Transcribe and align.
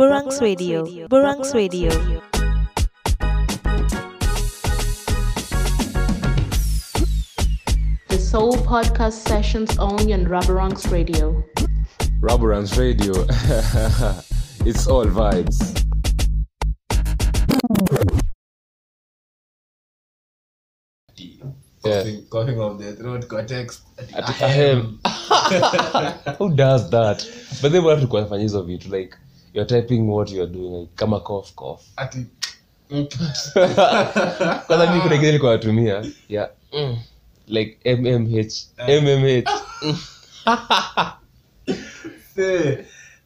Burangs 0.00 0.40
Radio. 0.40 1.08
Burangs 1.08 1.52
Radio. 1.52 1.90
The 8.08 8.18
Soul 8.18 8.54
Podcast 8.64 9.28
sessions 9.28 9.76
only 9.76 10.14
on 10.14 10.24
Rubberonks 10.24 10.90
Radio. 10.90 11.44
Rubberance 12.18 12.78
Radio. 12.78 13.12
it's 14.64 14.86
all 14.86 15.04
vibes. 15.04 15.84
Yeah. 21.84 22.02
coughing, 22.02 22.26
coughing 22.30 22.60
off 22.60 22.78
the 22.78 22.96
throat 22.96 23.28
context 23.28 23.82
Ati 24.14 24.44
ahem. 24.44 25.00
Who 26.38 26.56
does 26.56 26.88
that? 26.88 27.28
But 27.60 27.72
they 27.72 27.80
then 27.80 27.84
watu 27.84 28.08
kufanya 28.08 28.42
hizo 28.42 28.62
vitu 28.62 28.88
like 28.88 29.16
you're 29.54 29.66
typing 29.80 30.08
what 30.10 30.30
you're 30.30 30.52
doing 30.52 30.80
like 30.80 30.92
kama 30.94 31.20
cough 31.20 31.54
cough. 31.54 31.80
ati 31.96 32.26
Kwanza 34.66 34.86
mimi 34.90 35.00
kuna 35.02 35.16
kile 35.16 35.26
nilikuwa 35.26 35.52
natumia 35.52 36.04
yeah. 36.28 36.50
Mm. 36.72 36.96
Like 37.46 37.94
MMH. 37.96 38.52
MMH. 38.88 39.48
se 42.34 42.78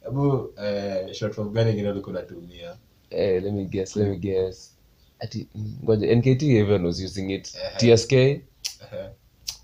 abu 0.07 0.51
eh, 0.65 1.13
short 1.19 1.35
form 1.35 1.53
gani 1.53 1.71
ingine 1.71 1.91
ulikuwa 1.91 2.17
unatumia 2.17 2.77
Eh, 3.11 3.43
let 3.43 3.53
me 3.53 3.65
guess, 3.65 3.97
let 3.97 4.09
me 4.09 4.17
guess. 4.17 4.71
Ati 5.21 5.47
mm, 5.55 5.77
ngoja 5.85 6.17
NKT 6.17 6.43
even 6.43 6.85
was 6.87 7.01
using 7.01 7.31
it. 7.31 7.55
Eh. 7.55 7.77
TSK. 7.97 8.13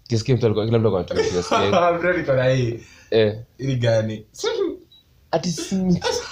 TSK 0.09 0.29
mtu 0.29 0.47
alikuwa 0.47 0.67
kila 0.67 0.79
mtu 0.79 0.97
alikuwa 0.97 1.01
anatumia 1.01 1.43
TSK. 1.43 2.01
Bro, 2.01 2.17
niko 2.17 2.43
hii 2.43 2.81
Eh. 3.11 3.39
ili 3.59 3.77
gani 3.77 4.27
Ati 5.31 5.51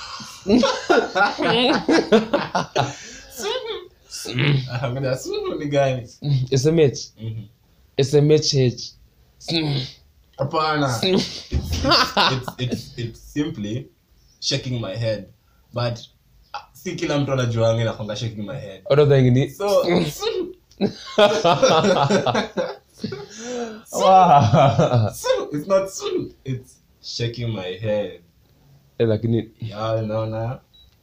s- 4.08 4.28
Ah, 4.70 4.90
ngoja, 4.90 5.16
sumu 5.18 5.54
ni 5.54 5.66
gani 5.66 6.08
SMH. 6.50 6.98
Mhm. 7.20 7.44
SMHH. 7.98 8.92
hapana 10.38 11.00
it's, 11.02 11.52
it's, 11.52 12.48
it's, 12.58 12.92
it's 12.98 13.20
simply 13.32 13.86
shaking 14.40 14.80
my 14.80 14.94
head 14.96 15.26
but 15.74 15.98
ah, 16.54 16.68
si 16.72 16.94
kila 16.96 17.18
mtu 17.18 17.32
anajuanga 17.32 17.82
inakwanga 17.82 18.16
shaking 18.16 18.46
my 18.46 18.56
head 18.60 18.82
What 18.84 18.98
other 18.98 19.22
thing 19.22 19.30
ni? 19.30 19.50
so 19.50 19.82
Wow. 23.92 25.10
it's 25.52 25.66
not 25.66 25.88
soon 25.90 26.32
it's 26.44 26.76
shaking 27.02 27.48
my 27.52 27.78
head 27.78 28.20
Eh, 28.98 29.08
lakini 29.08 29.50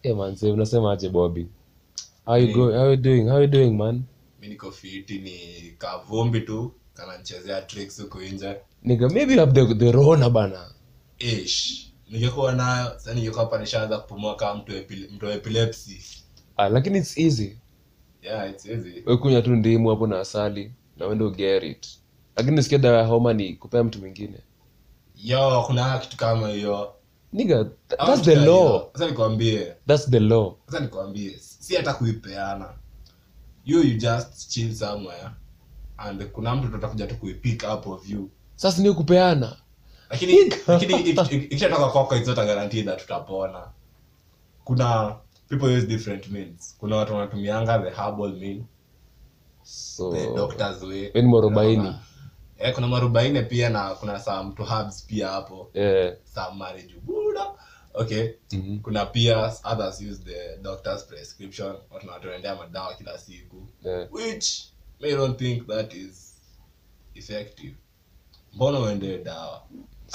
eh 0.03 0.15
man, 0.15 0.37
unasemaje 0.43 1.09
bobi? 1.09 1.47
How 2.25 2.35
you 2.37 2.53
go, 2.53 2.71
How 2.71 2.89
you 2.89 2.97
doing? 2.97 3.29
How 3.29 3.39
you 3.41 3.47
doing 3.47 3.71
man? 3.77 4.03
mi 4.41 4.47
niko 4.47 4.71
fiti 4.71 5.19
ni 5.19 5.37
kavumbi 5.77 6.41
tu 6.41 6.71
kananchezea 6.93 7.61
tricks 7.61 8.01
huko 8.01 8.21
nje 8.21 8.55
nika 8.83 9.09
maybe 9.09 9.35
have 9.35 9.51
the, 9.53 9.75
the 9.75 9.91
Rona 9.91 10.29
bana. 10.29 10.71
ish 11.19 11.87
ningekuwa 12.09 12.53
nayo 12.53 12.89
sasa 12.89 13.13
ningekuwa 13.13 13.43
hapa 13.43 13.57
nishaanza 13.59 13.97
kupumua 13.97 14.35
kama 14.35 14.55
mtu 14.55 14.71
mtu 15.11 15.29
epilepsy 15.29 16.01
Ah, 16.57 16.69
lakini 16.69 16.97
it's 16.97 17.17
easy. 17.17 17.57
yeah 18.21 18.49
it's 18.49 18.65
easy 18.65 19.03
Wewe 19.05 19.17
kunywa 19.17 19.41
tu 19.41 19.55
ndimu 19.55 19.89
hapo 19.89 20.07
na 20.07 20.19
asali 20.19 20.71
na 20.97 21.07
uende 21.07 21.29
get 21.29 21.63
it. 21.63 21.87
Lakini 22.35 22.63
sikia 22.63 22.77
dawa 22.77 22.97
ya 22.97 23.05
homa 23.05 23.33
ni 23.33 23.53
kupea 23.53 23.83
mtu 23.83 23.99
mwingine. 23.99 24.37
yo 25.23 25.63
kuna 25.67 25.97
kitu 25.99 26.17
kama 26.17 26.49
hiyo 26.49 26.94
Nigga, 27.35 27.69
that's 27.89 28.21
the 28.21 28.35
law. 28.35 28.89
sasa 28.93 29.05
nikwambie. 29.07 29.75
That's 29.87 30.09
the 30.09 30.19
law. 30.19 30.53
sasa 30.65 30.79
nikwambie. 30.79 31.37
Si 31.39 31.75
hata 31.75 31.93
kuipeana 31.93 32.69
you 33.65 33.83
you 33.83 33.97
just 33.97 34.49
chill 34.49 34.73
somewhere. 34.75 35.29
And 35.97 36.23
kuna 36.25 36.55
mtu 36.55 36.67
tutakuja 36.67 37.07
tu 37.07 37.15
kuipick 37.15 37.63
up 37.73 37.87
of 37.87 38.09
you. 38.09 38.29
Sasa 38.55 38.81
ni 38.81 38.93
kupeana. 38.93 39.55
lakini 40.09 40.33
lakini 40.67 40.93
if- 40.93 41.17
if- 41.31 41.43
ikishatoka 41.43 41.87
kwako 41.87 42.15
it's 42.15 42.27
not 42.27 42.37
a 42.39 42.45
guarantee 42.45 42.83
that 42.83 42.99
tutapona. 43.01 43.67
Kuna 44.63 45.15
people 45.49 45.77
use 45.77 45.87
different 45.87 46.27
means. 46.27 46.75
Kuna 46.79 46.95
watu 46.95 47.13
wanatumianga 47.13 47.79
the 47.79 47.89
herbal 48.01 48.33
mean 48.33 48.65
So, 49.63 50.11
the 50.13 50.27
doctor's 50.35 50.83
way. 50.83 51.11
ni 51.15 51.21
mwarobaini. 51.21 51.95
Eh, 52.59 52.73
kuna 52.75 52.87
marubaine 52.87 53.41
pia 53.41 53.69
na 53.69 53.95
kuna 53.95 54.19
some 54.19 54.53
to 54.55 54.63
hubs 54.63 55.05
pia 55.05 55.27
hapo 55.27 55.69
yeah. 55.73 56.13
some 56.35 56.57
marriage 56.57 56.95
buda 57.03 57.45
okay 57.93 58.29
Mhm. 58.51 58.79
kuna 58.79 59.05
pia 59.05 59.53
others 59.63 60.01
use 60.01 60.21
the 60.23 60.57
doctor's 60.61 61.03
prescription 61.05 61.75
watunatuendea 61.91 62.55
madawa 62.55 62.95
kila 62.95 63.17
siku 63.17 63.67
yeah. 63.83 64.13
which 64.13 64.63
may 64.99 65.11
don't 65.15 65.39
think 65.39 65.67
that 65.67 65.93
is 65.93 66.35
effective 67.15 67.75
mbona 68.53 68.79
uende 68.79 69.17
dawa 69.17 69.61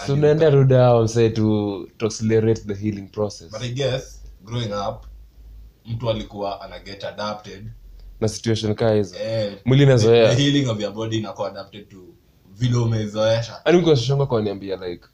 So 0.07 0.13
unaenda 0.13 0.51
tu 0.51 1.09
say 1.09 1.29
to 1.31 1.87
to 1.99 2.07
accelerate 2.07 2.61
the 2.63 2.75
healing 2.75 3.09
process. 3.09 3.51
but 3.51 3.63
i 3.63 3.69
guess 3.69 4.23
growing 4.45 4.73
up 4.89 5.07
mtu 5.87 6.11
alikuwa 6.11 6.61
ana 6.61 6.79
get 6.79 7.05
adapted 7.05 7.71
Na 8.21 8.29
situation 8.29 8.75
kaa 8.75 8.95
hizo. 8.95 9.17
eh, 9.19 9.59
Mwili 9.65 9.83
inazoea. 9.83 10.35
the 10.35 10.43
healing 10.43 10.67
of 10.67 10.81
your 10.81 10.93
body 10.93 11.17
inakuwa 11.19 11.49
adapted 11.51 11.89
to 11.89 11.97
vile 12.61 12.77
umezoesha. 12.77 13.61
Yaani 13.67 13.79
mko 14.15 14.27
kwa 14.27 14.43
niambia 14.43 14.77
like 14.77 15.05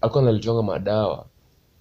alikuwa 0.00 0.22
analitwanga 0.22 0.62
madawa 0.62 1.26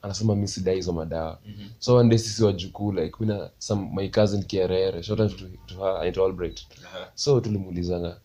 anasema 0.01 0.35
mi 0.35 0.47
sidai 0.47 0.75
hizo 0.75 0.93
madawa. 0.93 1.39
So 1.79 1.95
one 1.95 2.09
day 2.09 2.17
sisi 2.17 2.43
wajukuu 2.43 2.91
like 2.91 3.15
mina 3.19 3.49
some 3.57 3.89
my 3.95 4.09
cousin 4.09 4.43
kierere 4.43 5.03
shout 5.03 5.19
out 5.19 5.37
to, 5.37 5.45
to 5.67 5.75
her 5.83 6.07
and 6.07 6.17
Albright 6.17 6.61
Aha, 6.85 7.07
so 7.15 7.39
tulimuulizanga 7.41 8.17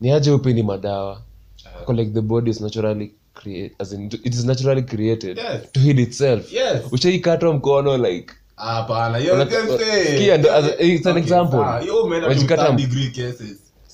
ni 0.00 0.10
aje 0.12 0.30
upendi 0.30 0.62
madawa? 0.62 1.22
Aha. 1.66 1.84
Kwa 1.84 1.94
like 1.94 2.10
the 2.10 2.20
body 2.20 2.50
is 2.50 2.60
naturally 2.60 3.14
create 3.34 3.74
as 3.78 3.92
in 3.92 4.04
it 4.06 4.34
is 4.34 4.44
naturally 4.44 4.82
created 4.82 5.38
Yes. 5.38 5.72
to 5.72 5.80
heal 5.80 5.98
itself. 5.98 6.52
Yes. 6.52 6.82
ushaikatwa 6.92 7.54
mkono 7.54 7.96
like 7.96 8.34
hapana 8.56 9.18
hiyo 9.18 9.42
it's 10.78 11.06
an 11.06 11.16
example. 11.16 11.58
Wajikata- 12.28 12.76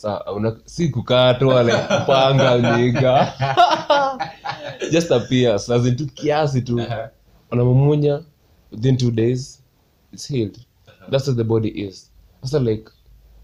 third 0.04 0.24
degree 0.24 0.24
cases 0.24 0.24
sa 0.24 0.32
una, 0.32 0.56
si 0.64 0.88
kukatwa 0.88 1.62
like 1.62 1.78
kupanga 1.78 2.58
niga 2.78 3.32
just 4.92 5.10
appears 5.12 5.70
as 5.70 5.86
in 5.86 5.96
tu 5.96 6.06
kiasi 6.06 6.62
tu. 6.62 6.80
Aha. 6.80 7.10
unamumunya 7.50 8.22
within 8.72 8.96
two 8.96 9.10
days 9.10 9.62
it's 10.12 10.28
healed. 10.28 10.58
That's 11.10 11.26
what 11.28 11.36
the 11.36 11.44
body 11.44 11.68
is. 11.68 12.10
Sasa 12.42 12.58
like 12.58 12.90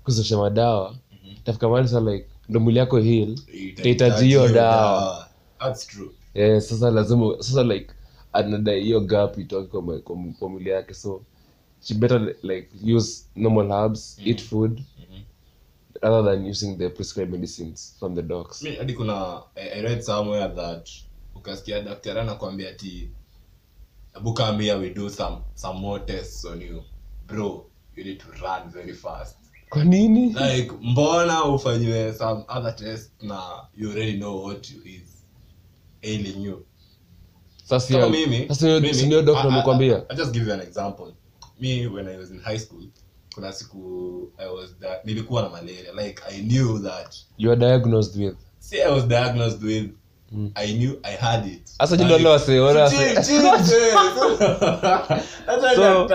kuzosha 0.04 0.38
madawa 0.38 0.96
tafika 1.44 1.68
mali 1.68 1.88
sa 1.88 2.00
like 2.00 2.26
ndo 2.48 2.60
mwili 2.60 2.78
yako 2.78 2.98
heal 2.98 3.38
itahitaji 3.52 4.24
hiyo 4.24 4.48
dawa. 4.48 5.28
That's 5.58 5.86
true. 5.86 6.10
yeah, 6.34 6.60
sasa 6.60 6.90
lazima 6.90 7.34
sasa 7.38 7.62
like 7.62 7.90
anadai 8.32 8.82
hiyo 8.82 9.00
gap 9.00 9.38
itoke 9.38 10.00
kwa, 10.38 10.48
mwili 10.48 10.70
yake. 10.70 10.94
So 10.94 11.22
she 11.80 11.94
better 11.94 12.34
like 12.42 12.68
use 12.96 13.24
normal 13.36 13.70
herbs 13.70 14.18
eat 14.24 14.42
food 14.42 14.82
rather 16.02 16.22
than 16.30 16.46
using 16.46 16.78
the 16.78 16.88
prescribed 16.90 17.32
medicines 17.32 17.96
from 17.98 18.14
the 18.14 18.22
docs. 18.22 18.62
Mi- 18.62 18.76
hadi 18.76 18.94
kuna 18.94 19.42
I, 19.56 19.68
I 19.78 19.82
read 19.82 20.02
somewhere 20.02 20.48
that 20.48 20.88
ukasikia 21.34 21.80
daktari 21.80 22.20
anakuambia 22.20 22.70
ati 22.70 23.10
"Hebu 24.14 24.34
come 24.34 24.74
we 24.74 24.90
do 24.90 25.10
some 25.10 25.36
some 25.54 25.80
more 25.80 26.04
tests 26.04 26.44
on 26.44 26.60
you. 26.62 26.82
Bro 27.26 27.66
you 27.96 28.04
need 28.04 28.18
to 28.20 28.26
run 28.42 28.70
very 28.70 28.92
fast. 28.92 29.36
Kwa 29.68 29.84
nini? 29.84 30.28
Like 30.32 30.72
mbona 30.80 31.44
ufanyiwe 31.44 32.14
some 32.14 32.44
other 32.48 32.76
test 32.76 33.22
na 33.22 33.68
you 33.76 33.90
already 33.90 34.16
know 34.18 34.44
what 34.44 34.70
you 34.70 34.82
is. 34.84 35.24
Ailing 36.02 36.42
you. 36.44 36.66
Sasa 37.64 38.08
mimi 38.08 38.48
sasa 38.48 38.66
hiyo- 38.66 38.80
mimi- 38.80 38.94
si 38.94 39.06
ndio 39.06 39.22
doctor 39.22 39.52
I- 39.52 40.04
I- 40.08 40.16
just 40.16 40.32
give 40.32 40.46
you 40.46 40.54
an 40.54 40.60
example. 40.60 41.12
Me 41.60 41.86
when 41.86 42.08
i 42.08 42.16
was 42.16 42.30
in 42.30 42.40
high 42.40 42.58
school 42.58 42.84
kuna 43.40 43.52
siku 43.52 44.32
i 44.38 44.46
was 44.48 44.76
da- 44.80 45.00
nilikuwa 45.04 45.42
na 45.42 45.48
malaria. 45.48 45.92
Like 46.04 46.22
i 46.30 46.40
knew 46.42 46.78
that. 46.78 47.14
You 47.38 47.50
are 47.52 47.60
diagnosed 47.60 48.16
with? 48.16 48.34
See 48.58 48.82
i 48.82 48.90
was 48.92 49.04
diagnosed 49.08 49.62
with. 49.62 49.90
I 50.54 50.72
knew 50.74 50.98
i 51.02 51.16
had 51.16 51.46
it. 51.46 51.60
Sasa 51.66 51.96
nyinyi 51.96 52.18
leo 52.18 52.30
wase- 52.32 52.58
wale 52.60 52.80
wase-. 52.80 53.24
So, 55.74 56.08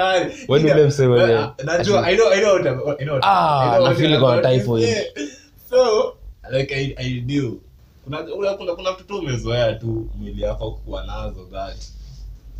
ndio 0.60 0.74
ule 0.76 0.86
msee 0.88 1.08
mwenye- 1.08 1.34
Uh, 1.34 1.48
najua 1.66 2.08
i 2.08 2.16
know 2.16 2.30
i 2.32 2.40
know 2.40 2.54
what 2.54 2.66
I'm- 2.66 2.96
I 3.00 3.06
know 3.06 3.16
what- 3.18 3.24
Ah, 3.24 3.62
I 3.62 3.68
know 3.70 3.78
na 3.78 3.84
what 3.84 3.98
feel 3.98 4.12
I'm 4.14 4.22
na 4.22 4.28
about 4.28 4.44
to 4.44 4.50
typhoid. 4.50 4.84
say. 4.86 5.06
so 5.70 6.14
like 6.52 6.76
i 6.76 6.96
i 6.98 7.22
knew. 7.22 7.60
Kuna 8.04 8.24
kuna 8.24 8.54
kuna, 8.54 8.76
kuna 8.76 8.92
mtoto 8.92 9.18
umezoea 9.20 9.74
tu 9.74 10.10
mwili 10.16 10.42
yako 10.42 10.72
kuwa 10.72 11.06
nazo 11.06 11.46
that. 11.52 11.78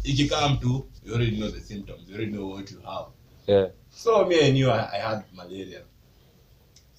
Ikikaa 0.04 0.50
mtu 0.50 0.86
you 1.06 1.14
already 1.16 1.36
know 1.38 1.50
the 1.50 1.60
symptoms 1.62 2.02
you 2.10 2.16
already 2.16 2.32
know 2.32 2.52
what 2.52 2.72
you 2.72 2.82
have 2.82 3.06
yeah. 3.48 3.68
so 3.90 4.26
me 4.26 4.36
i 4.42 4.52
knew 4.52 4.70
i, 4.72 4.90
I 4.94 5.00
had 5.00 5.24
malaria. 5.36 5.82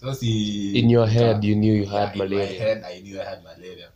So 0.00 0.12
si 0.12 0.78
in 0.78 0.90
your 0.90 1.06
head 1.06 1.44
you 1.44 1.56
knew 1.56 1.72
you 1.75 1.84
Yeah, 1.84 2.12
malaria. 2.16 2.43
in 2.43 2.48
my 2.48 2.64
head, 2.64 2.82
I 2.84 3.00
knew 3.00 3.20
I 3.20 3.25
had 3.25 3.43
malaria. 3.43 3.88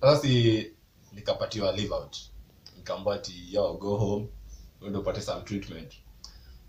Sasa 0.00 0.22
si 0.22 0.66
nikapatiwa 1.14 1.72
leave 1.76 1.92
out. 1.94 2.16
Nikaambiwa 2.76 3.14
ati 3.14 3.32
yo 3.50 3.74
go 3.74 3.96
home. 3.96 4.26
Uende 4.82 4.98
upate 4.98 5.20
some 5.20 5.42
treatment. 5.42 5.92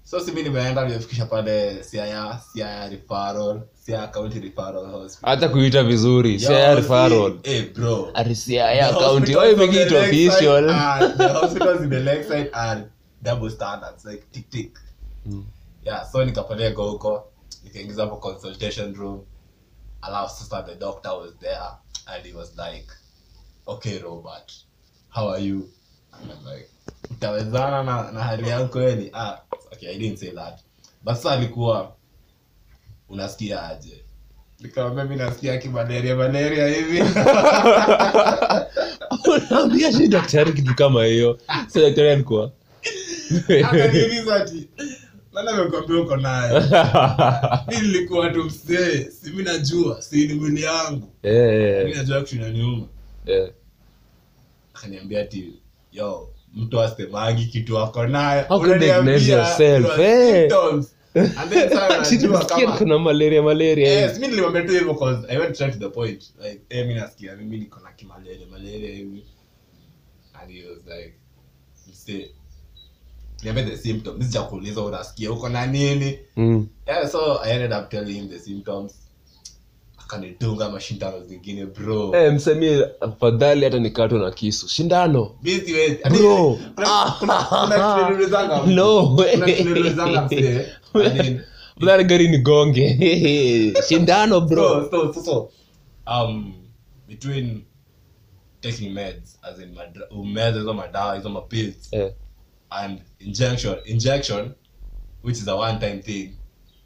So 0.04 0.20
si 0.20 0.32
mi 0.32 0.44
nimeenda 0.44 0.86
nimefikisha 0.88 1.26
pale 1.26 1.84
siaya 1.84 2.40
siaya 2.54 2.90
referral 2.90 3.62
siaya 3.74 4.08
county 4.08 4.40
referral 4.40 4.86
hospital. 4.92 5.30
Hata 5.30 5.50
kuita 5.50 5.84
vizuri 5.84 6.40
Siaya 6.40 6.76
referral. 6.76 7.40
eh, 7.44 7.74
bro. 7.74 8.12
Ari 8.14 8.36
Siaya 8.36 8.94
county 8.94 9.36
why 9.36 9.54
make 9.56 9.74
it 9.82 9.92
official. 9.92 10.68
the 11.18 11.28
hospitals 11.34 11.82
in 11.82 11.90
the 11.90 12.00
lakeside 12.00 12.50
are 12.54 12.82
double 13.24 13.50
standards 13.50 14.06
like 14.06 14.24
tick 14.32 14.50
tick 14.50 14.72
Mm. 15.26 15.46
yeah 15.86 16.12
so 16.12 16.26
nikapeleka 16.26 16.82
huko 16.82 17.32
nikaingiza 17.64 18.04
hapo 18.04 18.16
consultation 18.18 18.96
room. 18.96 19.26
Alafu 20.02 20.36
sasa 20.36 20.64
the 20.64 20.76
doctor 20.76 21.12
was 21.12 21.38
there 21.40 21.60
and 22.06 22.26
he 22.26 22.34
was 22.34 22.58
like 22.58 22.88
okay 23.66 24.00
robert 24.00 24.52
how 25.10 25.30
are 25.30 25.44
you? 25.46 25.70
And 26.12 26.32
I'm 26.32 26.46
like 26.54 26.70
utawezana 27.12 27.84
na, 27.84 28.12
na 28.12 28.24
hali 28.24 28.50
yako 28.50 28.68
kweli? 28.68 29.10
Ah 29.14 29.38
okay 29.74 29.90
i 29.90 29.98
didn't 29.98 30.18
say 30.20 30.32
that. 30.32 30.60
But 31.04 31.16
sasa 31.16 31.32
alikuwa 31.32 31.96
unasikia 33.10 33.64
aje? 33.68 34.04
Nikamwambia 34.60 35.06
mi 35.06 35.16
nasikia 35.16 35.58
kimalaria 35.58 36.16
malaria 36.16 36.68
hivi. 36.68 37.02
Unaambia 39.28 39.92
shi 39.92 40.08
daktari 40.08 40.54
kitu 40.54 40.76
kama 40.76 41.06
hiyo. 41.06 41.40
So 41.74 41.82
daktari 41.82 42.10
alikuwa? 42.10 42.52
Akaniuliza 43.66 44.36
ati 44.36 44.70
nani 45.34 45.50
amekwambia 45.50 46.02
uko 46.02 46.18
nayo 46.18 46.62
mi 47.70 47.76
nilikuwa 47.82 48.30
tu 48.30 48.44
msee 48.44 49.04
si 49.12 49.32
mi 49.32 49.44
najua 49.44 50.02
si 50.02 50.28
ni 50.28 50.34
mwili 50.34 50.62
yangu. 50.64 51.10
Eh, 51.24 51.86
mi 51.86 51.94
najua 51.94 52.22
kushina 52.22 52.50
nyuma 52.50 52.88
eh. 53.26 53.52
akaniambia 54.74 55.22
ati 55.22 55.54
yo 55.92 56.30
mtu 56.54 56.82
asemagi 56.82 57.46
kitu 57.46 57.80
ako 57.80 58.08
nayo 58.08 58.46
eh? 60.00 60.52
kuna 62.78 63.00
malaria 63.00 63.42
malaria 63.42 64.18
nilimwambia 64.18 64.62
tu 64.62 64.72
hivyo 64.72 65.26
I 65.30 65.38
went 65.38 65.56
straight 65.56 65.74
to 65.74 65.80
the 65.80 65.90
point. 65.90 66.24
Like, 66.44 66.62
eh, 66.70 66.88
mi 66.88 66.94
nasikia 66.94 67.36
mimi 67.36 67.58
niko 67.58 67.80
na 67.80 67.92
kimalaria 67.92 68.48
malaria 68.52 68.92
hivi. 68.96 69.26
And 70.42 70.52
he 70.52 70.64
was 70.70 70.78
like 70.86 71.14
msee 71.90 72.30
niambia 73.44 73.64
the 73.64 73.78
symptoms 73.78 74.26
sijakuuliza 74.26 74.82
unasikia 74.82 75.32
uko 75.32 75.50
na 75.50 75.66
nini 75.66 76.20
Mm. 76.38 76.68
yeah 76.88 77.10
so 77.10 77.42
i 77.44 77.52
ended 77.52 77.74
up 77.74 77.90
telling 77.90 78.14
him 78.14 78.30
the 78.30 78.40
symptoms 78.40 78.94
akanitunga 79.98 80.70
mashindano 80.70 81.20
zingine 81.26 81.66
bro 81.66 82.12
hey, 82.12 82.30
msemie 82.30 82.86
afadhali 83.02 83.66
hata 83.66 83.80
nikatwa 83.80 84.20
na 84.20 84.32
kisu 84.32 84.68
shindano 84.70 85.32
Busy 85.42 85.74
with- 85.74 86.02
hadi- 86.04 86.18
Bro. 86.20 86.60
kuna- 86.76 87.14
kuna- 87.20 87.44
kuna 87.44 87.96
kitu 87.96 88.10
niliulizanga 88.10 88.58
mtu. 88.64 88.70
No 88.72 89.16
way. 89.16 89.34
Kuna 89.34 89.46
kitu 89.46 89.64
niliulizanga 89.70 90.22
msee. 90.26 90.66
And 90.94 91.18
then- 91.18 91.42
Fulani 91.80 92.04
gari 92.04 92.28
ni 92.28 92.38
gonge 92.38 92.98
shindano 93.88 94.42
bro 94.42 94.90
so, 94.92 95.14
so, 95.14 95.24
so, 95.24 95.50
um, 96.08 96.54
between 97.08 97.62
taking 98.62 98.94
meds 98.94 99.40
as 99.42 99.60
in 99.60 99.70
meds 100.34 100.58
hizo 100.58 100.74
madawa 100.74 101.16
hizo 101.16 101.30
mapills 101.30 101.94
eh. 101.94 102.14
And 102.74 103.02
injection 103.20 103.76
injection 103.86 104.52
which 105.24 105.38
is 105.38 105.48
a 105.48 105.56
one 105.56 105.80
time 105.80 105.98
thing 106.02 106.30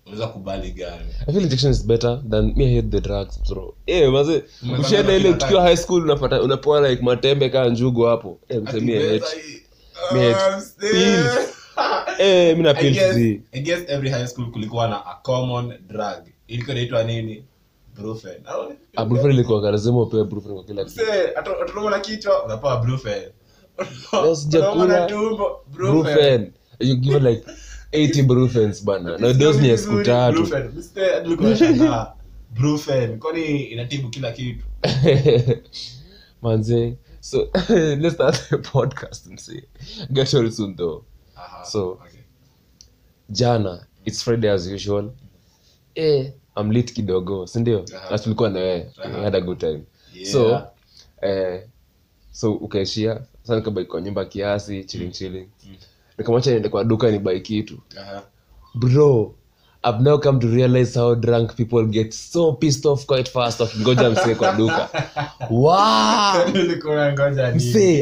unaweza 0.06 0.28
kubali 0.28 0.72
gani 0.72 1.06
I 1.28 1.34
feel 1.34 1.44
injection 1.44 1.72
is 1.72 1.86
better 1.86 2.22
than 2.30 2.54
me 2.56 2.76
hate 2.76 2.90
the 2.90 3.02
drugs 3.02 3.40
bro. 3.50 3.76
Eh, 3.86 4.12
maze 4.12 4.44
ushaenda 4.80 5.14
ile 5.16 5.34
tukiwa 5.34 5.62
high 5.62 5.78
school 5.78 6.04
unapata 6.04 6.42
unapewa 6.42 6.90
like 6.90 7.04
matembe 7.04 7.50
kaa 7.50 7.70
njugu 7.70 8.02
hapo. 8.04 8.40
Eh, 8.50 8.62
mse 8.62 8.80
me 8.80 8.94
hate. 8.94 9.26
Me 10.14 10.34
hate 10.34 10.64
pills. 10.80 11.54
Eh, 12.20 12.50
mimi 12.58 12.64
na 12.64 12.74
pills. 12.74 13.18
I 13.52 13.60
guess 13.62 13.84
every 13.88 14.10
high 14.10 14.28
school 14.28 14.52
kulikuwa 14.52 14.88
na 14.88 15.06
a 15.06 15.16
common 15.24 15.74
drug 15.88 16.28
ilikuwa 16.48 16.76
inaitwa 16.76 17.04
nini 17.04 17.44
brufen 17.96 18.42
ilikuwa 19.32 19.72
lazima 19.72 20.02
upewe 20.02 20.24
Brufen 20.24 20.54
kwa 20.54 20.64
kila 20.64 20.86
kitu. 20.86 21.02
atunuma 21.62 21.90
na 21.92 22.00
kichwa 22.00 22.46
unapewa 22.46 22.78
brufen 22.78 23.24
Leo 24.14 24.36
sijakula 24.36 24.72
Unauma 24.84 25.00
na 25.00 25.06
tumbo 25.06 25.60
brufen 25.74 26.04
Brufen. 26.04 26.52
You 26.80 26.96
give 26.96 27.20
like 27.20 27.44
80 27.92 28.24
Brufens 28.24 28.84
bana. 28.86 29.18
Na 29.18 29.34
dose 29.34 29.62
ni 29.62 29.78
siku 29.78 30.04
tatu. 30.04 30.38
Brufen. 30.38 30.72
Mste, 30.76 31.06
hadi 31.10 31.24
nilikuwa 31.24 31.50
nashangaa. 31.50 32.14
Brufen. 32.54 33.20
kwani 33.20 33.64
inatibu 33.64 34.10
kila 34.10 34.32
kitu 34.32 34.66
Manze. 36.42 36.98
So 37.20 37.38
let's 37.70 38.14
start 38.16 38.50
the 38.50 38.58
podcast 38.58 39.28
and 39.28 39.40
say 39.40 39.62
get 40.14 40.34
well 40.34 40.52
soon 40.52 40.76
though. 40.76 41.04
Aha, 41.36 41.64
So, 41.66 41.90
okay. 41.90 42.22
jana 43.30 43.88
it's 44.06 44.24
friday 44.24 44.50
as 44.50 44.68
usual 44.68 45.12
eh, 45.96 46.32
I'm 46.56 46.72
lit 46.72 46.94
kidogo 46.94 47.48
na 48.12 48.20
tulikuwa 48.20 48.50
na 48.50 48.60
wewe 48.60 48.92
had 49.24 49.38
a 49.38 49.42
good 49.42 49.58
time 49.60 49.84
Yeah. 50.14 50.32
so 50.32 50.68
eh, 51.22 51.68
so 52.32 52.54
ukaishia 52.54 53.22
sasa 53.48 53.56
nikabai 53.60 53.86
kwa 53.86 54.02
nyumba 54.02 54.26
kiasi 54.26 54.84
chilling 54.84 55.12
chilling. 55.12 55.48
Nikamwacha 56.18 56.52
niende 56.52 56.70
kwa 56.70 56.84
duka 56.84 57.12
ni 57.12 57.20
bai 57.20 57.42
kitu 57.42 57.78
bro 58.76 59.34
I've 59.84 60.02
now 60.02 60.18
come 60.18 60.40
to 60.40 60.48
realize 60.48 60.96
how 61.00 61.16
drunk 61.16 61.56
people 61.56 61.86
get 61.86 62.14
so 62.14 62.52
pissed 62.54 62.86
off 62.86 63.06
quite 63.06 63.30
fast 63.30 63.62
of 63.62 63.74
ngoja 63.80 64.10
msee 64.10 64.36
kwa 64.36 64.52
duka. 64.54 64.90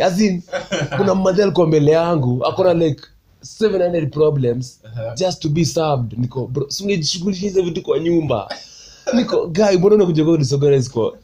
As 0.01 0.19
in 0.21 0.41
kuna 0.97 1.15
mmadhi 1.15 1.41
alikuwa 1.41 1.67
mbele 1.67 1.91
yangu 1.91 2.45
akona 2.45 2.73
like 2.73 3.03
700 3.61 4.09
problems 4.09 4.81
just 5.17 5.41
to 5.41 5.49
be 5.49 5.65
served. 5.65 6.13
Niko 6.17 6.47
bro 6.47 6.67
hizo 7.31 7.61
vitu 7.63 7.81
kwa 7.81 7.99
nyumba? 7.99 8.49
Niko 9.13 9.47
guy 9.47 9.77
mbona 9.77 9.95
unakuja 9.95 10.25
kwa 10.25 10.37
disorganize 10.37 10.89
kwa 10.89 11.17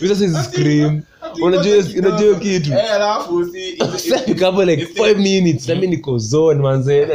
Mimi 0.00 0.14
sasa 0.14 0.44
scream 0.44 1.02
unajua 1.42 1.84
unajua 1.98 2.38
kitu. 2.38 2.72
Eh, 2.72 2.92
alafu 2.92 3.36
usi- 3.36 3.76
sasa 3.92 4.26
nikapo 4.26 4.64
like 4.64 4.82
isi- 4.82 5.02
5 5.02 5.16
minutes. 5.18 5.68
Na 5.68 5.74
niko 5.74 6.18
zone 6.18 6.60
manze. 6.62 7.06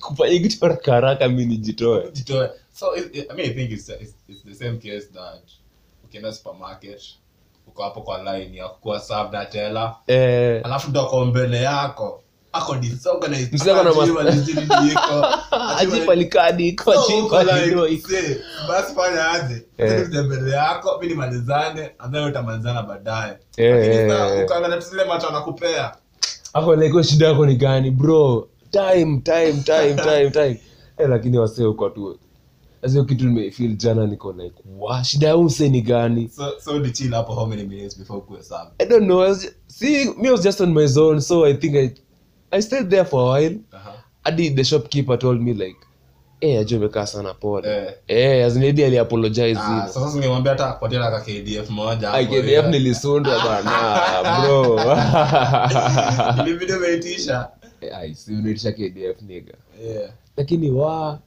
Kufanya 0.00 0.38
kitu 0.40 0.58
haraka 0.60 0.92
haraka 0.92 1.28
mimi 1.28 1.46
nijitoe. 1.46 2.12
So 2.72 2.96
it, 2.96 3.16
it, 3.16 3.30
i 3.30 3.34
mean 3.34 3.50
i 3.50 3.54
think 3.54 3.70
it's, 3.70 3.88
it's, 3.88 4.14
it's 4.28 4.42
the 4.44 4.54
same 4.54 4.78
case 4.78 5.06
that 5.12 5.42
ukienda 6.04 6.32
supermarket 6.32 7.02
uko 7.66 7.82
hapo 7.82 8.00
kwa 8.02 8.38
line 8.38 8.56
ya 8.56 8.68
kuwa 8.68 9.00
served 9.00 9.32
na 9.72 9.94
eh. 10.06 10.60
Alafu 10.64 10.90
ndo 10.90 11.00
ako 11.00 11.24
mbele 11.24 11.56
yako 11.62 12.22
ako 12.52 12.74
disorganized 12.76 13.52
Msee 13.54 13.72
na 13.72 13.78
Hata 13.78 13.90
mas- 13.90 14.02
ajui 14.02 14.16
walijini 14.16 14.60
liko. 14.60 15.26
Ajui 15.50 15.92
ajipa 15.96 16.14
likadi 16.14 16.72
kwa 16.72 16.94
So, 16.94 17.02
chini 17.06 17.18
uko 17.20 17.28
kwa 17.28 17.42
like, 17.44 17.60
hilo 17.64 17.88
iko 17.88 18.08
"See, 18.08 18.36
basi 18.68 18.94
fanya 18.94 19.30
aje. 19.30 19.64
Mbele 20.22 20.50
yako 20.50 20.98
mi 21.00 21.06
nimalizane 21.08 21.90
ambayo 21.98 22.26
utamalizana 22.26 22.82
baadaye. 22.82 23.36
Lakini 23.56 23.94
sasa 24.10 24.44
ukaangalia 24.44 24.78
zile 24.80 25.04
macho 25.04 25.28
anakupea 25.28 25.92
hapo 26.52 26.76
like 26.76 27.04
shida 27.04 27.26
yako 27.28 27.46
ni 27.46 27.56
gani 27.56 27.90
bro? 27.90 28.48
Time 28.70 29.20
time 29.24 29.52
time 29.64 29.94
time 29.94 30.30
time. 30.30 30.60
Eh 30.98 31.08
lakini 31.08 31.38
wasee 31.38 31.64
uko 31.64 31.88
tu. 31.90 32.18
Hiyo 32.90 33.04
kitu 33.04 33.24
nimefeel 33.24 33.76
jana 33.76 34.06
niko 34.06 34.32
like 34.32 34.54
wa 34.78 35.04
shida 35.04 35.28
ya 35.28 35.36
umse 35.36 35.68
ni 35.68 35.82
gani? 35.82 36.28
So 36.36 36.52
so 36.64 36.72
ulichill 36.72 37.10
hapo 37.14 37.34
how 37.34 37.46
many 37.46 37.62
minutes 37.64 37.98
before 37.98 38.20
kuwe 38.20 38.42
served 38.42 38.68
i 38.78 38.86
don't 38.86 39.04
know 39.04 39.22
I 39.22 39.28
was, 39.28 39.48
see 39.66 40.10
me 40.18 40.30
was 40.30 40.42
just 40.42 40.60
on 40.60 40.72
my 40.74 40.86
zone 40.86 41.20
so 41.20 41.44
i 41.46 41.54
think 41.54 41.76
i 41.76 41.90
i 42.50 42.62
stayed 42.62 42.88
there 42.90 43.04
for 43.04 43.20
a 43.20 43.40
while. 43.40 43.58
Aha. 43.72 44.04
hadi 44.24 44.50
the 44.50 44.64
shopkeeper 44.64 45.18
told 45.18 45.40
me 45.42 45.52
like 45.54 45.76
eh 46.40 46.60
ajua 46.60 46.78
umekaa 46.78 47.06
sana 47.06 47.34
pole. 47.34 47.68
Eh. 47.68 47.92
eh 48.06 48.46
as 48.46 48.56
maybe 48.56 48.84
ali 48.84 48.98
apologize 48.98 49.60
Ah, 49.60 49.88
sasa 49.88 50.10
singemwambia 50.10 50.52
hata 50.52 50.72
kupatia 50.72 50.98
na 50.98 51.20
KDF 51.20 51.70
moja 51.70 52.10
hapo, 52.10 52.22
IKDF 52.22 52.66
nilisundwa 52.70 53.38
bana 53.44 54.42
bro. 54.42 54.80
Ilibidi 56.46 56.72
umeitisha 56.72 57.48
ai 57.94 58.14
si 58.14 58.32
unitisha 58.34 58.72
KDF 58.72 59.22
nigga. 59.22 59.54
Yeah. 59.86 60.10
Lakini 60.36 60.70
wa 60.70 61.18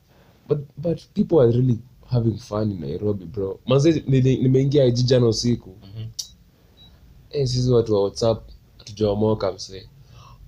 but, 0.47 0.59
but 0.77 1.01
people 1.13 1.39
are 1.39 1.51
really 1.51 1.77
having 2.11 2.37
fun 2.37 2.71
in 2.71 2.79
nairobi 2.81 3.25
bro. 3.25 3.59
Manze 3.65 4.03
nimeingia 4.07 4.91
jana 4.91 5.27
usiku. 5.27 5.69
-hmm. 5.69 6.05
eh, 7.31 7.47
sisi 7.47 7.71
watu 7.71 7.93
wa 7.93 8.03
whatsapp 8.03 8.49
hatujaomoka 8.77 9.51
msee 9.51 9.87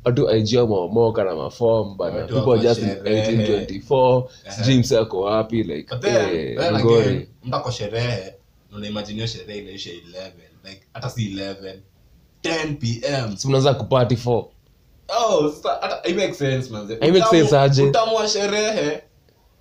watu 0.05 0.35
ig 0.35 0.53
mamoka 0.53 1.23
na 1.23 1.35
mafom 1.35 1.97
bana 1.97 2.23
people 2.27 2.59
just 2.59 2.81
in 2.81 2.87
sherehe. 2.89 3.31
1824 3.79 4.23
sijui 4.49 4.77
msee 4.77 4.97
ako 4.99 5.21
wapi 5.21 5.63
like 5.63 5.95
eh, 6.07 6.73
ngori. 6.79 7.29
mtu 7.43 7.55
ako 7.55 7.71
sherehe 7.71 8.33
unaimajinio 8.75 9.27
sherehe 9.27 9.59
inaisha 9.59 9.89
11 9.89 9.95
like 10.63 10.81
hata 10.93 11.09
si 11.09 11.35
11 11.35 11.75
10 12.43 12.75
pm 12.75 13.37
si 13.37 13.47
mnaanza 13.47 13.73
kupati 13.73 14.15
4 14.15 14.29
oh 15.07 15.51
sasa 15.51 15.77
hata 15.81 16.09
it 16.09 16.15
makes 16.15 16.37
sense 16.37 16.69
manze 16.73 16.93
It 16.93 17.01
makes 17.01 17.17
Utamu- 17.21 17.29
sense 17.31 17.57
aje? 17.57 17.83
utamu 17.83 18.15
wa 18.15 18.27
sherehe 18.27 19.01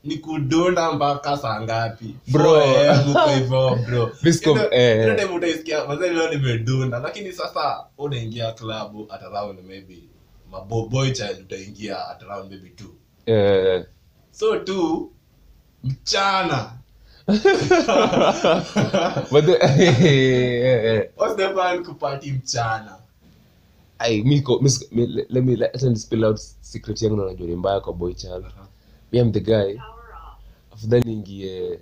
ni 0.05 0.17
kudunda 0.17 0.93
mpaka 0.93 1.37
saa 1.37 1.61
ngapi 1.61 2.15
Bro. 2.29 2.57
4 2.57 2.91
AM 2.91 3.11
uko 3.11 3.29
hivyo 3.31 3.79
bro 3.87 4.11
Disco, 4.23 4.51
Ile- 4.51 4.69
eh. 4.73 5.29
leo 6.01 6.29
nimedunda 6.31 6.99
lakini 6.99 7.33
sasa 7.33 7.85
unaingia 7.99 8.53
klabu 8.53 9.07
at 9.11 9.23
around 9.23 9.59
maybe 9.67 9.99
mabo- 10.55 10.89
boy 10.89 11.11
child 11.13 11.41
utaingia 11.41 12.09
at 12.09 12.23
around 12.23 12.51
maybe 12.51 12.71
two. 12.71 12.95
Yeah. 13.27 13.85
so 14.31 14.59
two 14.59 15.11
mchana. 15.85 16.73
But 19.33 19.45
the- 19.47 19.59
what's 21.17 21.37
the 21.37 21.49
plan 21.53 21.85
kupati 21.85 22.33
mchana? 22.33 22.99
Ai, 23.99 24.23
mi 24.23 24.43
mi 24.61 24.71
mi- 24.93 25.07
le- 25.07 25.27
let 25.31 25.45
me 25.45 25.57
let 25.57 25.83
me 25.83 25.97
spill 25.97 26.25
out 26.25 26.39
secret 26.61 27.03
yangu 27.03 27.17
na 27.17 27.25
najua 27.25 27.57
mbaya 27.57 27.81
kwa 27.81 27.93
boy 27.93 28.15
child. 28.15 28.45
Me 29.13 29.21
am 29.21 29.33
the 29.33 29.41
guy. 29.41 29.79
Afadhali 30.73 31.05
niingie 31.05 31.81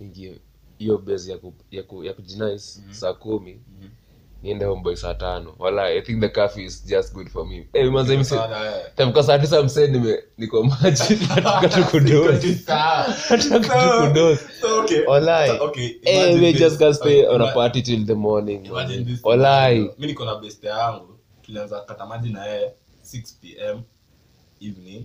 niingie 0.00 0.40
hiyo 0.78 0.98
base 0.98 1.30
ya 1.30 1.38
ku, 1.38 1.54
ya 1.70 1.82
ku, 1.82 2.04
ya 2.04 2.12
kujinice 2.12 2.80
saa 2.90 3.12
kumi 3.12 3.60
niende 4.44 4.64
homeboy 4.64 4.96
saa 4.96 5.14
tano 5.14 5.54
wala 5.58 5.82
i 5.86 6.00
think 6.02 6.20
the 6.20 6.28
cafe 6.28 6.64
is 6.64 6.86
just 6.86 7.14
good 7.14 7.28
for 7.28 7.46
me 7.46 7.66
hey, 7.72 7.90
manze 7.90 8.16
mse 8.16 8.34
eh. 8.34 8.42
tamka 8.96 9.22
saa 9.22 9.38
tisa 9.38 9.62
msee 9.62 9.86
nime 9.86 10.18
niko 10.38 10.62
maji 10.62 11.18
nataka 11.28 11.68
tu 11.68 11.78
nataka 13.40 14.10
tu 14.14 14.38
okay. 14.78 15.04
Walai. 15.06 15.50
Eh 16.04 16.34
we 16.40 16.52
just 16.52 16.78
can 16.78 16.94
stay 16.94 17.26
on 17.26 17.40
a 17.42 17.52
party 17.52 17.82
till 17.82 18.04
the 18.06 18.14
morning 18.14 18.70
walai 19.22 19.90
mi 19.98 20.06
niko 20.06 20.24
na 20.24 20.34
best 20.34 20.64
yangu 20.64 21.18
tulianza 21.42 21.80
kata 21.80 22.06
maji 22.06 22.28
na 22.32 22.44
yeye 22.46 22.70
6 23.12 23.22
pm 23.42 23.82
evening 24.60 25.04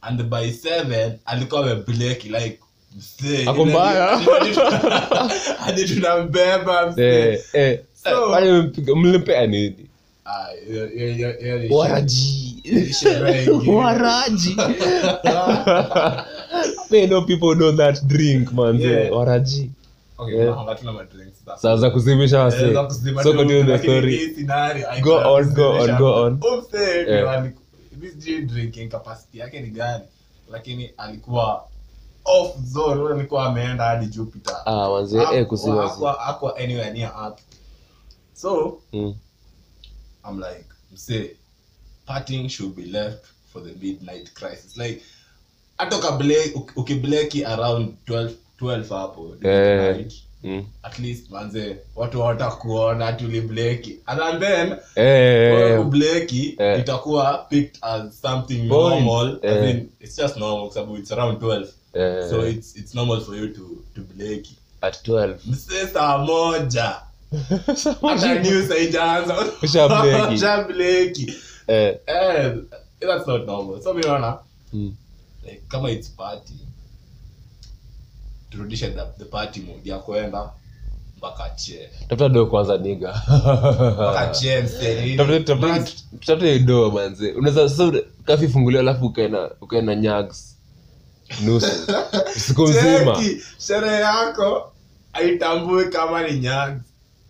and 0.00 0.22
by 0.22 0.50
7 0.50 1.12
alikuwa 1.24 1.60
amebleki 1.60 2.28
like 2.28 2.58
Ako 3.46 3.64
mbaya. 3.66 4.18
hadi 5.58 5.84
tunambeba 5.84 6.86
msee. 6.90 7.38
Nini 9.46 9.88
waraji 11.70 12.56
waraji 13.66 14.56
they 16.90 17.06
know 17.06 17.22
people 17.22 17.54
know 17.56 17.72
that 17.72 18.02
drink 18.06 18.52
man. 18.52 18.80
Yeah. 18.80 19.12
waraji 19.12 19.70
Okay, 20.18 20.46
sasa. 21.56 21.90
kuzimisha 21.90 22.36
Eh, 22.38 22.44
wase 22.44 22.72
za 22.72 22.84
kuzima 22.84 23.22
so 23.22 23.30
tu, 23.32 23.36
continue 23.38 23.64
the 23.64 23.70
lakini 23.72 23.92
story. 23.92 24.16
hii 24.16 24.28
scenario, 24.34 24.90
I 24.90 25.00
Go 25.00 25.10
can't 25.14 25.26
on, 25.26 25.54
go 25.54 25.68
on, 25.70 25.74
kusemesha. 25.76 25.98
go 25.98 26.22
on. 26.22 26.38
Huyu 26.40 26.62
msee 26.62 27.02
ndio 27.02 27.14
Yeah. 27.14 27.34
aliku- 27.42 27.60
mi 28.00 28.08
sijui 28.08 28.42
drinking 28.42 28.88
capacity 28.90 29.38
yake 29.38 29.60
ni 29.60 29.68
gani 29.70 30.04
lakini 30.50 30.90
alikuwa 30.96 31.64
off 32.24 32.56
zone 32.64 33.14
alikuwa 33.14 33.46
ameenda 33.46 33.84
hadi 33.84 34.06
jupiter. 34.06 34.56
Ah 34.64 34.88
manze 34.90 35.18
eh 35.32 35.46
kusima 35.46 35.82
si 35.82 35.88
Hakuwa- 35.88 36.12
hakuwa 36.20 36.56
anywhere 36.56 36.90
near 36.90 37.12
earth 37.22 37.38
so 38.42 38.80
Mm. 38.92 39.14
i'm 40.30 40.38
like 40.38 40.64
msee 40.92 41.30
parting 42.06 42.48
should 42.48 42.74
be 42.76 42.82
left 42.84 43.24
for 43.52 43.62
the 43.64 43.86
midnight 43.86 44.32
crisis 44.34 44.76
like 44.76 45.02
hata 45.78 45.96
ukibleki 46.76 47.44
around 47.44 47.94
12 48.06 48.30
12 48.60 48.88
hapo 48.88 49.36
yeah. 49.42 49.96
night, 49.96 50.12
Mm. 50.44 50.64
at 50.82 50.98
least 50.98 51.30
manze 51.30 51.76
watu 51.96 52.20
watakuona 52.20 53.12
tulibleki 53.12 53.98
and 54.06 54.40
then 54.40 54.72
eh 54.72 54.78
eh, 54.96 55.70
eh 55.72 55.78
kubleki 55.78 56.56
Eh. 56.58 56.80
itakuwa 56.80 57.38
picked 57.50 57.78
as 57.80 58.20
something 58.20 58.68
Point. 58.68 59.04
normal 59.04 59.38
as 59.42 59.56
Eh. 59.56 59.70
in, 59.70 59.88
it's 60.00 60.16
just 60.16 60.36
normal 60.36 60.64
kwa 60.66 60.74
sababu 60.74 60.96
it's 60.96 61.12
around 61.12 61.38
12 61.38 61.68
eh 61.94 62.30
so 62.30 62.48
it's 62.48 62.76
it's 62.76 62.94
normal 62.94 63.20
for 63.20 63.36
you 63.36 63.48
to 63.48 63.60
to 63.94 64.00
bleki 64.14 64.56
at 64.80 65.02
12 65.08 65.36
mse 65.46 65.86
saa 65.86 66.18
moja 66.18 67.00
hata 68.02 68.34
news 68.34 68.68
haijaanza. 68.68 69.36
Ushableki. 69.62 70.34
Ushableki. 70.34 71.34
eh. 71.66 71.96
Eh 72.06 72.54
that's 73.00 73.26
not 73.26 73.46
normal. 73.46 73.80
So 73.82 73.94
mi 73.94 74.02
mm. 74.02 74.94
like 75.44 75.62
kama 75.68 75.90
it's 75.90 76.08
party 76.08 76.54
turudishe 78.50 78.90
the, 78.94 79.04
the 79.18 79.24
party 79.24 79.60
mood 79.60 79.86
ya 79.86 79.98
kwenda 79.98 80.50
mpaka 81.16 81.50
che. 81.56 81.88
Tafuta 82.08 82.28
doo 82.28 82.46
kwanza 82.46 82.78
niga 82.78 83.12
Tafute- 85.16 85.44
tafute 86.26 86.90
manze. 86.92 87.32
Unaweza 87.32 87.68
sasa 87.68 87.92
kafi 88.24 88.48
funguliwa 88.48 88.80
alafu 88.82 89.06
ukaena 89.06 89.50
ukaena 89.60 89.94
nyags. 89.94 90.56
Nusu. 91.44 91.66
Siku 92.46 92.62
mzima 92.62 93.22
sherehe 93.58 94.00
yako 94.00 94.72
aitambue 95.12 95.84
kama 95.84 96.28
ni 96.28 96.38
nyag 96.40 96.80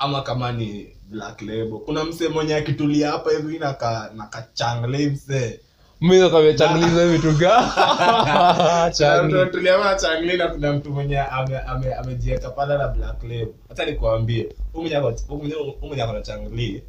ama 0.03 0.23
kama 0.23 0.53
ni 0.53 0.97
black 1.11 1.43
label. 1.43 1.79
Kuna 1.85 2.05
msee 2.05 2.29
mwenye 2.29 2.55
akitulia 2.55 3.11
hapa 3.11 3.31
hivi 3.31 3.59
naka 3.59 4.11
nakachangle 4.17 5.07
msee. 5.07 5.61
Mimi 6.01 6.31
kamechangliza 6.31 7.07
vitu 7.09 7.33
ga 7.33 7.63
Changli. 8.97 10.37
na 10.37 10.49
kuna 10.49 10.73
mtu 10.73 10.91
mwenye 10.91 11.19
ame- 11.19 11.59
ame- 11.59 11.95
amejieka 11.95 12.51
pale 12.51 12.79
na 12.79 12.89
black 12.89 13.23
label. 13.23 13.49
Hata 13.69 13.85
nikuambie 13.87 14.49
umwenye 14.75 14.97
mwenye 14.97 14.97
ako- 14.97 15.23
huyu 15.29 15.39
mwenye- 15.41 15.55
huyu 15.55 15.77
mwenye 15.87 16.03
ako 16.03 16.13
na 16.13 16.21
changli 16.23 16.83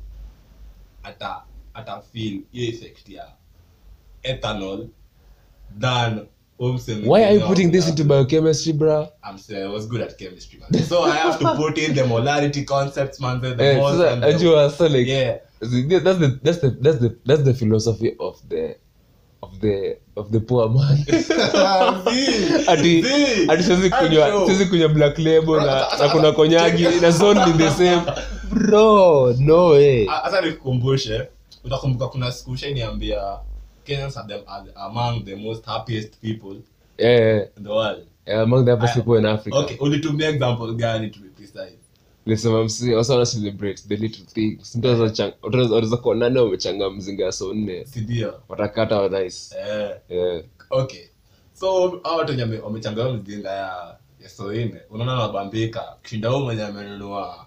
ata 1.03 1.41
ata 1.73 2.01
feel 2.01 2.39
hiyo 2.51 2.69
effect 2.69 3.09
ya 3.09 3.27
ethanol 4.23 4.87
than 5.79 6.25
why 6.57 7.23
are 7.23 7.31
you 7.33 7.39
putting 7.41 7.71
this 7.71 7.89
into 7.89 8.05
biochemistry 8.05 8.73
bro? 8.73 9.09
I'm 9.23 9.37
sorry, 9.37 9.63
I 9.63 9.67
was 9.67 9.85
good 9.87 10.01
at 10.01 10.17
chemistry, 10.17 10.59
man. 10.59 10.83
So 10.83 11.03
I 11.03 11.15
have 11.15 11.39
to 11.39 11.55
put 11.55 11.77
in 11.77 11.95
the 11.95 12.03
molarity 12.03 12.65
concepts, 12.65 13.19
man. 13.19 13.41
The, 13.41 13.55
the 13.55 13.63
eh 13.63 13.81
sasa 13.81 14.11
and 14.13 14.23
the- 14.23 14.57
are 14.57 14.69
so 14.69 14.87
like 14.87 15.07
yeah. 15.07 15.37
that's 15.59 16.19
the 16.19 16.39
that's 16.43 16.59
the 16.59 16.69
that's 16.81 16.99
the 16.99 17.17
that's 17.25 17.43
the 17.43 17.53
philosophy 17.53 18.15
of 18.19 18.37
the 18.49 18.75
of 19.43 19.59
the 19.59 19.97
of 20.15 20.31
the 20.31 20.39
poor 20.39 20.69
man 20.69 20.97
Zii. 22.81 23.47
ati 23.47 24.65
kunywa 24.69 24.89
black 24.89 25.17
label 25.19 25.57
na, 25.57 25.87
na 25.99 26.09
kuna 26.09 26.31
konyagi 26.31 26.83
na 27.01 27.11
zone 27.11 27.45
ni 27.45 27.53
the 27.53 27.69
same 27.71 28.01
bro 28.49 29.33
no 29.39 29.67
way 29.67 30.05
Hata 30.05 30.41
nikukumbushe, 30.41 31.27
utakumbuka 31.63 32.07
kuna 32.07 32.31
siku 32.31 32.51
ushaniambia 32.51 33.21
Kenyans 33.83 34.17
are, 34.17 34.27
the, 34.27 34.43
are 34.47 34.71
among 34.75 35.25
the 35.25 35.35
most 35.35 35.65
happiest 35.65 36.21
people 36.21 36.55
yeah, 36.97 37.47
in 37.57 37.63
the 37.63 37.69
world. 37.69 38.07
yeah 38.27 38.41
among 38.41 38.65
the 38.65 38.71
happiest 38.71 38.95
I- 38.97 38.99
people 39.01 39.17
in 39.19 39.25
Africa. 39.25 39.57
Okay, 39.57 39.77
ulitumia 39.79 40.29
example 40.29 40.73
gani 40.73 41.09
to 41.09 41.19
be 41.19 41.29
precise? 41.29 41.77
lisema 42.25 42.63
msi 42.63 42.95
also 42.95 43.13
wana 43.13 43.25
celebrate 43.25 43.81
the 43.87 43.95
little 43.95 44.25
things. 44.25 44.75
Mtu 44.75 44.89
anaweza 44.89 45.23
chang- 45.23 45.33
watu 45.41 45.57
wanaweza 45.57 45.97
kuwa 45.97 46.15
nane 46.15 46.39
wamechanga 46.39 46.89
mzinga 46.89 47.31
so 47.31 47.53
nne? 47.53 47.85
Si 47.85 48.01
watakata 48.49 49.01
wa 49.01 49.09
nice 49.09 49.55
Eh, 49.59 49.95
yeah. 50.09 50.41
Okay. 50.69 51.05
So 51.53 51.99
hao 52.03 52.17
watu 52.17 52.31
wenye 52.31 52.41
wame- 52.43 52.59
mzinga 53.13 53.49
ya 53.51 53.97
ya 54.23 54.29
soine, 54.29 54.81
unaona 54.89 55.13
wanabambika 55.13 55.79
kushinda 56.01 56.29
huyu 56.29 56.43
mwenye 56.45 56.63
amenunua 56.63 57.45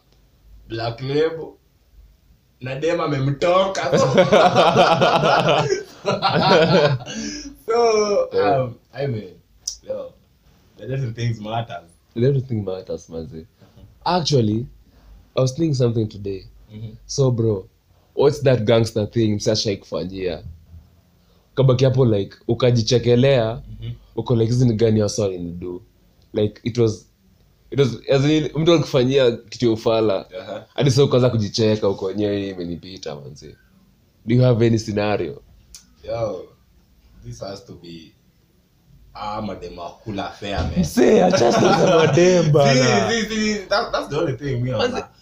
black 0.68 1.00
label 1.02 1.48
na 2.60 2.74
dem 2.74 3.00
amemtoka. 3.00 3.82
So 7.66 8.28
um, 8.32 8.78
I 8.94 9.06
mean, 9.06 9.34
yo, 9.82 10.12
the 10.76 10.86
little 10.86 11.12
things 11.12 11.40
matters. 11.40 11.90
everything 12.16 12.64
matters 12.64 13.08
manze 13.10 13.46
actually 14.06 14.66
i 15.36 15.40
was 15.40 15.52
thinking 15.52 15.74
something 15.74 16.08
today. 16.08 16.44
Mhm. 16.74 16.96
so 17.06 17.30
bro 17.30 17.68
what's 18.14 18.40
that 18.42 18.64
gangster 18.64 19.06
thing 19.10 19.34
msashai 19.34 19.76
kufanyia 19.76 20.42
kabaki 21.54 21.84
hapo 21.84 22.04
like 22.06 22.36
ukajichekelea 22.48 23.62
uko 24.16 24.36
like 24.36 24.52
hizi 24.52 24.68
ni 24.68 24.74
gani 24.74 25.02
wasawainidu 25.02 25.82
like 26.32 26.60
it 26.64 26.78
was 26.78 27.06
it 27.70 27.78
was 27.78 27.98
as 28.10 28.24
in, 28.24 28.50
mtu 28.54 28.72
akifanyia 28.72 29.30
kitu 29.32 29.66
ya 29.66 29.72
ufala 29.72 30.26
Uh-huh. 30.30 30.62
hadi 30.74 31.00
ukaanza 31.02 31.30
kujicheka 31.30 31.88
uko 31.88 32.04
wenyewe 32.04 32.48
imenipita 32.48 33.14
manzi 33.14 33.56
do 34.26 34.34
you 34.34 34.42
have 34.42 34.66
any 34.66 34.78
scenario 34.78 35.42
Yo, 36.04 36.44
this 37.24 37.40
has 37.40 37.66
to 37.66 37.72
be 37.72 38.12
ah, 39.14 39.42
madem 39.42 39.78
akula 39.78 40.30
fair, 40.30 40.58
man. 40.76 40.84
Say, 40.84 41.22
I 41.22 41.30
just 41.30 41.62
want 41.62 42.52
bana. 42.52 43.10
See, 43.10 43.22
see, 43.22 43.28
see, 43.54 43.66
that, 43.68 43.92
that's 43.92 44.08
the 44.08 44.18
only 44.20 44.36
thing 44.36 44.62
me 44.62 44.70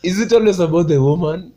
is 0.03 0.21
it 0.21 0.33
always 0.33 0.61
about 0.61 0.89
the 0.89 0.99
woman 0.99 1.53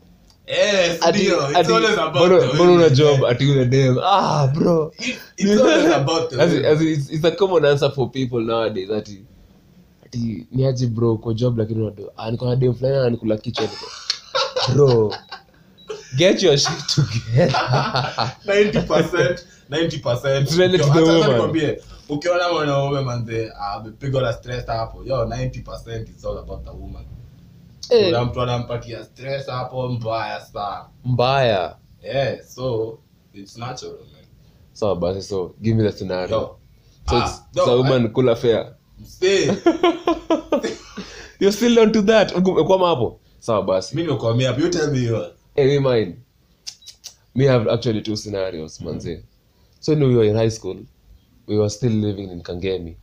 Yes, 0.46 1.02
Ati- 1.02 1.18
ndio, 1.18 1.48
it's 1.50 1.58
ati- 1.58 1.72
always 1.72 1.98
about 1.98 2.14
mbona- 2.16 2.40
the 2.40 2.54
mbona 2.54 2.72
una 2.72 2.88
job 2.90 3.24
ati 3.24 3.46
ule 3.46 3.64
dem 3.64 3.98
ah 4.02 4.46
bro 4.54 4.92
It's 5.36 5.60
always 5.60 5.92
about 5.94 6.30
the 6.30 6.36
women. 6.36 6.64
as 6.64 6.80
in, 6.82 6.88
it's, 6.88 7.10
it's 7.10 7.24
a 7.24 7.30
common 7.30 7.64
answer 7.64 7.90
for 7.90 8.10
people 8.10 8.40
nowadays 8.40 8.90
ati 8.90 9.24
ati 10.08 10.46
niaje 10.52 10.86
bro 10.86 11.16
kwa 11.16 11.34
job 11.34 11.58
lakini 11.58 11.82
unado 11.82 12.12
ah 12.16 12.30
niko 12.30 12.46
na 12.46 12.56
dem 12.56 12.74
fulani 12.74 12.96
ananikula 12.96 13.36
kichwa 13.36 13.64
niko 13.64 13.86
bro 14.74 15.14
get 16.16 16.42
your 16.42 16.58
shit 16.58 16.86
together. 16.94 17.50
90%, 18.46 19.38
90%. 19.70 20.42
It's 20.42 20.56
related 20.56 20.80
to 20.80 20.86
Ukio- 20.86 20.92
the 20.92 21.00
hata 21.00 21.12
woman. 21.12 21.30
nikwambie, 21.30 21.82
ukiona 22.08 22.52
mwanaume 22.52 23.00
manze 23.00 23.52
amepigwa 23.60 24.22
na 24.22 24.32
stress 24.32 24.66
hapo 24.66 25.04
yo 25.04 25.24
90% 25.24 26.00
it's 26.02 26.24
all 26.24 26.38
about 26.38 26.64
the 26.64 26.70
woman. 26.70 27.04
Hey. 27.88 28.04
kuna 28.04 28.24
mtu 28.24 28.40
anampatia 28.42 29.04
stress 29.04 29.46
hapo 29.46 29.88
mbaya 29.88 30.40
sana. 30.40 30.84
Mbaya. 31.04 31.76
Yeah 32.02 32.42
so 32.46 32.98
it's 33.34 33.56
natural 33.58 33.92
man. 33.94 34.24
So 34.72 34.94
basi 34.94 35.22
so 35.22 35.54
give 35.62 35.76
me 35.76 35.82
the 35.90 35.92
scenario. 35.98 36.36
Yo. 36.36 36.56
So 37.10 37.16
ah, 37.16 37.24
it's, 37.24 37.40
no, 37.56 37.62
it's 37.62 37.72
a 37.72 37.76
woman 37.76 38.08
kula 38.08 38.36
fair 38.36 38.62
stay 38.64 38.77
you're 41.40 41.52
still 41.52 41.78
on 41.78 41.92
to 41.92 42.02
that 42.02 42.32
kwama 42.66 42.88
hapo 42.88 43.20
sawa 43.38 43.62
basi 43.62 43.96
mimi 43.96 44.08
nimekwamia 44.08 44.48
hapo 44.48 44.60
you 44.60 44.68
tell 44.70 44.90
me 44.92 45.02
yours 45.02 45.32
Hey, 45.56 45.80
me 45.80 45.90
mine. 45.90 46.16
Me 47.34 47.46
have 47.46 47.72
actually 47.72 48.00
two 48.02 48.16
scenarios, 48.16 48.80
manze. 48.80 49.22
So 49.80 49.92
when 49.92 50.04
we 50.04 50.14
were 50.16 50.28
in 50.30 50.36
high 50.36 50.50
school, 50.50 50.76
we 51.48 51.58
were 51.58 51.70
still 51.70 51.90
living 51.92 52.30
in 52.30 52.42
Kangemi. 52.42 52.94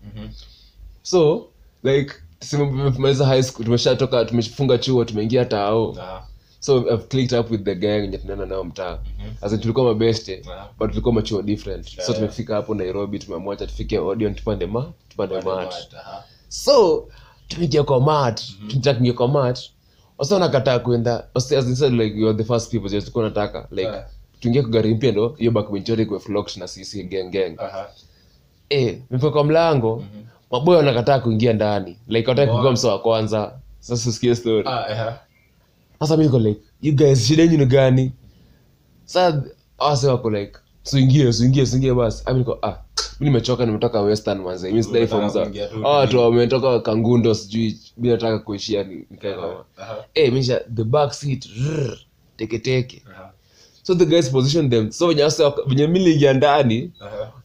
So, 1.03 1.49
like, 1.83 2.13
tumemaliza 2.39 3.25
high 3.25 3.43
school, 3.43 3.65
tumeshatoka, 3.65 4.25
tumefunga 4.25 4.77
chuo, 4.77 5.05
tumeingia 5.05 5.45
tao. 5.45 5.95
ah 6.01 6.21
So 6.65 6.77
I've 6.93 7.07
clicked 7.09 7.33
up 7.39 7.51
with 7.51 7.63
the 7.63 7.75
gang 7.75 8.01
yenye 8.01 8.17
tunaenda 8.17 8.45
nao 8.45 8.63
mtaa. 8.63 8.99
As 9.41 9.53
in 9.53 9.59
tulikuwa 9.59 9.85
mabeste, 9.85 10.31
Yeah. 10.47 10.67
but 10.79 10.89
tulikuwa 10.89 11.13
machuo 11.13 11.41
different. 11.41 11.87
So 11.89 12.01
Yeah. 12.01 12.15
tumefika 12.15 12.55
hapo 12.55 12.75
Nairobi, 12.75 13.19
tumeamwacha 13.19 13.67
tufike 13.67 13.99
Odeon 13.99 14.35
tupande 14.35 14.65
ma, 14.65 14.91
tupande 15.09 15.41
mat. 15.41 15.73
so 16.47 17.07
tumeingia 17.47 17.83
kwa 17.83 17.99
mat 18.01 18.41
tunataka 18.67 18.93
kuingia 18.93 19.13
kwa 19.13 19.27
mat 19.27 19.59
wasa 20.17 20.39
nakataa 20.39 20.79
kwenda 20.79 21.27
wasa- 21.35 21.57
as 21.57 21.67
in 21.67 21.75
said, 21.75 21.93
like 21.93 22.19
you 22.19 22.29
are 22.29 22.37
the 22.37 22.43
first 22.43 22.71
people 22.71 22.89
just 22.89 23.01
tulikuwa 23.07 23.25
nataka 23.25 23.67
like 23.71 23.81
Yeah. 23.89 24.05
tuingie 24.39 24.61
kwa 24.61 24.71
gari 24.71 24.95
mpya 24.95 25.11
ndo 25.11 25.35
hiyo 25.37 25.51
backbench 25.51 25.89
yote 25.89 26.05
kwa 26.05 26.19
flocked 26.19 26.57
na 26.57 26.67
sisi 26.67 27.03
gang 27.03 27.29
gang 27.29 27.55
aha 27.57 27.89
eh 28.69 28.97
mfika 29.11 29.31
kwa 29.31 29.43
mlango 29.43 30.03
maboya 30.51 30.77
wanakataa 30.77 31.19
kuingia 31.19 31.53
ndani 31.53 31.97
like 32.07 32.31
Wow. 32.31 32.59
kuwa 32.59 32.71
msa 32.71 32.87
wa 32.91 32.99
kwanza 32.99 33.59
sasa 33.79 34.09
usikie 34.09 34.35
story 34.35 34.67
ah 34.67 34.87
aha 34.87 35.19
sasa 35.99 36.15
niko 36.17 36.39
like 36.39 36.61
you 36.81 36.95
guys 36.95 37.27
shida 37.27 37.43
yenu 37.43 37.57
ni 37.57 37.65
gani? 37.65 38.11
Sasa 39.05 39.43
wase 39.77 40.07
wako 40.07 40.29
like 40.29 40.57
suingie 40.83 41.33
suingie 41.33 41.65
suingie 41.65 41.93
basi. 41.93 42.23
Ami 42.25 42.39
niko 42.39 42.59
ah 42.61 42.77
mi 43.19 43.27
nimechoka 43.27 43.65
nimetoka 43.65 44.01
western 44.01 44.41
manze 44.41 44.71
mi 44.71 44.83
sidai 44.83 45.07
form 45.07 45.29
za 45.29 45.41
kuingia 45.41 45.67
tu. 45.67 45.87
Ah 45.87 45.89
watu 45.89 46.19
wametoka 46.19 46.79
kangundo 46.79 47.33
sijui 47.33 47.79
mi 47.97 48.09
nataka 48.09 48.39
kuishia 48.39 48.83
nikaekama 48.83 49.47
nikae 49.47 49.65
kama 49.77 50.03
eh 50.13 50.33
misha 50.33 50.59
the 50.75 50.83
back 50.83 51.13
seat 51.13 51.45
rrr, 51.45 51.97
teke 52.37 52.59
teke. 52.59 53.03
Aha 53.11 53.31
so 53.83 53.95
the 53.95 54.05
guys 54.05 54.29
position 54.29 54.69
them. 54.69 54.91
So 54.91 55.07
venye 55.07 55.29
venye 55.67 55.87
mimi 55.87 56.33
ndani 56.33 56.91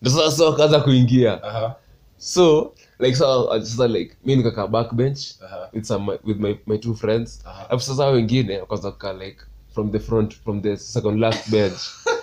ndo 0.03 0.11
sasa 0.11 0.45
wakaanza 0.45 0.81
kuingia. 0.81 1.43
Aha 1.43 1.75
so 2.19 2.73
like 3.01 3.17
so 3.17 3.49
sasa 3.61 3.89
like 3.89 4.17
mimi 4.25 4.43
nikakaa 4.43 4.67
backbench. 4.67 5.21
Aha 5.45 5.61
with 5.73 5.85
some 5.87 6.07
with 6.25 6.39
my, 6.39 6.59
my 6.67 6.77
two 6.79 6.95
friends. 6.95 7.43
Alafu 7.69 7.81
sasa 7.85 8.03
hao 8.05 8.13
wengine 8.13 8.59
wakaanza 8.61 8.91
kukaa 8.91 9.13
like 9.13 9.39
from 9.75 9.93
the 9.93 9.99
front 9.99 10.35
from 10.35 10.63
the 10.63 10.77
second 10.77 11.21
last 11.21 11.51
bench. 11.51 11.81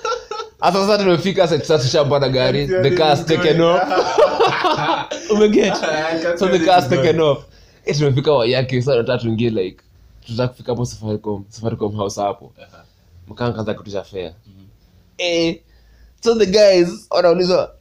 Hata 0.60 0.78
sasa 0.78 0.98
tumefika 1.04 1.48
sasa 1.48 1.66
sasa 1.66 1.84
tushapanda 1.84 2.30
gari. 2.30 2.68
the 2.68 2.96
car's 2.98 3.26
taken 3.26 3.62
off. 3.62 3.82
Umeget 5.32 5.76
so 6.40 6.48
the 6.48 6.60
car's 6.66 6.88
taken 6.90 7.20
off. 7.20 7.46
Eh 7.86 7.96
tumefika 7.98 8.32
wayake 8.34 8.82
sasa 8.82 8.92
tunataka 8.92 9.18
tuingie 9.24 9.50
like 9.50 9.78
tunataka 10.26 10.48
kufika 10.48 10.72
hapo 10.72 10.86
safaricom 10.86 11.44
safaricom 11.50 11.96
house 11.96 12.22
hapo. 12.22 12.54
Aha. 12.64 12.84
mkaa 13.28 13.52
kaanza 13.52 13.74
kutisha 13.74 14.04
fare. 14.04 14.34
Eh 15.18 15.56
so 16.22 16.36
the 16.36 16.46
guys 16.46 17.08
wanaulizwa 17.10 17.77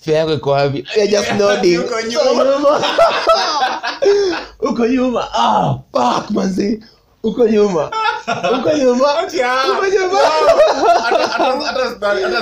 fare 0.00 0.16
yako 0.16 0.32
iko 0.32 0.50
wapi? 0.50 0.84
Just 1.10 1.32
nodding. 1.32 1.78
Uko 4.60 4.86
nyuma. 4.94 5.28
ah 5.34 5.78
fuck 5.92 6.30
manzi. 6.30 6.80
Uko 7.22 7.48
nyuma. 7.48 7.90
Uko 8.58 8.70
nyuma. 8.76 9.06
Uko 9.72 9.86
nyuma. 9.86 10.18
Hata 11.66 11.90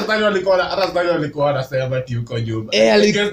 stani 0.05 0.23
walikuwa 0.23 0.65
hata 0.65 0.89
stani 0.89 1.09
walikuwa 1.11 1.47
wanasema 1.47 2.01
ti 2.01 2.17
uko 2.17 2.39
nyuma. 2.39 2.73
Ile. 2.73 3.31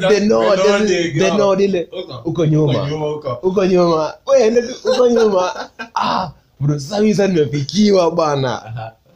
Uko- 2.25 2.46
nyuma. 2.46 2.84
uko. 3.43 3.65
Nyuma. 3.65 4.13
Uko 4.84 5.15
ah 5.95 6.30
sasa 6.78 7.28
nimefikiwa 7.28 8.12
bana 8.12 8.62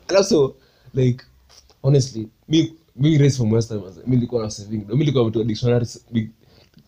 alafu 0.08 0.56
like 0.94 1.26
honestly 1.82 2.28
mi 2.50 2.74
mi 3.00 3.18
race 3.18 3.36
from 3.36 3.52
western 3.54 3.82
manze 3.82 4.02
mi 4.08 4.16
nilikuwa 4.16 4.44
na 4.44 4.50
saving. 4.50 4.78
Do 4.78 4.94
mi 4.94 5.00
nilikuwa 5.00 5.26
mtu 5.28 5.40
wa 5.40 5.46
dictionary 5.46 5.88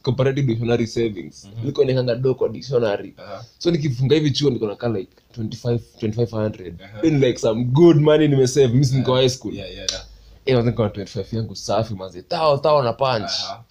comparative 0.02 0.48
dictionary 0.48 0.88
savings. 0.88 1.48
Nilikuwa 1.60 1.86
nikanga 1.86 2.16
do 2.16 2.36
kwa 2.36 2.50
dictionary. 2.50 3.14
Aha. 3.18 3.46
so 3.58 3.72
nikifunga 3.72 4.16
hivi 4.16 4.32
chuo 4.32 4.50
niko 4.50 4.68
nakaa 4.68 4.90
like 4.90 5.12
25 5.38 5.80
2500 6.02 6.74
Aha. 6.84 7.02
then 7.02 7.20
like 7.20 7.40
some 7.40 7.64
good 7.64 7.98
money 7.98 8.28
nimesave. 8.28 8.68
Mimi 8.68 8.86
si 8.86 8.96
niko 8.96 9.16
high 9.16 9.30
school. 9.30 9.54
Yeah, 9.56 9.72
yeah, 9.74 9.92
yeah. 9.92 10.06
eh 10.46 10.56
manze 10.56 10.70
niko 10.70 10.86
25 10.86 11.36
yangu 11.38 11.56
safi 11.56 11.96
tao 12.28 12.58
tao 12.58 12.84
na 12.84 12.94
punch. 12.94 13.32
Aha. 13.32 13.64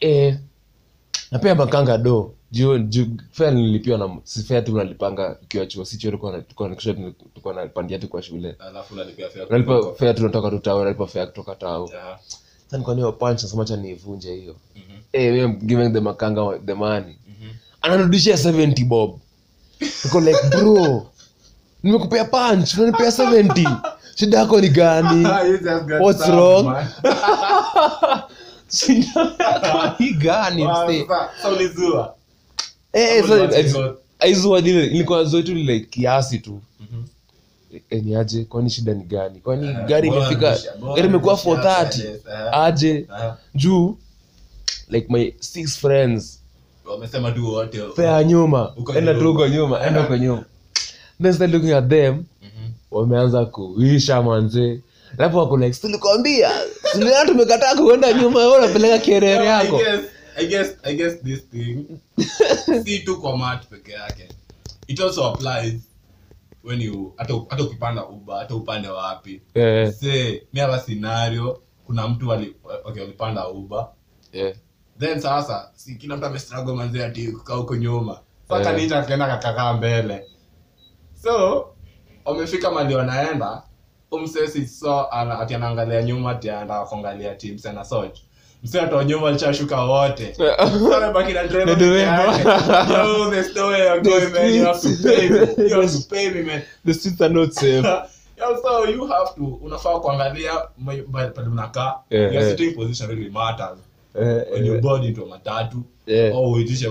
eh 0.00 0.38
makanga 1.56 1.98
do 1.98 2.34
fare 3.32 3.50
nilipiwa 3.50 3.98
na 3.98 4.16
si 4.24 4.42
fare 4.42 4.62
tu 4.62 4.76
nalipanga 4.76 5.36
ikiwa 5.42 5.66
chuo 5.66 5.84
si 5.84 5.98
chuo 5.98 6.10
tulikuwa 6.10 6.32
tu 7.98 8.08
kwa 8.08 8.22
shule. 8.22 8.56
Nalipa 9.50 9.94
fare 9.98 10.14
tu 10.14 10.58
tao 10.58 10.84
nalipa 10.84 11.06
fare 11.06 11.26
kutoka 11.26 11.54
tao 11.54 11.90
nasema 13.42 13.64
cha 13.64 13.76
niivunje 13.76 14.34
hiyo. 14.34 14.56
Mhm. 14.76 14.98
eh 15.12 15.50
giving 15.62 15.90
the 15.92 16.00
makanga 16.00 16.58
the 16.66 16.74
money. 16.74 17.16
Ananudishia 17.82 18.36
70 18.36 18.84
bob. 18.84 19.18
Niko 20.04 20.20
like 20.20 20.38
bro 20.50 21.06
nimekupea 21.82 22.24
punch 22.24 22.74
unanipea 22.78 23.10
70 23.10 23.76
shida 24.14 24.38
yako 24.38 24.60
ni 24.60 24.68
gani? 24.68 25.26
What's 26.04 26.28
wrong? 26.28 26.64
shida 28.68 29.06
yako 29.38 29.94
ni 30.02 30.12
gani 30.12 30.68
msee 30.68 31.06
Eh, 32.98 33.22
Hapo 33.22 33.28
so 33.28 33.46
ni 33.46 33.52
it's- 33.52 33.76
watu 33.76 33.98
aizua 34.18 34.60
lile 35.40 35.80
kiasi 35.80 36.38
tu. 36.38 36.60
Mhm. 36.80 37.02
Eh, 37.90 38.02
ni 38.04 38.14
aje? 38.16 38.44
Kwani 38.44 38.70
shida 38.70 38.94
ni 38.94 39.04
gani? 39.04 39.40
Kwani 39.40 39.68
Eh, 39.68 39.76
gari 39.86 40.08
imefika 40.08 40.58
gari 40.94 41.08
imekuwa 41.08 41.34
nisha- 41.34 41.42
430 41.44 42.02
eh. 42.06 42.18
aje? 42.52 43.06
Juu 43.54 43.96
like 44.88 45.06
my 45.12 45.32
six 45.40 45.78
friends. 45.78 46.40
Wamesema 46.84 47.30
tu 47.32 47.46
wote. 47.52 47.78
Fea 47.96 48.24
nyuma. 48.24 48.72
Enda 48.96 49.14
tu 49.14 49.18
nyuma. 49.20 49.30
uko 49.30 49.48
nyuma 49.48 49.86
enda 49.86 50.00
uko 50.00 50.16
nyuma. 50.16 50.44
Then 51.22 51.32
start 51.32 51.52
looking 51.52 51.72
at 51.72 51.88
them. 51.88 52.14
Mhm. 52.14 52.70
wameanza 52.90 53.44
kuisha 53.44 54.22
manze. 54.22 54.80
Alafu 55.18 55.36
wako 55.38 55.56
like 55.56 55.72
silikwambia 55.72 56.50
tuliona 56.92 57.24
tumekataa 57.24 57.74
kuenda 57.74 58.12
nyuma 58.12 58.38
wewe 58.40 58.58
unapeleka 58.58 58.98
kerere 58.98 59.44
yako. 59.46 59.76
guess- 59.76 60.00
I 60.38 60.46
guess- 60.46 60.76
I 60.84 60.94
guess 60.94 61.22
this 61.22 61.40
thing 61.50 62.00
si 62.84 62.98
tu 62.98 63.20
kwa 63.20 63.36
mat 63.38 63.66
peke 63.68 63.92
yake 63.92 64.28
it 64.86 65.00
also 65.00 65.24
applies 65.24 65.80
when 66.64 66.80
you 66.80 67.14
hata 67.16 67.34
ukipanda 67.64 68.06
uba 68.06 68.38
hata 68.38 68.54
upande 68.54 68.88
wapi 68.88 69.42
yeah. 69.54 69.92
se 69.92 70.42
mi 70.52 70.60
hapa 70.60 70.80
scenario 70.80 71.62
kuna 71.86 72.08
mtu 72.08 72.28
wali, 72.28 72.56
okay, 72.84 73.02
walipanda 73.02 73.48
uba 73.48 73.92
yeah. 74.32 74.54
then 74.98 75.20
sasa 75.20 75.70
si 75.74 75.94
kila 75.94 76.16
mtu 76.16 76.26
amestrago 76.26 76.74
manzi 76.76 77.02
ati 77.02 77.32
kukaa 77.32 77.54
huko 77.54 77.76
nyuma 77.76 78.20
sasa 78.48 78.70
yeah. 78.70 78.76
ninja 78.82 78.98
akaenda 78.98 79.26
kakakaa 79.26 79.72
mbele 79.72 80.24
so 81.22 81.66
wamefika 82.24 82.70
mali 82.70 82.94
wanaenda 82.94 83.62
umsesi 84.10 84.66
so 84.66 85.06
ana, 85.10 85.38
ati 85.38 85.54
anaangalia 85.54 86.02
nyuma 86.02 86.30
ati 86.30 86.50
anataka 86.50 86.86
kuangalia 86.86 87.34
teams 87.34 87.64
na 87.64 87.84
soch 87.84 88.18
msee 88.62 88.80
atoa 88.80 89.04
nyuma 89.04 89.28
alishashuka 89.28 89.82
wote. 89.84 90.36
Amebaki 90.96 91.32
na 91.32 91.42
so 98.62 98.84
you 98.90 99.06
have 99.06 99.30
to 99.36 99.44
unafaa 99.62 100.00
kuangalia 100.00 100.52
pale 101.12 101.30
Yeah, 102.10 102.32
your 102.34 102.42
sitting 102.50 102.74
position 102.74 103.08
really 103.10 103.30
matters. 103.30 103.78
When 104.52 104.66
you 104.66 104.80
board 104.80 105.04
into 105.04 105.26
matatu 105.26 105.82
Yeah. 106.06 106.34
au 106.34 106.52
uitishe 106.52 106.88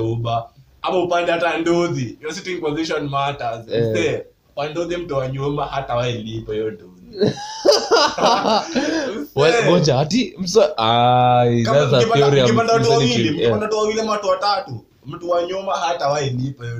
ama 0.82 1.04
upande 1.04 1.32
hata 1.32 1.58
nduthi 1.58 2.18
your 2.22 2.34
sitting 2.34 2.62
position 2.62 3.10
matters. 3.10 3.68
Yeah. 3.68 3.92
Msee, 3.92 4.24
kwa 4.56 4.66
mtu 4.98 5.16
wa 5.16 5.28
nyuma 5.28 5.66
hata 5.66 5.96
wailipo 5.96 6.52
hiyo 6.52 6.72
Msee, 6.72 6.97
ngoja 9.68 10.00
ati 10.00 10.36
msa 10.40 10.78
ai 10.78 11.64
kama 11.64 11.80
that's 11.80 11.94
a 11.94 11.98
mkipanda- 11.98 12.14
theory 12.14 12.42
of 12.42 12.48
mkipanda 12.50 12.74
watu 12.74 13.78
wawili 13.78 14.00
ama 14.02 14.12
watatu 14.12 14.86
mtu 15.06 15.30
wa 15.30 15.44
nyuma 15.44 15.74
hata 15.78 16.08
wainipa 16.08 16.66
hiyo 16.66 16.80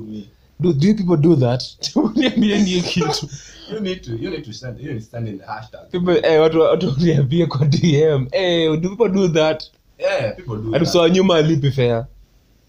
me. 0.00 0.24
Do, 0.60 0.72
do 0.72 0.94
people 0.94 1.16
do 1.16 1.36
that? 1.36 1.62
Niambie 2.16 2.80
kitu. 2.80 3.28
You 3.72 3.80
need 3.80 4.02
to 4.02 4.10
you 4.10 4.30
need 4.30 4.44
to 4.44 4.52
stand 4.52 4.80
you 4.80 4.86
need 4.92 4.98
to 5.00 5.04
stand 5.06 5.28
in 5.28 5.38
the 5.38 5.44
hashtag. 5.44 5.90
People 5.90 6.20
eh 6.22 6.40
watu 6.40 6.60
watu 6.60 6.94
niambie 6.98 7.46
kwa 7.46 7.66
dm 7.66 8.26
eh 8.32 8.80
do 8.80 8.88
people 8.96 9.08
do 9.08 9.28
that? 9.28 9.64
Yeah 9.98 10.36
people 10.36 10.56
do 10.56 10.70
that. 10.70 10.82
msa 10.82 11.08
nyuma 11.08 11.36
alipi 11.36 11.70
fare? 11.70 12.04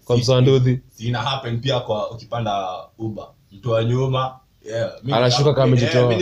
Kwa 0.04 0.16
Si- 0.16 0.22
msa 0.22 0.40
nduthi. 0.40 0.80
si 0.96 1.10
happen 1.12 1.60
pia 1.60 1.80
kwa 1.80 2.10
ukipanda 2.10 2.66
uba 2.98 3.26
mtu 3.52 3.70
wa 3.70 3.84
nyuma 3.84 4.34
Yeah, 4.64 4.92
Anashuka 5.12 5.52
kama 5.54 5.64
amejitoa. 5.64 6.12
eh, 6.12 6.18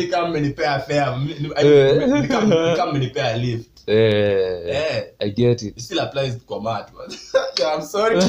Eh. 3.96 5.05
sorry. 7.83 8.16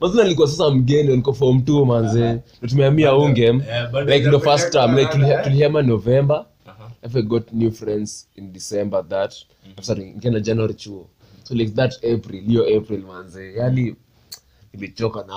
Mazina 0.00 0.22
nilikuwa 0.22 0.48
sasa 0.48 0.70
mgeni 0.70 1.16
niko 1.16 1.32
form 1.32 1.62
t 1.62 1.72
manze. 1.86 2.38
natumeamia 2.62 3.14
ungem. 3.14 3.62
Yeah, 3.68 3.90
but 3.90 4.08
Like 4.08 4.24
the 4.24 4.30
the 4.30 4.40
first 4.40 4.72
time 4.72 4.96
like 4.96 5.12
project- 5.12 5.86
November. 5.86 6.44
Uh-huh. 6.66 6.90
If 7.10 7.16
I 7.16 7.22
got 7.22 7.52
new 7.52 7.70
friends 7.72 8.28
in 8.36 8.52
December 8.52 9.08
that 9.08 9.34
after 9.78 9.98
nikaenda 9.98 10.40
January 10.40 10.74
chuo. 10.74 11.06
So 11.42 11.54
like 11.54 11.72
that 11.74 11.94
April, 12.04 12.40
hiyo 12.46 12.76
April 12.78 13.02
manze. 13.02 13.52
Yani 13.54 13.80
mm 13.82 13.88
na 13.90 13.94
hawa 14.78 15.24
na 15.26 15.34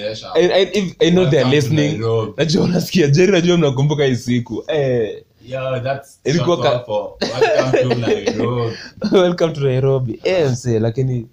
Yeah. 0.00 0.32
I, 0.34 0.52
I, 0.52 0.62
if, 0.72 0.96
I 1.00 1.10
know 1.10 1.26
they're 1.30 1.50
listening. 1.50 2.00
Najua 2.36 2.64
unasikia 2.64 3.08
Jerry, 3.08 3.32
najua 3.32 3.56
mnakumbuka 3.56 4.04
hii 4.04 4.16
siku. 4.16 4.64
Eh, 4.68 5.22
Yo, 5.46 5.80
that's 5.80 6.20
Ilikuwa 6.24 6.56
ka- 6.62 6.84
welcome 6.86 7.82
to 7.82 7.94
Nairobi. 8.06 8.76
welcome 9.12 9.52
to 9.52 9.60
Nairobi. 9.60 10.20
Eh, 10.24 10.50
msee, 10.50 10.78
lakini 10.78 11.28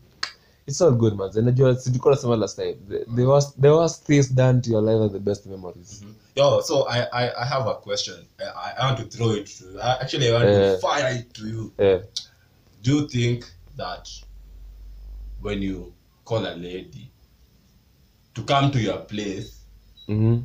it's 0.67 0.81
all 0.81 0.91
good 0.91 1.13
man. 1.15 1.31
Najua 1.45 1.75
silikuwa 1.75 2.15
nasema 2.15 2.35
last 2.35 2.55
time. 2.55 2.73
The, 2.89 3.05
the 3.15 3.25
worst 3.25 3.61
the 3.61 3.69
worst 3.69 4.05
things 4.05 4.33
done 4.33 4.61
to 4.61 4.71
your 4.71 4.83
life 4.83 4.99
are 5.03 5.09
the 5.09 5.19
best 5.19 5.45
memories. 5.45 6.03
Yo, 6.35 6.61
so 6.61 6.87
I, 6.89 6.99
I, 7.11 7.29
I 7.37 7.45
have 7.45 7.69
a 7.69 7.73
question. 7.75 8.15
I, 8.39 8.73
I 8.81 8.85
want 8.85 8.99
to 8.99 9.17
throw 9.17 9.35
it 9.35 9.45
to 9.59 9.65
you. 9.65 9.79
I, 9.81 9.97
actually, 10.01 10.29
I 10.29 10.33
want 10.33 10.45
to 10.45 10.77
fire 10.87 11.15
it 11.19 11.33
to 11.33 11.47
you. 11.47 11.71
Do 12.83 12.91
you 12.95 13.07
think 13.07 13.45
that 13.77 14.09
when 15.43 15.63
you 15.63 15.93
call 16.25 16.45
a 16.45 16.55
lady 16.55 17.11
to 18.33 18.41
come 18.43 18.71
to 18.71 18.79
your 18.79 19.07
place, 19.07 19.51
Mhm. 20.07 20.43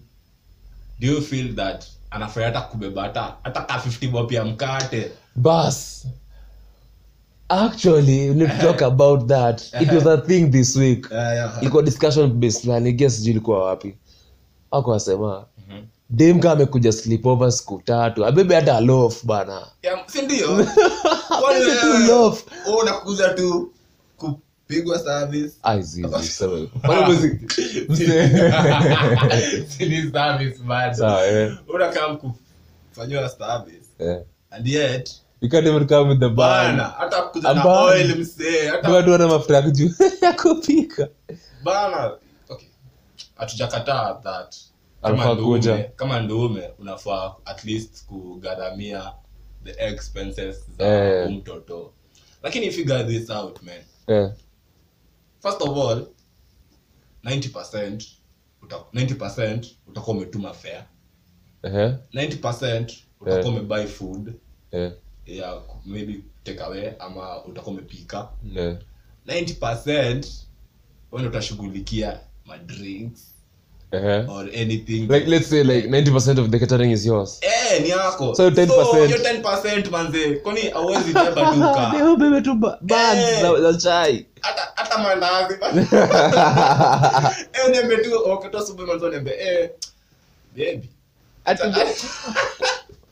do 1.00 1.06
you 1.06 1.22
feel 1.22 1.54
that 1.54 1.87
anafurahi 2.11 2.54
hata 2.54 2.66
kubeba 2.66 3.02
hata 3.02 3.37
hata 3.42 3.61
ka 3.61 3.78
50 3.78 4.08
bob 4.08 4.32
ya 4.32 4.44
mkate? 4.44 5.11
Bas. 5.37 6.06
Actually, 7.48 8.28
we 8.30 8.34
need 8.34 8.50
to 8.50 8.58
talk 8.66 8.82
about 8.92 9.28
that. 9.28 9.62
It 9.80 9.92
was 9.92 10.06
a 10.06 10.18
thing 10.18 10.50
this 10.50 10.76
week. 10.76 11.06
Ilikuwa 11.61 11.82
discussion 11.82 12.30
based 12.32 12.62
fulani. 12.62 12.92
Guess 12.92 13.16
sijui 13.16 13.30
ilikuwa 13.30 13.64
wapi. 13.64 13.94
Wako 14.70 14.90
wasema 14.90 15.46
dem 16.11 16.40
kama 16.40 16.52
amekuja 16.52 16.92
sleepover 16.92 17.52
siku 17.52 17.82
tatu 17.84 18.26
abebe 18.26 18.54
hata 18.54 18.80
loaf 18.80 19.24
bana 19.24 19.66
Yeah, 19.82 20.08
si 20.08 20.22
ndio? 20.22 20.48
Kwani 21.40 21.64
Abebe 21.64 23.34
tu 23.37 23.72
kupigwa 24.68 24.98
service. 24.98 25.54
Ai, 25.62 25.83
zi, 25.83 26.02
zi, 26.20 26.28
sawa. 26.28 26.66
Kwani 26.66 27.02
mwezi- 27.04 27.40
mse- 27.88 29.66
Si 29.68 29.87
ni 29.87 30.11
service 30.12 30.59
bado. 30.66 30.94
Sawa, 30.94 31.22
Unakaa 31.74 32.16
kufanyiwa 32.90 33.28
service. 33.28 33.88
And 34.50 34.66
yet, 34.66 35.11
You 35.40 35.48
can't 35.48 35.66
even 35.66 35.87
come 35.87 36.11
with 36.11 36.20
the 36.20 36.28
bana, 36.28 36.85
hata 36.85 37.22
kuja 37.22 37.48
A 37.48 37.54
na 37.54 37.64
oil 37.83 38.16
msee, 38.18 38.66
hata 38.68 38.90
Watu 38.92 39.11
wana 39.11 39.28
mafuta 39.28 39.54
ya 39.57 39.62
kuju- 39.62 39.94
ya 40.24 40.33
kupika. 40.33 41.09
Bana 41.64 42.12
okay. 42.48 42.68
Hatujakataa 43.37 44.14
that. 44.14 44.57
Kama 45.02 45.35
ndume 45.35 45.90
kama 45.96 46.20
ndume 46.20 46.70
unafaa 46.78 47.35
at 47.44 47.64
least 47.64 48.07
kugharamia 48.07 49.12
the 49.64 49.85
expenses 49.87 50.57
za 50.78 50.87
Eh. 50.87 51.31
mtoto. 51.31 51.92
Lakini 52.42 52.70
figure 52.70 53.04
this 53.04 53.31
out 53.31 53.62
man 53.62 53.81
Eh, 54.07 54.31
first 55.42 55.62
of 55.62 55.68
all 55.79 56.07
90% 57.24 58.05
uta, 58.62 58.77
90% 58.94 59.66
utakuwa 59.87 60.16
umetuma 60.16 60.55
fare 60.55 60.85
ehe, 61.62 61.88
90% 62.14 62.92
utakuwa 63.20 63.38
Eh. 63.40 63.46
umebuy 63.48 63.87
food 63.87 64.33
yeah. 64.72 64.92
ya 65.27 65.62
maybe 65.87 66.20
take 66.44 66.61
away 66.62 66.92
ama 66.98 67.44
utakuwa 67.44 67.74
umepika 67.77 68.29
yeah. 68.55 68.77
90% 69.27 70.27
wende 71.12 71.29
utashughulikia 71.29 72.20
madrinks 72.46 73.35
Ehe. 73.92 74.27
or 74.29 74.44
anything. 74.55 75.09
Like 75.09 75.27
let's 75.27 75.46
say 75.46 75.62
like 75.64 75.87
90% 75.88 76.38
of 76.38 76.51
the 76.51 76.59
catering 76.59 76.90
is 76.90 77.07
yours. 77.07 77.40
Eh, 77.42 77.83
ni 77.83 77.88
yako. 77.88 78.35
So 78.35 78.51
10%. 78.51 79.07
hiyo 79.07 79.18
10% 79.18 79.90
manze. 79.90 80.31
Kwani 80.42 80.61
hauwezi 80.61 81.12
beba 81.12 81.53
duka 81.55 81.92
Leo 81.98 82.16
bebe 82.16 82.40
tu 82.40 82.55
ba- 82.55 82.79
bags 82.81 83.20
Eh. 83.20 83.40
za- 83.42 83.72
za 83.72 83.79
chai. 83.79 84.27
Hata 84.40 84.62
hata 84.74 84.98
mandazi. 84.98 85.55
Eh 87.53 87.70
nembe 87.70 87.96
tu 87.96 88.11
wakati 88.31 88.57
asubuhi 88.57 88.88
manzo 88.88 89.11
nembe 89.11 89.31
eh 89.31 89.70
baby. 90.57 90.88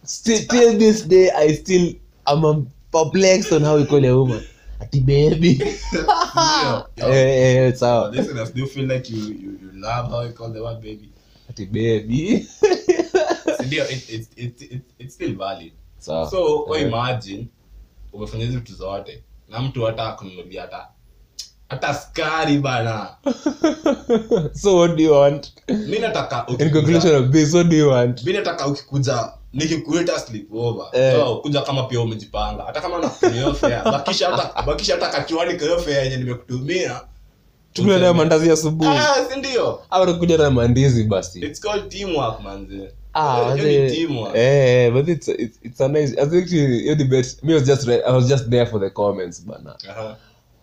Still 0.05 0.47
till 0.47 0.79
this 0.79 1.09
day 1.09 1.31
i 1.31 1.55
still 1.55 1.95
am 2.27 2.67
perplexed 2.93 3.53
on 3.53 3.65
how 3.65 3.79
you 3.79 3.87
call 3.87 4.05
a 4.05 4.15
woman. 4.17 4.43
Ati 4.81 5.01
baby. 5.01 5.62
Yeah, 6.37 6.83
Yo, 6.97 7.09
eh 7.15 7.57
eh 7.69 7.75
sawa. 7.75 8.11
Listen, 8.11 8.37
do 8.37 8.61
you 8.61 8.67
feel 8.67 8.87
like 8.87 9.11
you 9.11 9.17
you, 9.19 9.59
you 9.62 9.66
love 9.77 10.11
how 10.11 10.23
you 10.27 10.33
call 10.33 10.53
the 10.53 10.61
word 10.61 10.81
baby. 10.81 11.12
Ati 11.51 11.67
baby. 11.67 12.47
Ndio 13.67 13.85
it, 13.89 14.11
it, 14.11 14.29
it, 14.37 14.62
it, 14.62 14.83
it's 14.99 15.15
still 15.15 15.35
valid. 15.37 15.73
So, 15.99 16.27
so 16.31 16.67
we 16.71 16.79
Eh. 16.79 16.87
imagine 16.89 17.47
umefanya 18.12 18.45
hizi 18.45 18.57
vitu 18.57 18.75
zote 18.75 19.23
na 19.49 19.61
mtu 19.61 19.85
hata 19.85 20.09
akununulia 20.09 20.62
hata 20.62 20.89
hata 21.69 21.95
skari 21.95 22.59
bana. 22.59 23.09
So 24.62 24.77
what 24.77 24.97
do 24.97 25.03
you 25.03 25.12
want? 25.12 25.53
Mi 25.69 25.99
nataka 25.99 26.47
in 26.49 26.71
conclusion 26.71 27.15
of 27.25 27.31
this 27.33 27.55
what 27.55 27.69
do 27.69 27.77
you 27.77 27.89
want? 27.89 28.25
Mi 28.25 28.33
nataka 28.33 28.67
ukikuja 28.67 29.33
nikikuleta 29.53 30.19
sleepover 30.21 30.87
Eh. 30.93 31.12
so, 31.17 31.37
kuja 31.37 31.62
kama 31.62 31.83
pia 31.83 32.01
umejipanga. 32.01 32.62
Hata 32.62 32.81
kama 32.81 32.99
nakutumia 32.99 33.55
fare 33.55 33.81
bakisha 33.85 34.31
hata 34.31 34.62
bakisha 34.62 34.95
hata 34.95 35.09
kachuani 35.09 35.59
fare 35.59 35.93
yenye 35.95 36.17
nimekutumia 36.17 37.01
tukule 37.77 37.99
nayo 37.99 38.15
mandazi 38.15 38.51
asubuhi 38.51 38.91
sindio 38.91 39.33
si 39.33 39.39
ndio 39.39 39.81
au 39.91 40.19
kuja 40.19 40.39
na 40.39 40.51
mandizi 40.51 41.05
basi 41.05 41.41
it's 41.41 41.61
called 41.61 41.89
teamwork 41.89 42.41
manze 42.41 42.91
Ah, 43.19 43.35
Hiyo 43.55 43.55
ni 43.57 43.77
wazee. 43.79 43.91
teamwork 43.91 44.37
Eh, 44.37 44.93
but 44.93 45.09
it's 45.09 45.29
it's 45.29 45.59
it's 45.62 45.81
a 45.81 45.89
nice. 45.89 46.15
I 46.23 46.27
think 46.27 46.51
you 46.53 46.95
debate. 46.95 47.37
Me 47.43 47.55
was 47.55 47.65
just 47.65 47.89
I 47.89 48.12
was 48.12 48.29
just 48.29 48.51
there 48.51 48.67
for 48.67 48.81
the 48.81 48.91
comments, 48.91 49.41
bana. 49.47 49.77
Aha. 49.91 50.17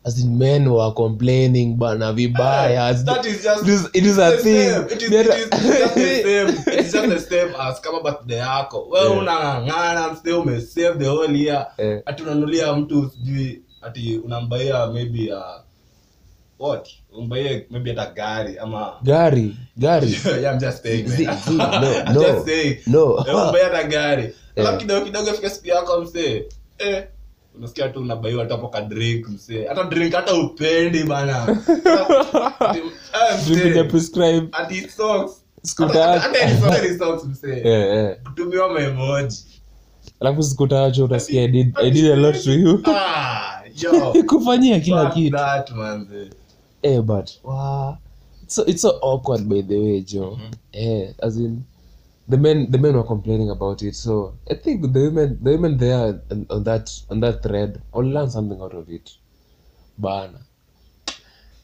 As 0.05 0.19
in 0.19 0.37
men 0.37 0.67
were 0.67 0.91
complaining, 0.93 1.77
bana 1.77 2.13
vibaya. 2.13 2.87
As 2.87 3.03
that 3.05 3.25
is 3.25 3.43
just 3.43 3.67
it 3.67 3.95
it 3.95 4.05
is 4.05 4.17
a 4.19 4.37
thing. 4.37 4.69
same. 4.69 4.85
It 4.85 5.01
is, 5.01 5.11
it 5.11 5.25
is 5.25 5.49
just 5.49 5.95
the 5.95 6.23
same. 6.23 6.79
It's 6.79 6.91
just 6.93 7.09
the 7.09 7.19
same 7.19 7.55
as 7.59 7.81
kama 7.81 8.01
birthday 8.03 8.37
yako 8.37 8.87
wewe 8.89 9.07
unang'ang'ana 9.07 10.13
msee 10.13 10.31
umesave 10.33 10.99
the 10.99 11.07
whole 11.09 11.39
year 11.39 11.67
ati 12.05 12.23
unanulia 12.23 12.73
mtu 12.75 13.09
sijui 13.09 13.61
ati 13.81 14.17
unambaia 14.17 14.87
maybe 14.87 15.33
uh, 15.33 15.61
what 16.59 16.89
umbaie 17.17 17.65
maybe 17.69 17.89
hata 17.93 18.13
gari 18.13 18.57
ama 18.59 18.93
Gari, 19.03 19.55
gari. 19.77 20.07
yeah, 20.41 20.53
I'm 20.53 20.59
just 20.59 20.83
saying, 20.83 21.07
man. 21.07 21.17
See, 21.17 21.25
see, 21.25 21.57
no, 21.57 21.63
I'm 22.05 22.13
no, 22.15 22.21
just 22.21 22.45
saying. 22.45 22.77
no. 22.87 23.15
Hata 23.63 23.83
gari 23.83 24.33
alafu 24.55 24.77
kidogo 24.77 25.05
kidogo 25.05 25.33
fika 25.33 25.49
siku 25.49 25.67
yako 25.67 26.01
msee 26.01 26.43
eh 26.77 27.03
unasikia 27.57 27.89
tu 27.89 27.99
unabaiwa 27.99 28.45
tu 28.45 28.51
hapo 28.51 28.67
ka 28.67 28.81
drink 28.81 29.27
msee 29.29 29.65
hata 29.67 29.83
drink 29.83 30.13
hata 30.13 30.33
upendi 30.35 31.03
bana 31.03 31.45
Ati- 32.59 32.81
msee. 33.37 33.55
Drink 33.55 33.73
the 33.73 33.83
prescribe. 33.83 34.47
Ati 34.51 34.89
socks. 34.89 35.31
Siku 35.61 35.81
Hata- 35.83 36.19
tatu. 36.19 36.19
hata 36.19 36.45
ni 36.47 36.59
socks, 36.61 36.83
ni 36.91 36.97
socks, 36.97 37.25
msee. 37.25 38.15
Kutumiwa 38.23 38.69
maemoji 38.73 39.45
Alafu 40.19 40.43
siku 40.43 40.63
utasikia 40.63 41.41
I 41.43 41.91
did 41.91 42.05
a 42.11 42.15
lot 42.15 42.39
to 42.43 42.51
you. 42.53 42.83
Ah. 42.85 43.61
Kufanyia 44.27 44.79
kila 44.79 45.09
kitu. 45.09 45.37
Eh, 46.83 46.99
but 47.01 47.37
wow. 47.43 47.97
It's 48.43 48.55
so 48.55 48.63
it's 48.63 48.81
so 48.81 48.99
awkward 49.01 49.47
by 49.47 49.61
the 49.61 49.79
way, 49.79 50.01
Joe. 50.01 50.37
Eh, 50.73 51.13
as 51.21 51.37
in 51.37 51.65
the 52.27 52.37
men 52.37 52.69
the 52.71 52.77
men 52.77 52.95
were 52.95 53.03
complaining 53.03 53.49
about 53.49 53.81
it. 53.81 53.95
So 53.95 54.37
I 54.49 54.55
think 54.55 54.81
the 54.81 54.87
women 54.89 55.39
the 55.41 55.51
women 55.51 55.77
there 55.77 56.21
on, 56.29 56.45
on 56.49 56.63
that 56.63 56.91
on 57.09 57.19
that 57.21 57.41
thread 57.43 57.81
will 57.93 58.05
learn 58.05 58.29
something 58.29 58.59
out 58.61 58.73
of 58.73 58.89
it. 58.89 59.11
Bana. 59.97 60.39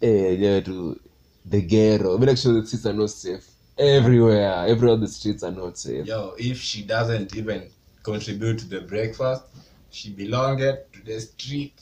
Eh, 0.02 0.32
yeah, 0.32 0.60
to 0.62 1.00
the 1.46 1.62
ghetto. 1.62 2.18
Make 2.18 2.38
sure 2.38 2.54
the 2.54 2.66
streets 2.66 2.86
are 2.86 2.94
not 2.94 3.10
safe. 3.10 3.46
Everywhere. 3.78 4.68
Everywhere 4.68 4.98
the 4.98 5.08
streets 5.08 5.44
are 5.44 5.52
not 5.52 5.78
safe. 5.78 6.06
Yo, 6.06 6.34
if 6.38 6.62
she 6.62 6.84
doesn't 6.84 7.36
even 7.36 7.64
contribute 8.04 8.60
to 8.60 8.66
the 8.68 8.82
breakfast, 8.82 9.44
she 9.90 10.12
belonged 10.12 10.60
to 10.60 11.06
the 11.06 11.20
street. 11.20 11.82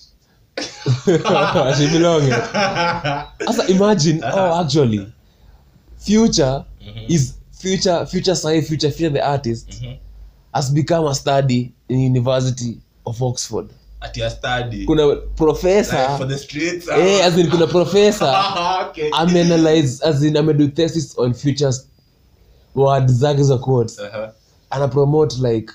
she 1.78 1.88
belong. 1.91 2.32
Asa 3.48 3.65
imagine, 3.70 4.22
oh 4.24 4.63
actually, 4.63 5.12
future 5.98 6.65
is 7.08 7.36
future 7.52 8.06
future 8.06 8.36
Sai 8.36 8.62
future 8.62 8.91
future 8.91 9.10
the 9.13 9.26
artist 9.28 9.84
has 10.54 10.70
become 10.72 11.06
a 11.06 11.13
study 11.15 11.74
in 11.89 12.00
University 12.00 12.80
of 13.06 13.22
Oxford. 13.22 13.70
At 14.02 14.15
your 14.15 14.30
study. 14.30 14.86
Kuna 14.86 15.15
like 15.36 16.17
for 16.17 16.26
the 16.26 16.38
streets 16.38 16.88
eh, 16.88 17.20
as 17.24 17.38
in 17.38 17.50
kuna 17.50 17.67
professor. 17.67 18.26
Okay. 18.89 19.12
Ameanalyze 19.12 20.02
as 20.04 20.24
in 20.24 20.34
amedo 20.36 20.74
thesis 20.76 21.15
on 21.17 21.34
futures 21.34 21.88
word 22.74 23.08
zake 23.10 23.43
za 23.43 23.58
quotes. 23.58 24.00
Uh-huh. 24.00 24.32
ana 24.72 24.88
promote 24.88 25.38
like 25.39 25.72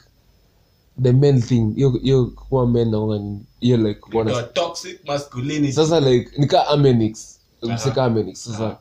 the 1.03 1.13
main 1.13 1.43
thing 1.43 1.75
hiyo 1.75 1.91
hiyo 1.91 2.25
kuwa 2.27 2.67
men 2.67 2.91
naona 2.91 3.39
hiyo 3.61 3.77
like 3.77 4.01
kuwa 4.01 4.25
na 4.25 4.43
toxic 4.43 5.01
masculinity. 5.07 5.73
Sasa 5.73 6.01
like 6.01 6.31
nika 6.39 6.67
amenix 6.67 7.39
msika 7.63 8.05
amenix 8.05 8.45
sasa. 8.45 8.65
Uh-huh. 8.65 8.77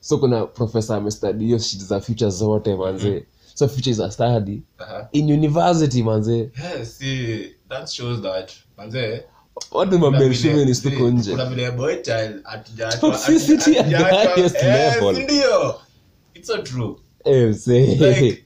so 0.00 0.18
kuna 0.18 0.46
professor 0.46 0.96
amestudy 0.96 1.44
hiyo 1.44 1.58
shit 1.58 1.80
za 1.80 2.00
future 2.00 2.30
zote 2.30 2.76
manze. 2.76 3.26
So 3.54 3.68
future 3.68 3.90
is 3.90 4.00
a 4.00 4.10
study. 4.10 4.62
Uh-huh. 4.78 5.06
in 5.12 5.30
university 5.32 6.02
manze. 6.02 6.38
Yes 6.78 6.98
see 6.98 7.54
that 7.68 7.88
shows 7.88 8.22
that 8.22 8.52
manze. 8.76 9.24
Watu 9.72 9.98
kuna 9.98 10.74
stuko 10.74 11.10
nje? 11.10 11.30
kuna 11.30 11.46
vile 11.46 11.70
boy 11.70 11.94
child 11.96 12.42
hatujaachwa- 12.42 13.14
at 13.78 13.88
the 13.88 14.04
highest 14.04 14.62
level. 14.62 15.22
ndio? 15.24 15.74
It's 16.34 16.46
so 16.46 16.58
true. 16.58 16.96
Eh, 17.24 17.48
msee. 17.50 17.86
like 17.94 18.44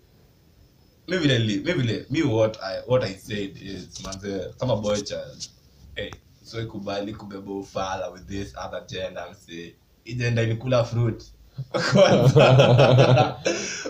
mi 1.09 1.17
vile 1.19 1.39
mi 1.39 1.73
vile 1.73 2.07
mi 2.11 2.23
what 2.23 2.59
i 2.63 2.83
what 2.87 3.05
i 3.05 3.15
said 3.15 3.57
is 3.63 4.01
manze 4.05 4.55
kama 4.59 4.77
boy 4.77 4.97
child 5.01 5.49
hey 5.95 6.11
so 6.45 6.63
ikubali 6.63 7.15
kubeba 7.15 7.53
ufala 7.53 8.09
with 8.11 8.27
this 8.27 8.55
other 8.57 8.87
gender 8.87 9.23
and 9.29 9.37
say 9.37 9.73
gender 10.17 10.45
ilikula 10.45 10.85
fruit. 10.85 11.23
Kwanza 11.93 13.37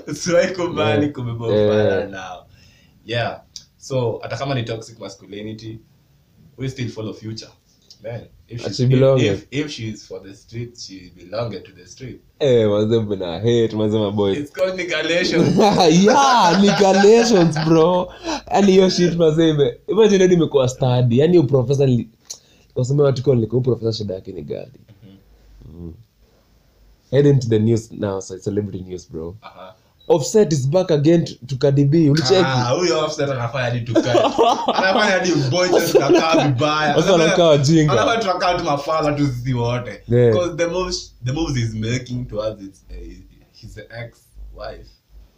so 0.22 0.42
ikubali 0.42 1.00
Yeah. 1.02 1.12
kubeba 1.12 1.46
ufala 1.46 2.06
now. 2.06 2.46
Yeah. 3.04 3.40
So 3.76 4.18
hata 4.22 4.36
kama 4.36 4.54
ni 4.54 4.62
toxic 4.62 4.98
masculinity 5.00 5.78
we 6.56 6.68
still 6.68 6.88
follow 6.88 7.14
future. 7.14 7.50
Man 8.02 8.26
if 8.48 8.62
she's, 8.62 8.76
she 8.76 8.84
if, 8.84 9.22
if, 9.22 9.46
if 9.50 9.70
she's 9.70 10.06
for 10.06 10.22
the 10.22 10.34
street 10.34 10.78
she 10.78 11.12
belonged 11.16 11.62
to 11.64 11.72
the 11.72 11.86
street. 11.86 12.20
Eh, 12.38 12.68
manze 12.68 13.00
mna 13.00 13.38
hate 13.40 13.76
manze 13.76 13.98
maboy 13.98 14.32
it's 14.32 14.52
called 14.52 14.76
negation 14.76 15.40
yeah 16.04 16.58
negalations 16.62 17.56
bro. 17.64 18.12
Yani 18.54 18.72
hiyo 18.72 18.90
shit 18.90 19.14
mazeme 19.14 19.78
imagine 19.88 20.18
hadi 20.18 20.34
imekuwa 20.34 20.68
study. 20.68 21.18
Yani 21.18 21.42
professor 21.42 21.86
nili- 21.88 22.08
wasema 22.74 23.12
kwa 23.12 23.34
nilikuwa 23.34 23.62
professor 23.62 23.92
shida 23.92 24.14
yake 24.14 24.32
ni 24.32 24.42
gadi. 24.42 24.78
Mm. 25.74 25.92
head 27.10 27.26
into 27.26 27.48
the 27.48 27.58
news 27.58 27.92
now 27.92 28.20
so 28.20 28.38
celebrity 28.38 28.84
news 28.84 29.10
bro. 29.10 29.36
Uh-huh. 29.42 29.72
Offset 30.08 30.52
is 30.52 30.68
back 30.68 30.90
again 30.90 31.24
to, 31.24 31.56
kadibi 31.56 32.10
ulichekianakaa 32.10 32.64
B 32.64 32.70
ulicheki 32.70 32.92
huyo 32.92 33.04
Offset 33.04 33.30
anafanya 33.30 33.64
hadi 33.64 33.80
tukae. 33.80 34.12
Anafanya 34.74 35.12
hadi 35.12 35.32
boys 35.50 35.92
tunakaa 35.92 36.48
vibaya. 36.48 36.96
Watu 36.96 37.12
wanakaa 37.12 37.44
wajinga. 37.44 37.92
Anafanya 37.92 38.20
tunakaa 38.20 38.54
tu 38.58 38.64
mafala 38.64 39.12
tu 39.12 39.26
sisi 39.26 39.54
wote. 39.54 40.02
Yeah. 40.08 40.32
Because 40.32 40.56
the 40.56 40.66
moves 40.66 41.14
the 41.24 41.32
moves 41.32 41.54
he's 41.54 41.74
making 41.74 42.24
towards 42.28 42.60
his 42.60 42.84
his 43.52 43.78
ex-wife. 43.78 44.88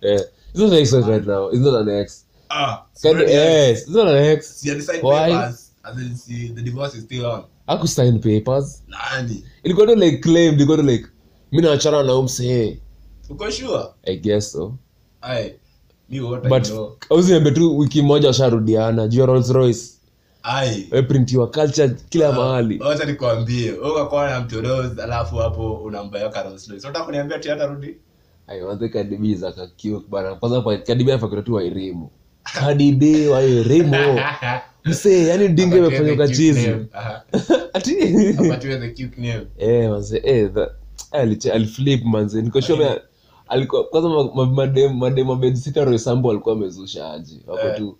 yeah. 0.00 0.20
it's 0.50 0.59
not 0.61 0.72
an 0.72 0.78
ex 0.78 0.92
right 0.92 1.26
now 1.26 1.48
it's 1.48 1.61
not 1.61 1.74
an 1.83 1.88
ex 1.88 2.24
Cardi, 2.48 2.81
sorry, 2.94 3.31
yes 3.31 3.83
it's 3.83 3.90
not 3.90 4.09
an 4.09 4.16
ex 4.16 4.61
See, 4.61 4.70
the 4.70 4.83
side 4.83 5.02
Why? 5.02 5.28
papers. 5.31 5.70
As 5.85 5.96
in, 5.98 6.16
see, 6.16 6.48
the 6.48 6.62
divorce 6.62 6.94
is 6.94 7.04
still 7.04 7.26
on. 7.26 7.44
aku 7.66 7.87
sign 7.88 8.20
papers 8.20 8.83
Nani? 8.88 9.44
ilikuwa 9.62 9.87
tu 9.87 9.94
like 9.94 10.18
claim 10.18 10.54
ilikuwa 10.54 10.76
like 10.76 11.07
mi 11.52 11.62
naachana 11.62 12.02
na 12.02 12.14
umsee 12.14 12.78
Uko 13.29 13.51
sure? 13.51 13.85
i 14.07 14.17
guess 14.17 14.53
so. 14.53 14.75
Aye. 15.23 15.55
Me 16.09 16.21
what 16.21 16.43
but 16.49 16.64
know. 16.69 16.97
tu 17.55 17.79
wiki 17.79 18.03
moja 18.03 18.29
washarudiana 18.29 19.09
juu 19.09 19.27
Rolls 19.27 19.51
Royce. 19.51 19.99
Weprintiwa 20.91 21.47
culture 21.51 21.91
kila 22.09 22.33
mahali. 22.33 22.79
Wacha 22.79 23.05
nikwambie, 23.05 23.73
ukakuwa 23.73 24.31
na 24.31 24.41
mtu 24.41 24.61
Rose 24.61 25.03
alafu 25.03 25.37
hapo 25.37 25.75
unambayaka 25.75 26.43
Rolls 26.43 26.69
Unataka 26.69 27.05
kuniambia 27.05 27.37
ati 27.37 27.49
hatarudi? 27.49 27.97
aiwanze 28.47 28.88
kadibi 28.88 29.35
za 29.35 29.53
kakiwa 29.53 30.03
bana. 30.09 30.35
Kwanza 30.35 30.79
kadibi 30.79 31.11
anafakira 31.12 31.43
tu 31.43 31.55
wairimu 31.55 32.11
kadibi 32.55 33.27
wairimu 33.27 34.21
msee 34.85 35.27
yani 35.27 35.49
the 35.49 35.67
cute 35.67 36.17
kachizi. 36.17 36.69
ati? 37.75 37.95
Eh 39.59 39.91
manze 39.91 40.23
eh 40.25 40.51
aliflip 41.53 42.05
manze. 42.05 42.43
Niko 42.43 42.61
sure 42.61 43.01
alikuwa 43.48 43.84
kwanza 43.84 44.08
madem 44.46 44.96
madem 44.98 45.30
roy 45.84 45.98
alikuwa 46.30 46.54
amezusha 46.54 47.11
aji 47.12 47.42
wako 47.46 47.66
Eh. 47.66 47.76
tu 47.76 47.98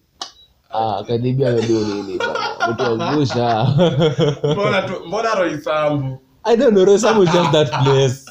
ah 0.71 1.05
kadibi 1.05 1.45
nini 1.85 2.19
bana 2.19 2.61
ametuangusha 2.61 3.65
mbona 4.53 4.83
tu 4.83 5.07
mbona 5.07 5.35
roisambu 5.35 6.19
i 6.45 6.57
don't 6.57 6.73
know 6.73 6.85
roy 6.85 6.99
sambo 6.99 7.25
just 7.25 7.51
that 7.53 7.69
place. 7.85 8.25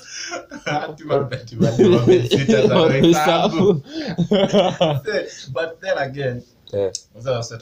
Ati 0.66 1.04
mabeti 1.04 1.58
wale 1.58 1.96
wamesita 1.98 2.68
za 2.68 2.76
Roy 2.88 3.02
Roysambu. 3.02 3.56
Sambo. 4.30 5.02
but 5.54 5.82
then 5.82 5.98
again 5.98 6.42
eh. 6.74 6.92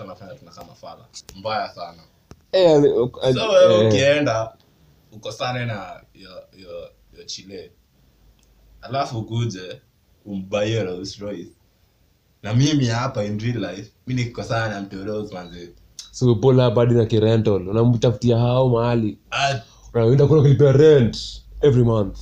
anafanya 0.03 0.33
mbaya 1.35 1.69
sana. 1.69 2.01
Eh 2.51 2.71
ali- 2.71 2.93
ali- 3.23 3.33
so 3.39 3.49
wewe 3.49 3.87
ukienda 3.87 4.53
ukosane 5.11 5.65
na 5.65 6.01
yo 6.13 6.29
yo 6.57 6.89
yo 7.17 7.23
chile 7.25 7.71
alafu 8.89 9.19
ukuje 9.19 9.81
umbaie 10.25 10.83
Rolls 10.83 11.19
Royce 11.19 11.51
na 12.43 12.53
mimi 12.53 12.85
hapa 12.85 13.23
in 13.23 13.39
real 13.39 13.57
life 13.59 13.91
mi 14.07 14.13
nikikosana 14.13 14.67
na 14.75 14.81
mtu 14.81 15.05
Rolls 15.05 15.31
manze. 15.33 15.69
So 16.11 16.35
pull 16.35 16.59
up 16.59 16.75
hadi 16.75 16.93
na 16.93 17.05
kirental. 17.05 17.67
Unamtafutia 17.69 18.37
hao 18.37 18.69
mahali. 18.69 19.17
Ah, 19.31 19.55
unaenda 19.93 20.27
kuna 20.27 20.41
kulipia 20.41 20.71
rent 20.71 21.17
every 21.61 21.83
month 21.83 22.19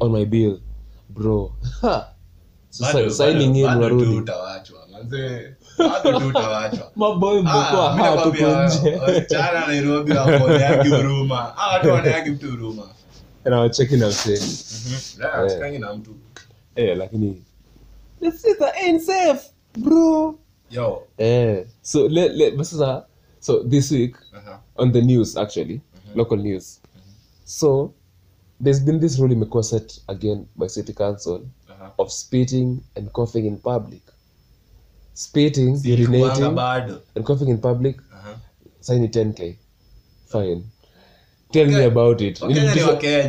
on 0.00 0.12
my 0.12 0.24
bill. 0.24 0.60
Bro. 1.08 1.52
So, 2.70 3.10
signing 3.10 3.56
in 3.56 3.64
unarudi. 3.66 4.04
utawachwa 4.16 4.78
manze. 4.92 5.54
Ah, 5.78 7.96
mi 7.96 8.02
ha 8.02 8.16
tuko 8.22 8.64
nje. 8.64 8.96
wasichana 8.96 9.66
Nairobi 9.66 10.12
wakoneagi 10.12 10.88
huruma. 10.88 11.36
Hawa 11.36 11.72
watu 11.92 12.32
mtu 12.32 12.50
huruma 12.50 12.82
Yeah, 15.20 15.42
wasikangi 15.42 15.78
na 15.78 15.94
mtu 15.94 16.14
eh 16.76 16.96
lakini 16.96 17.42
the 18.20 18.72
ain't 18.74 19.02
safe 19.02 19.50
bro. 19.78 20.38
Yo. 20.70 21.02
Eh 21.18 21.66
so 21.82 22.08
let, 22.08 22.32
let 22.32 22.56
but 22.56 22.66
sasa 22.66 23.06
so 23.40 23.64
this 23.64 23.90
week 23.90 24.16
aha, 24.32 24.60
on 24.76 24.92
the 24.92 25.00
news 25.00 25.36
actually 25.36 25.80
local 26.14 26.38
news. 26.38 26.80
So 27.44 27.92
there's 28.62 28.80
been 28.80 29.00
this 29.00 29.18
rule 29.18 29.32
imekuwa 29.32 29.62
set 29.62 30.00
again 30.08 30.46
by 30.56 30.68
city 30.68 30.92
council 30.92 31.40
aha. 31.70 31.92
of 31.98 32.10
spitting 32.10 32.80
and 32.96 33.10
coughing 33.12 33.46
in 33.46 33.56
public. 33.58 34.02
Spitting 35.14 35.76
urinating 35.84 37.00
and 37.14 37.24
coughing 37.24 37.48
in 37.48 37.58
public 37.58 38.00
Aha. 38.12 38.38
sign 38.80 39.06
10k 39.06 39.56
fine 40.26 40.62
tell 41.54 41.66
me 41.66 41.84
about 41.84 42.20
it. 42.20 42.40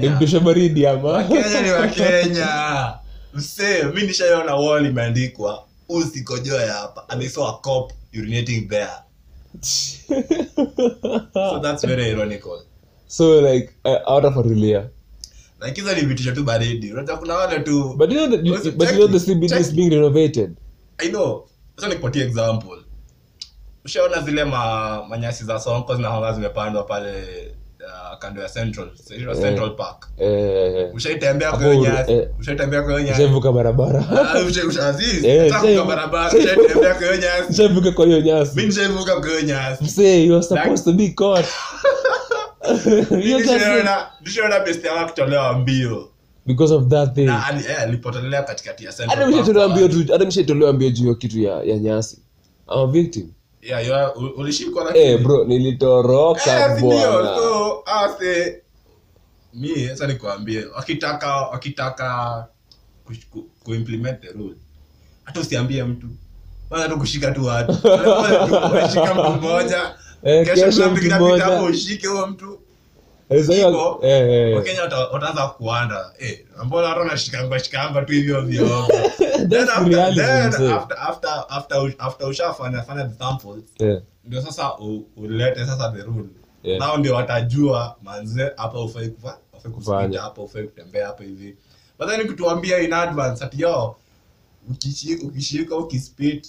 Impisha 0.02 0.40
baridi 0.40 0.88
ama 0.88 1.24
msee 3.34 3.84
mi 3.84 4.02
nishaona 4.02 4.56
wall 4.56 4.86
imeandikwa 4.86 5.66
usikojoe 5.90 6.66
hapa. 6.68 7.10
And 7.10 7.24
I 7.24 7.28
saw 7.30 7.48
a 7.50 7.54
cop 7.62 7.92
urinating 8.14 8.70
there 8.70 8.90
so 11.34 11.60
that's 11.62 11.86
very 11.86 12.12
ironical. 12.12 12.64
So 13.08 13.40
like 13.42 13.74
uh, 13.86 14.00
out 14.08 14.26
of 14.26 14.38
a 14.38 14.42
relia 14.42 14.90
like 15.62 15.82
hizo 15.82 15.96
ni 15.96 16.02
vitisho 16.02 16.32
tu 16.32 16.44
baridi. 16.44 16.94
Unajua 16.94 17.18
kuna 17.18 17.34
wale 17.34 17.60
tu 17.60 17.94
but 17.98 18.12
you 18.12 18.18
know 18.28 18.38
the, 18.38 18.48
you, 18.48 18.72
but 18.72 18.92
you 18.92 18.96
know 18.98 19.08
the 19.08 19.20
CBD 19.20 19.60
is 19.60 19.74
being 19.76 19.90
renovated? 19.90 20.58
I 20.98 21.08
know. 21.10 21.48
Sasa 21.76 21.88
nikupatie 21.90 22.24
example. 22.24 22.78
Ushaona 23.86 24.22
zile 24.22 24.44
ma, 24.44 25.06
manyasi 25.10 25.44
za 25.44 25.60
sonko 25.60 25.96
zinahanga 25.96 26.34
zimepandwa 26.34 26.84
pale 26.84 27.24
uh, 27.86 28.18
kando 28.20 28.42
ya 28.42 28.50
central. 28.50 28.88
Yeah. 29.10 29.36
central 29.42 29.76
park. 29.76 30.08
Eh 30.18 30.90
ushaitembea 30.94 31.52
kwa 31.52 31.60
hiyo 31.74 31.76
nyasi. 31.84 32.12
eh, 32.12 32.28
ushaitembea 32.40 32.82
kwa 32.82 32.92
hiyo 32.92 33.04
nyasi. 33.10 33.22
Shavuka 33.22 33.52
barabara. 33.52 34.00
Ah, 34.00 34.40
Eh, 35.28 35.52
nataka 35.52 35.84
barabara. 35.86 36.28
Ushaitembea 36.40 36.94
kwa 36.96 37.06
hiyo 37.08 37.18
nyasi 37.18 37.54
kwa 37.92 38.06
hiyo 38.06 38.22
nyasi. 38.22 38.62
Nishaivuka 38.66 39.16
kwa 39.20 39.30
hiyo 39.30 39.42
nyasi. 39.42 39.88
Say 39.88 40.26
you 40.26 40.34
are 40.36 40.44
supposed 40.44 40.86
to 40.86 40.92
be 40.94 41.10
caught. 41.10 41.46
Nishaona- 43.12 44.08
nishaona 44.26 44.60
besti 44.60 44.88
yangu 44.88 45.00
akitolewa 45.00 45.54
mbio. 45.54 46.10
Because 46.46 46.74
of 46.74 46.88
that 46.88 47.16
thing. 47.16 47.22
Eh, 47.28 47.82
alipotelea 47.82 48.44
katikati 48.44 48.86
ya 48.86 48.92
hata 50.12 50.26
tu 50.26 50.74
mbio 50.74 50.90
juu 50.90 51.08
ya 51.10 51.16
kitu 51.16 51.40
ya, 51.40 51.64
ya 51.64 51.78
nyasi. 51.78 52.18
I'm 52.72 52.80
a 52.80 52.88
victim 52.88 53.32
Yeah, 53.66 53.88
you 53.88 53.94
are- 53.96 54.14
ulishikwa 54.38 54.84
na 54.84 54.98
eh 54.98 55.20
bro 55.22 55.46
nilitoroka 55.46 56.76
Eh, 56.76 56.82
bwana. 56.82 57.36
So, 57.36 57.84
ase 57.86 58.62
mi 59.54 59.88
sasa 59.88 60.08
nikwambie 60.08 60.66
wakitaka 60.76 61.36
wakitaka 61.36 62.48
kush- 63.08 63.26
ku- 63.32 63.50
kuimplement 63.64 64.22
the 64.22 64.28
rule 64.32 64.56
hata 65.24 65.40
usiambie 65.40 65.84
mtu. 65.84 66.08
Bana 66.70 66.90
tu 66.90 66.98
kushika 67.00 67.32
tu 67.32 67.46
watu. 67.46 67.72
Mtu 69.14 69.32
mmoja 69.32 69.96
Eh, 70.24 70.46
kesho 70.46 70.90
mtu 70.92 71.10
hapo 71.40 71.66
ushike 71.66 72.08
huo 72.08 72.28
mtu 72.28 72.60
Hivyo, 73.30 74.00
eh, 74.04 74.30
eh. 74.30 74.56
wakenya 74.56 74.82
wataanza 74.84 75.48
kuanda 75.48 76.14
eh, 76.20 76.46
mbona 76.66 76.88
watu 76.88 77.00
wanashikanga 77.00 77.60
shikanga 77.60 78.02
tu 78.02 78.12
hivyo 78.14 78.38
ovyo 78.38 78.64
ovyo. 78.80 79.12
Then 79.50 79.68
after- 79.70 79.88
realism, 79.90 80.16
then 80.26 80.48
mzee. 80.48 80.74
after- 80.74 80.98
after- 80.98 81.46
after- 81.50 81.96
after 81.98 82.28
ushafanya 82.28 82.82
fanya 82.82 83.04
the 83.08 83.16
samples 83.18 83.64
Eh, 83.80 84.02
ndio 84.24 84.42
sasa 84.42 84.78
u- 84.78 85.08
ulete 85.18 85.66
sasa 85.66 85.92
the 85.92 86.02
rule 86.04 86.30
Yeah. 86.64 86.80
nao 86.80 86.98
ndio 86.98 87.16
watajua 87.16 87.96
manze 88.04 88.52
hapa 88.58 88.80
ufai 88.82 89.10
kufa 89.10 89.38
ufai 89.58 89.72
Kufanya. 89.72 89.98
kuspita 90.02 90.22
hapa 90.22 90.42
ufai 90.42 90.64
kutembea 90.64 91.08
hapa 91.08 91.24
hivi 91.24 91.58
but 92.00 92.10
then 92.10 92.28
kutuambia 92.28 92.80
in 92.80 92.94
advance 92.94 93.44
ati 93.46 93.62
yo 93.62 93.96
ukishi- 94.72 95.26
ukishika 95.28 95.78
ukispit 95.78 96.48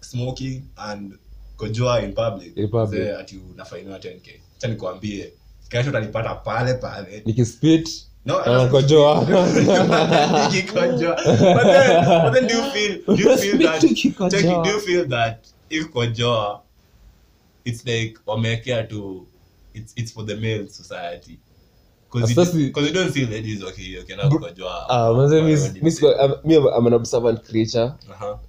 smoking 0.00 0.62
and 0.76 1.14
kojoa 1.56 2.02
in 2.02 2.12
public 2.14 2.56
In 2.56 2.68
public. 2.68 3.00
mzee, 3.02 3.12
ati 3.14 3.40
unafainiwa 3.54 3.98
10k 3.98 4.40
acha 4.56 4.68
nikwambie 4.68 5.32
kesho 5.68 5.90
utanipata 5.90 6.34
pale 6.34 6.74
pale. 6.74 7.22
Nikispit 7.26 7.88
No, 8.24 8.38
na 8.46 8.64
nakojoa. 8.64 9.20
Nikikojoa. 10.44 11.16
But 11.16 11.62
then- 11.64 12.22
but 12.24 12.32
then 12.34 12.46
do 12.46 12.54
you 12.54 12.62
feel- 12.70 13.16
do 13.16 13.22
you 13.22 13.36
feel 13.36 13.58
that- 13.58 13.82
Nikikojoa. 13.82 14.30
check 14.30 14.44
it, 14.44 14.64
do 14.64 14.70
you 14.70 14.80
feel 14.80 15.08
that 15.08 15.46
if 15.70 15.86
kojoa 15.90 16.60
it's 17.64 17.84
like 17.86 18.18
wamewekea 18.26 18.88
it's, 19.74 19.92
it's 19.96 20.12
for 20.12 20.26
the 20.26 20.36
male 20.36 20.68
society? 20.68 21.38
Ah, 24.88 25.10
am- 26.22 26.86
an 26.86 26.92
observant 26.92 27.44
creature. 27.44 27.92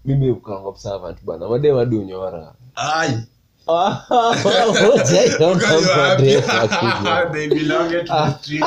Mimi 0.05 0.31
ukanga 0.31 0.67
observant 0.67 1.17
bana. 1.25 1.47
Madem 1.49 1.75
unyora 1.97 2.53
Ai. 3.69 3.95
Ah, 4.09 4.33
Because 4.35 6.23
you're 6.23 6.41
happy. 6.41 7.03
Bro, 7.03 7.29
They 7.33 7.47
belong 7.47 7.89
to 7.91 8.03
the 8.03 8.37
street. 8.41 8.63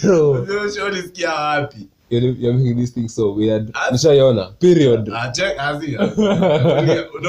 Sio 0.00 0.84
ulisikia 0.86 1.34
wapi 1.34 1.76
you're, 2.10 2.26
you're 2.38 2.52
making 2.58 2.76
this 2.76 2.94
thing 2.94 3.08
so 3.08 3.32
weird 3.34 3.74
nishaiona 3.92 4.44
period 4.58 5.10
Ah, 5.14 5.28
check, 5.32 5.58
azi. 5.58 5.96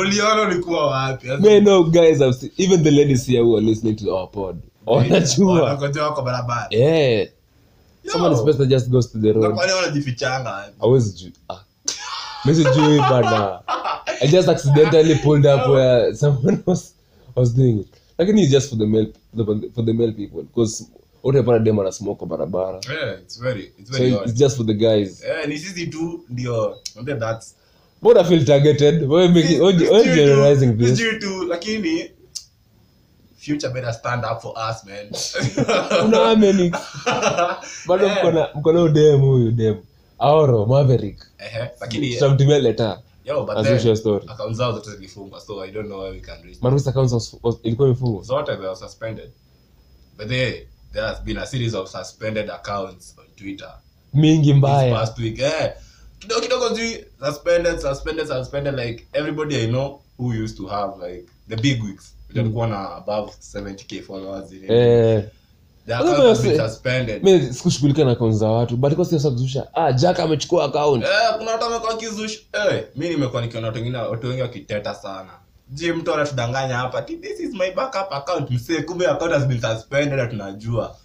Uliona 0.01 0.41
ulikuwa 0.41 0.87
wapi 0.87 1.27
Man, 1.27 1.63
no, 1.63 1.83
guys, 1.83 2.21
I've 2.21 2.33
seen, 2.35 2.51
even 2.57 2.83
the 2.83 2.91
ladies 2.91 3.25
here 3.27 3.41
who 3.41 3.57
are 3.57 3.65
listening 3.65 3.95
to 3.95 4.11
our 4.15 4.27
pod, 4.31 4.57
wanajua. 4.85 5.61
Wanakojoa 5.61 6.13
kwa 6.13 6.23
barabara 6.23 6.67
Yeah. 6.69 7.27
Someone 8.11 8.35
is 8.35 8.41
best 8.43 8.59
just 8.69 8.89
goes 8.89 9.11
to 9.11 9.17
the 9.19 9.31
road. 9.33 9.55
kwani 9.55 9.71
wanajifichanga? 9.73 10.65
Hawezi 10.79 11.23
ju- 11.25 11.31
ah. 11.49 11.59
Mi 12.45 12.55
sijui 12.55 12.99
bana. 12.99 13.59
I 14.21 14.27
just 14.27 14.47
accidentally 14.49 15.15
pulled 15.23 15.45
up 15.45 15.67
where 15.69 16.13
someone 16.15 16.63
was 16.67 16.93
was 17.35 17.53
doing 17.55 17.79
it. 17.79 17.87
Lakini 18.17 18.41
it's 18.43 18.51
just 18.51 18.69
for 18.69 18.75
the 18.77 18.85
male 18.87 19.07
the, 19.35 19.45
for 19.75 19.85
the 19.85 19.93
male 19.93 20.11
people 20.13 20.43
because 20.43 20.85
utapata 21.23 21.59
dem 21.63 21.79
ana 21.79 21.91
smoke 21.91 22.17
kwa 22.19 22.27
barabara. 22.27 22.79
Yeah, 22.89 23.19
it's 23.21 23.37
very- 23.41 23.71
it's 23.79 23.97
So 23.97 24.03
odd. 24.03 24.29
it's 24.29 24.39
just 24.39 24.57
for 24.57 24.65
the 24.65 24.73
guys. 24.73 25.23
Eh, 25.23 25.47
ni 25.47 25.57
sisi 25.57 25.87
tu 25.87 26.23
ndio 26.29 26.77
mwambie 26.95 27.15
that's- 27.15 27.53
But 28.01 28.17
I 28.17 28.23
feel 28.23 28.45
targeted. 28.45 29.03
Why 29.03 29.27
making 29.27 29.61
why 29.61 29.73
generalizing 30.03 30.77
this? 30.77 30.89
sisi 30.97 31.19
tu 31.19 31.43
lakini 31.45 32.11
future 33.37 33.69
better 33.73 33.93
stand 33.93 34.25
up 34.25 34.41
for 34.41 34.53
us 34.69 34.85
man 34.85 35.09
Kuna 36.01 36.25
ameni. 36.31 36.71
Bado 37.87 38.07
Eh. 38.07 38.17
mko 38.17 38.31
na 38.31 38.47
mko 38.55 38.71
na 38.73 38.81
udem 38.83 39.21
huyu 39.21 39.51
dem. 39.51 39.75
Aoro 40.19 40.65
Maverick. 40.65 41.25
Ehe, 41.39 41.69
lakini 41.81 42.13
Tutamtumia 42.13 42.59
letter. 42.59 42.99
Yo 43.25 43.45
but 43.45 43.57
As 43.57 43.65
then 43.65 43.73
usual 43.75 43.95
story. 43.95 44.25
accounts 44.27 44.57
zao 44.57 44.71
zote 44.71 44.89
zilifungwa 44.91 45.39
so 45.41 45.61
i 45.63 45.71
don't 45.71 45.87
know 45.87 45.99
where 45.99 46.11
we 46.15 46.19
can 46.21 46.43
reach 46.43 46.61
Marvis 46.61 46.87
accounts 46.87 47.13
was, 47.13 47.35
was, 47.43 47.55
ilikuwa 47.63 47.87
imefungwa. 47.87 48.23
zote 48.23 48.55
they 48.55 48.65
were 48.65 48.75
suspended 48.75 49.31
but 50.17 50.27
they, 50.27 50.67
there 50.91 51.05
has 51.07 51.21
been 51.23 51.37
a 51.37 51.45
series 51.45 51.73
of 51.73 51.89
suspended 51.89 52.49
accounts 52.49 53.15
on 53.17 53.25
twitter 53.35 53.73
Mingi 54.13 54.53
this 54.53 54.61
past 54.93 55.19
week 55.19 55.39
eh 55.39 55.73
kidogo 56.19 56.41
kidogo 56.41 56.69
zi 56.75 57.05
suspended 57.25 57.79
suspended 57.79 58.27
suspended 58.27 58.75
like 58.79 59.07
everybody 59.13 59.55
i 59.55 59.67
know 59.67 59.99
who 60.19 60.43
used 60.43 60.57
to 60.57 60.67
have 60.67 61.07
like 61.07 61.25
the 61.49 61.55
big 61.55 61.83
wigs 61.83 62.15
which 62.29 62.37
walikuwa 62.37 62.67
na 62.67 62.95
above 62.95 63.31
70k 63.53 64.01
followers. 64.03 64.51
Eh. 64.69 65.23
Mi 67.23 67.53
sikushughulika 67.53 68.03
na 68.05 68.11
akaunti 68.11 68.37
za 68.37 68.47
watu 68.47 69.05
sasa 69.05 69.67
ah 69.73 69.91
jack 69.91 70.19
amechukua 70.19 70.65
akaunti 70.65 71.07
eh 71.07 71.37
kuna 71.37 71.51
watu 71.51 71.63
wamekuwa 71.63 71.97
kizush 71.97 72.39
eh 72.53 72.83
mimi 72.95 73.13
nimekuwa 73.13 73.41
nikiona 73.41 73.67
watu 73.67 73.77
wengine 73.79 73.97
watu 73.97 74.27
wengi 74.27 74.41
wakiteta 74.41 74.95
sana. 74.95 75.29
Je 75.69 75.93
mtu 75.93 76.13
anatudanganya 76.13 76.77
hapa? 76.77 77.01
This 77.01 77.39
is 77.39 77.53
my 77.53 77.71
backup 77.71 78.13
account 78.13 78.51
msee. 78.51 78.81
Kumbe 78.81 79.07
account 79.07 79.33
has 79.33 79.45
been 79.45 79.61
suspended 79.61 80.19
na 80.19 80.27
tunajua 80.27 80.95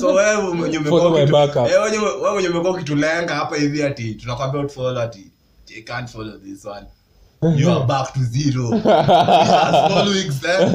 so 0.00 0.06
wewe 0.06 0.54
mwenye 0.54 0.78
umekuwa 0.88 1.20
eh, 1.20 1.82
wewe 1.82 2.32
mwenye 2.32 2.48
umekuwa 2.48 2.72
ukitulenga 2.72 3.34
hapa 3.34 3.56
hivi 3.56 3.82
ati 3.82 4.14
tunakwambia 4.14 4.60
utfollow 4.60 5.02
ati 5.02 5.30
you 5.76 5.84
can't 5.84 6.10
follow 6.10 6.38
this 6.38 6.64
one 6.64 6.86
you 7.56 7.70
are 7.70 7.86
back 7.92 8.12
to 8.14 8.20
zero. 8.24 8.70
We 8.70 8.80
are 8.80 9.90
followings, 9.90 10.44
eh? 10.44 10.68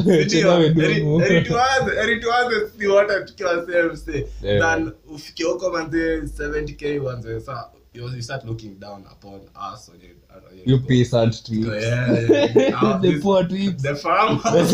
Ndio, 0.00 0.24
Cheza 0.24 0.54
eri- 0.58 0.74
midomo. 0.74 1.22
eri 1.24 1.42
tuanze- 1.42 1.96
eri 2.02 2.20
tuanze 2.20 2.54
si 2.78 2.86
wote 2.86 3.24
tukiwa 3.24 3.66
same 3.66 3.96
say. 3.96 4.24
Than 4.58 4.92
ufike 5.14 5.44
huko 5.44 5.70
manze 5.70 6.20
70k 6.20 6.98
uanze 7.00 7.40
sa 7.40 7.70
you 7.94 8.08
you 8.08 8.22
start 8.22 8.44
looking 8.44 8.78
down 8.80 9.04
upon 9.12 9.40
us 9.74 9.88
on 9.88 10.00
your- 10.00 10.46
on 10.50 10.56
your- 10.58 10.68
you 10.70 10.78
peasant 10.86 11.42
tweets. 11.44 11.82
Yeah, 11.82 12.30
yeah. 12.30 12.70
Now 12.82 12.98
the 13.00 13.12
this- 13.12 13.22
poor 13.22 13.44
tweets. 13.48 13.82
the 13.82 13.94
farmers 13.94 14.70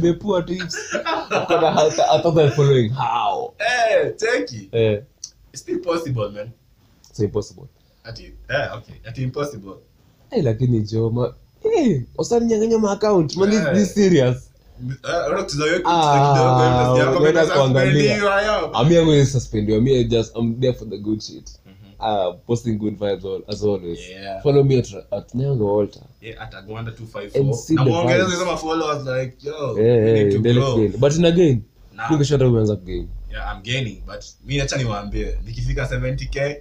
the 0.00 0.12
poor 0.20 0.42
tweets. 0.46 0.76
I 0.94 2.20
thought 2.22 2.34
they 2.34 2.44
were 2.44 2.50
following. 2.50 2.90
How? 2.92 3.54
Eh 3.58 4.10
cheki 4.16 4.68
eh. 4.72 5.00
It's 5.52 5.62
still 5.62 5.78
possible 5.80 6.30
man. 6.30 6.52
It's 7.10 7.20
impossible 7.20 7.68
ati 8.04 8.22
eh 8.24 8.68
okay 8.76 8.94
ati 9.08 9.22
impossible 9.22 9.74
lakini 10.42 10.80
joma 10.80 11.34
usani 12.18 12.46
nyanganya 12.46 12.78
man 12.78 13.50
this, 13.50 13.60
this 13.74 13.94
serious 13.94 14.36
unaona 15.04 15.42
kucheza 15.42 15.64
hiyo 15.64 15.76
kucheza 15.80 16.32
kidogo 16.32 16.58
hiyo 16.58 16.96
yako 16.98 17.18
unaenda 17.18 17.42
pesa 17.42 17.54
kuangalia. 17.54 17.92
suspendiwa 17.92 18.42
yo 18.42 18.72
I'm 18.82 18.88
here 18.88 19.04
going 19.04 19.26
suspendiwa 19.26 19.80
me 19.80 20.04
just 20.04 20.36
I'm 20.36 20.60
there 20.60 20.72
for 20.72 20.88
the 20.90 20.98
good 20.98 21.20
shit 21.20 21.50
uh 22.00 22.34
posting 22.46 22.72
good 22.78 22.98
vibes 22.98 23.24
all, 23.24 23.42
as 23.48 23.62
always 23.62 23.98
Yeah. 24.10 24.42
follow 24.42 24.64
me 24.64 24.78
at, 24.78 24.94
at 25.10 25.34
Nyango 25.34 25.64
Walter 25.76 26.02
yeah 26.20 26.42
at 26.42 26.54
Agwanda 26.54 26.90
254 26.92 27.54
see 27.54 27.74
na 27.74 27.84
the 27.84 27.90
muongeze 27.90 28.18
vibes. 28.24 28.38
hizo 28.38 28.56
followers 28.56 29.06
like 29.06 29.36
yo 29.48 29.72
we 29.74 30.12
need 30.12 30.30
to 30.30 30.36
endelee 30.36 30.54
grow. 30.60 30.72
kugain. 30.74 30.96
but 31.00 31.14
in 31.16 31.24
again 31.24 31.62
Nah. 31.94 32.10
ningesha 32.10 32.36
umeanza 32.48 32.76
kugain 32.76 33.08
yeah, 33.32 33.56
I'm 33.56 33.62
gaining 33.62 34.02
but 34.06 34.24
mi 34.46 34.60
acha 34.60 34.76
niwaambie 34.76 35.38
nikifika 35.44 35.84
70k 35.84 36.56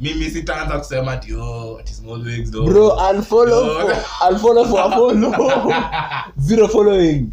mimi 0.00 0.30
sitaanza 0.30 0.78
kusema 0.78 1.12
ati 1.12 1.34
oh 1.34 1.76
ati 1.80 1.92
small 1.94 2.22
wigs 2.22 2.50
though 2.50 2.64
bro 2.70 2.88
unfollow 3.10 3.80
for 3.80 3.94
unfollow 4.30 4.64
for 4.64 4.80
a 4.80 4.90
follow. 4.90 5.74
Zero 6.48 6.68
following. 6.68 7.30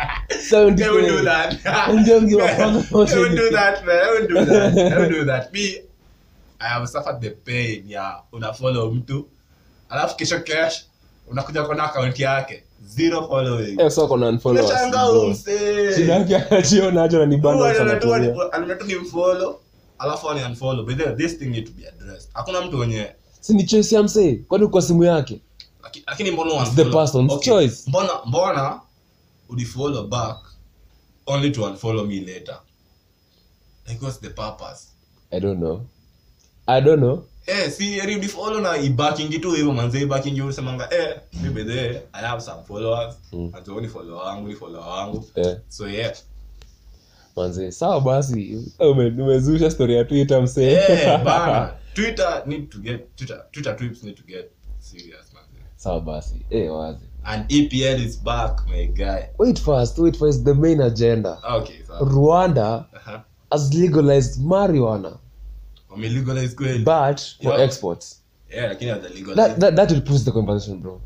70 0.49 0.75
They 0.75 0.89
will 0.89 1.08
do 1.08 1.23
that. 1.23 1.63
Don't 2.06 2.28
give 2.30 2.41
a 2.41 2.82
fuck 2.82 3.08
They 3.10 3.19
will 3.19 3.36
do 3.36 3.49
that, 3.51 3.86
man. 3.86 4.01
They 4.04 4.12
will 4.12 4.28
do 4.28 4.45
that. 4.45 4.73
They 4.75 4.97
will 4.97 5.10
do 5.10 5.25
that. 5.25 5.54
Me, 5.54 5.80
I 6.60 6.67
have 6.67 6.89
suffered 6.89 7.21
the 7.21 7.30
pain 7.32 7.84
ya. 7.89 8.21
Unafollow 8.32 8.91
mtu 8.91 9.28
alafu 9.89 10.15
kesho 10.17 10.39
kesh 10.39 10.86
unakuja 11.32 11.63
kuona 11.63 11.84
akaunti 11.84 12.23
yake. 12.23 12.63
Zero 12.88 13.28
following. 13.28 13.80
Eh 13.82 13.89
so 13.91 14.08
kuna 14.08 14.28
unfollow 14.28 15.34
Shida 15.95 16.13
yake 16.13 16.36
anajiona 16.36 17.04
aje 17.04 17.17
na 17.17 17.25
ni 17.25 17.41
sana 17.78 17.95
tumia. 17.95 18.51
alimetu 18.51 18.86
ni 18.86 18.95
mfollow 18.95 19.60
alafu 19.99 20.29
ani 20.29 20.43
unfollow 20.43 20.86
but 20.86 20.97
then 20.97 21.17
this 21.17 21.38
thing 21.39 21.45
need 21.45 21.65
to 21.65 21.71
be 21.71 21.88
addressed. 21.88 22.29
Hakuna 22.34 22.62
mtu 22.62 22.79
wenye 22.79 23.08
si 23.41 23.53
ni 23.53 23.63
choice 23.63 23.95
ya 23.95 24.03
msee? 24.03 24.36
Kwani 24.36 24.67
kwa 24.67 24.81
simu 24.81 25.03
yake? 25.03 25.41
Laki- 25.84 26.03
lakini 26.08 26.31
mbona 26.31 26.53
unfollow? 26.53 26.75
the 26.75 26.86
person's 26.97 27.31
Okay, 27.31 27.45
choice. 27.53 27.84
mbona 27.88 28.10
mbona 28.25 28.81
ulifollow 29.49 30.08
back 30.08 30.38
only 31.26 31.51
to 31.51 31.63
unfollow 31.63 32.05
me 32.05 32.19
later? 32.19 32.59
Like 33.88 34.05
what's 34.05 34.19
the 34.22 34.30
purpose? 34.30 34.88
I 35.32 35.39
don't 35.39 35.57
know. 35.59 35.82
I 36.67 36.82
don't 36.82 36.99
know. 36.99 37.24
Eh 37.47 37.72
si 37.72 37.97
eri 37.99 38.15
ulifollow 38.15 38.59
na 38.61 38.78
ibakingi 38.78 39.39
tu 39.39 39.51
hivyo 39.51 39.74
manze 39.74 40.01
ibakingi 40.01 40.41
usemanga 40.41 40.93
eh 40.93 41.19
mi 41.43 41.49
bedhe 41.49 42.01
i 42.13 42.22
have 42.26 42.41
some 42.41 42.63
followers. 42.67 43.15
Mm. 43.34 43.51
atuoni 43.53 43.88
follow 43.88 44.17
wangu 44.17 44.47
ni 44.47 44.55
follow 44.55 44.82
wangu. 44.89 45.26
Yeah. 45.36 45.57
so 45.69 45.88
yeah 45.89 46.13
manze 47.36 47.71
sawa 47.71 48.01
basi 48.01 48.57
ume- 48.79 49.21
umezusha 49.23 49.71
story 49.71 49.95
ya 49.95 50.05
twitter 50.05 50.41
msee. 50.41 50.71
Eh 50.73 51.23
bana 51.25 51.73
twitter 51.93 52.43
need 52.45 52.69
to 52.69 52.77
get 52.79 53.15
twitter 53.15 53.45
twitter 53.51 53.77
trips 53.77 54.03
need 54.03 54.15
to 54.15 54.23
get 54.23 54.51
serious 54.79 55.33
man 55.33 55.43
sawa 55.75 56.01
basi 56.01 56.45
eh 56.49 56.73
wazi. 56.73 57.05
And 57.23 57.45
epl 57.51 58.05
is 58.05 58.23
back 58.23 58.61
my 58.69 58.86
guy. 58.88 59.19
Wait 59.39 59.59
first 59.59 59.97
wait 59.99 60.17
first 60.17 60.43
the 60.45 60.53
main 60.53 60.81
agenda. 60.81 61.38
Okay 61.51 61.83
so 61.88 62.05
rwanda 62.05 62.86
uh-huh. 62.93 63.19
has 63.51 63.73
legalized 63.73 64.41
marijuana. 64.41 65.17
Wamelegalize 65.89 66.55
kweli? 66.55 66.77
But 66.79 67.19
for 67.43 67.53
Yeah. 67.53 67.61
exports. 67.65 68.21
Yeah 68.49 68.69
lakini 68.69 68.91
know, 68.91 69.01
legalize 69.09 69.36
that, 69.36 69.59
that, 69.59 69.75
that 69.75 69.91
will 69.91 70.01
push 70.01 70.21
the 70.23 70.31
conversation 70.31 70.79
bro. 70.81 71.01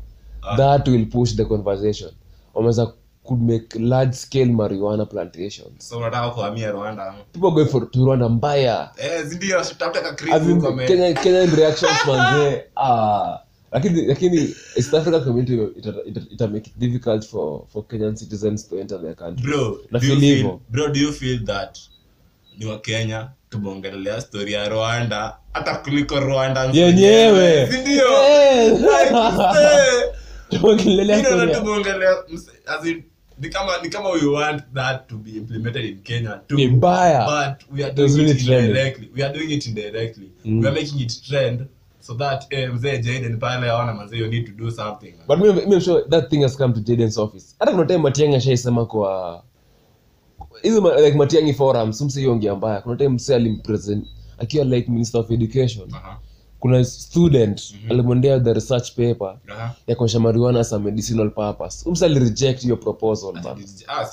That 0.56 0.88
will 0.88 1.06
push 1.06 1.34
the 1.36 1.44
conversation. 1.44 2.10
Wameweza 2.54 2.92
could 3.30 3.42
make 3.42 3.66
large 3.78 4.14
scale 4.16 4.48
marijuana 4.52 5.06
plantations. 5.06 5.88
So 5.88 5.98
unataka 5.98 6.30
kuhamia 6.30 6.70
rwanda 6.70 7.14
people 7.32 7.50
going 7.50 7.66
for 7.68 7.90
to 7.90 7.98
rwanda 8.04 8.28
mbaya. 8.28 8.90
Eh 8.98 9.22
zindio 9.24 9.60
tutafute 9.64 10.00
ka 10.00 10.34
As 10.34 10.42
kama 10.62 10.84
kenya 10.84 11.14
Kenya, 11.14 11.46
reactions 11.56 11.98
manze 12.06 12.64
ah. 12.76 13.38
Lakini 13.72 14.02
lakini 14.06 14.54
east 14.76 14.94
africa 14.94 15.20
community 15.24 15.54
ita, 15.78 15.92
ita, 16.06 16.20
ita 16.30 16.46
make 16.48 16.66
it 16.70 16.76
difficult 16.78 17.24
for 17.26 17.62
for 17.72 17.86
kenyan 17.86 18.16
citizens 18.16 18.68
to 18.68 18.78
enter 18.80 18.98
their 19.02 19.14
country. 19.14 19.46
Bro 19.46 19.78
Na 19.90 19.98
do 19.98 20.06
feel 20.06 20.20
feel, 20.20 20.36
hivyo. 20.36 20.60
bro 20.70 20.88
do 20.88 21.00
you 21.00 21.12
feel 21.12 21.44
that 21.44 21.78
ni 22.58 22.66
wa 22.66 22.78
kenya 22.78 23.30
tumeongelelea 23.50 24.20
story 24.20 24.52
ya 24.52 24.68
rwanda 24.68 25.36
hata 25.52 25.74
kuliko 25.74 26.20
rwanda 26.20 26.64
yenyewe. 26.72 27.66
Sindio 27.72 28.04
Eh. 28.22 28.80
Na 28.80 29.00
ya- 29.00 30.10
tumeongelea 30.48 32.16
ni 33.40 33.48
kama 33.48 33.72
ni 33.82 33.88
kama 33.90 34.08
we 34.10 34.26
want 34.26 34.62
that 34.74 35.08
to 35.08 35.16
be 35.16 35.30
implemented 35.30 35.84
in 35.84 35.98
kenya 36.02 36.40
too. 36.48 36.56
Ni 36.56 36.66
mbaya. 36.68 37.24
but 37.26 37.72
we 37.78 37.84
are 37.84 37.92
doing 37.94 38.16
really 38.16 38.30
it 38.30 38.44
trending. 38.44 38.68
indirectly. 38.70 39.10
We 39.16 39.22
are 39.22 39.32
doing 39.38 39.50
it 39.50 39.66
indirectly. 39.66 40.30
We 40.44 40.66
are 40.68 40.72
making 40.74 41.00
it 41.00 41.22
trend 41.28 41.66
so 42.00 42.14
that 42.14 42.46
eh, 42.50 42.74
mzee 42.74 42.98
jaden 42.98 43.38
pale 43.38 43.70
aona 43.70 43.94
manzee 43.94 44.18
you 44.18 44.28
need 44.28 44.46
to 44.46 44.52
do 44.52 44.70
something 44.70 45.14
but 45.26 45.38
me, 45.38 45.66
me 45.66 45.80
sure 45.80 46.04
that 46.08 46.30
thing 46.30 46.42
has 46.42 46.56
come 46.56 46.74
to 46.74 46.80
Jaden's 46.80 47.18
office. 47.18 47.54
Hata 47.58 47.72
kuna 47.72 47.84
time 47.86 47.98
Matiang'i 47.98 48.36
ashaisema 48.36 48.86
kwa 48.86 49.42
hizo 50.62 50.96
like 51.04 51.16
Matiang'i 51.18 51.54
forums 51.54 52.16
mbaya. 52.56 52.80
Kuna 52.80 52.96
time 52.96 53.08
mse 53.08 53.34
alimpresent 53.34 54.06
akiwa 54.38 54.64
like 54.64 54.90
minister 54.90 55.20
of 55.20 55.30
education. 55.30 55.88
Aha, 55.94 56.18
kuna 56.60 56.84
student 56.84 57.74
alimwendea 57.90 58.40
the 58.40 58.52
research 58.54 58.92
paper 58.92 59.36
aha. 59.52 59.74
ya 59.86 59.96
kuonyesha 59.96 60.20
marijuana 60.20 60.60
as 60.60 60.72
a 60.72 60.78
medicinal 60.78 61.30
purpose. 61.30 61.88
Umsa 61.88 62.06
alireject 62.06 62.62
hiyo 62.62 62.76
proposal 62.76 63.32
man. 63.32 63.64
Ah, 63.88 64.06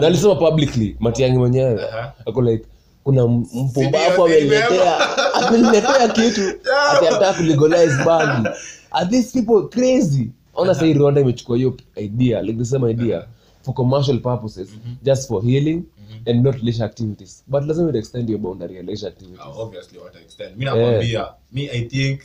na 0.00 0.06
alisema 0.06 0.34
publicly 0.34 0.96
Matiang'i 1.00 1.38
mwenyewe. 1.38 1.88
Aha. 1.88 2.12
ako 2.26 2.42
like 2.42 2.64
kuna 3.04 3.26
mpumbafu 3.26 4.24
ameletea 4.24 4.96
ameniletea. 5.48 6.08
Kitu. 6.08 6.40
Ati 6.92 7.06
anataka 7.06 7.32
kulegalize 7.32 8.04
bangi 8.04 8.48
are 8.90 9.06
these 9.06 9.32
people 9.40 9.68
crazy? 9.68 10.30
Ona 10.54 10.74
sahii 10.74 10.94
rwanda 10.94 11.20
imechukua 11.20 11.56
hiyo 11.56 11.74
idea 11.96 12.42
like 12.42 12.58
the 12.58 12.64
same 12.64 12.90
idea 12.90 13.26
for 13.62 13.74
commercial 13.74 14.18
purposes 14.18 14.70
just 15.02 15.28
for 15.28 15.42
healing 15.42 15.84
and 16.26 16.42
not 16.42 16.62
leisure 16.62 16.84
activities 16.84 17.42
but 17.48 17.64
lazima 17.64 17.88
it 17.90 17.96
extend 17.96 18.28
your 18.30 18.38
boundary 18.38 18.76
ya 18.76 18.82
leisure 18.82 19.08
activities 19.08 19.40
Uh, 19.40 19.62
obviously 19.62 19.98
what 19.98 20.16
I 20.16 20.20
extend. 20.20 20.56
Mi 20.56 20.64
nakwambia, 20.64 21.34
me 21.52 21.70
I 21.70 21.88
think 21.88 22.20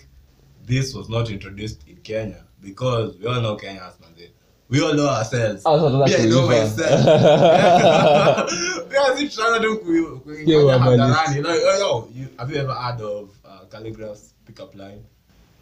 this 0.66 0.94
was 0.96 1.10
not 1.10 1.30
introduced 1.30 1.88
in 1.88 1.96
Kenya 2.04 2.44
because 2.62 3.18
we 3.20 3.26
all 3.28 3.42
know 3.42 3.56
Kenyans, 3.56 4.00
man. 4.00 4.08
We 4.70 4.82
all 4.82 4.94
know 4.96 5.08
ourselves. 5.08 5.64
Ah, 5.66 5.78
Me, 5.78 6.14
I 6.16 6.26
know 6.28 6.46
myself. 6.48 7.00
Still 8.50 9.30
trying 9.36 9.62
to 9.62 9.78
ku- 9.80 10.20
ku- 10.26 10.32
Yeah, 10.46 10.60
kufanya 10.60 10.78
wabali. 10.78 11.00
hadharani. 11.00 11.42
Like, 11.44 11.62
oh, 11.64 11.80
yo, 11.80 12.08
you- 12.22 12.30
have 12.38 12.52
you 12.52 12.58
ever 12.62 12.74
heard 12.74 13.02
of 13.02 13.30
uh, 13.46 13.64
Calligraph's 13.70 14.34
pickup 14.46 14.76
line? 14.76 15.02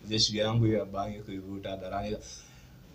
Jeshi 0.10 0.38
yangu 0.38 0.68
ya 0.68 0.86
bangi 0.86 1.20
kuivuta 1.20 1.70
hadharani. 1.70 2.18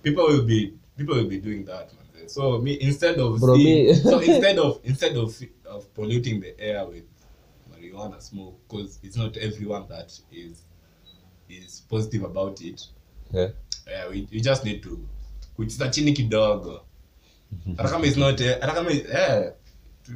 People 0.02 0.22
will 0.24 0.42
be 0.42 0.72
people 0.96 1.14
will 1.14 1.28
be 1.28 1.38
doing 1.38 1.64
that, 1.64 1.92
man. 1.94 1.99
So 2.26 2.58
me 2.58 2.78
instead 2.80 3.18
of 3.18 3.40
Bro, 3.40 3.56
seeing- 3.56 3.86
me- 3.86 3.94
so 3.94 4.18
instead 4.30 4.58
of 4.58 4.80
instead 4.84 5.16
of 5.16 5.34
of 5.64 5.86
polluting 5.94 6.40
the 6.40 6.54
air 6.60 6.84
with 6.86 7.04
marijuana 7.70 8.20
smoke 8.20 8.54
because 8.68 8.98
it's 9.02 9.16
not 9.16 9.36
everyone 9.36 9.86
that 9.88 10.12
is 10.32 10.64
is 11.48 11.82
positive 11.88 12.24
about 12.24 12.60
it 12.60 12.80
Yeah. 13.32 13.50
uh, 13.86 14.10
we, 14.10 14.28
we 14.32 14.40
just 14.40 14.64
need 14.64 14.82
to 14.82 14.98
kucheza 15.56 15.88
chini 15.88 16.12
kidogo. 16.12 16.80
Hata 17.76 17.88
kama 17.88 18.06
it's 18.06 18.16
not 18.16 18.40
eh, 18.40 18.58
hata 18.60 18.72
kama 18.74 18.90
eh, 18.90 19.52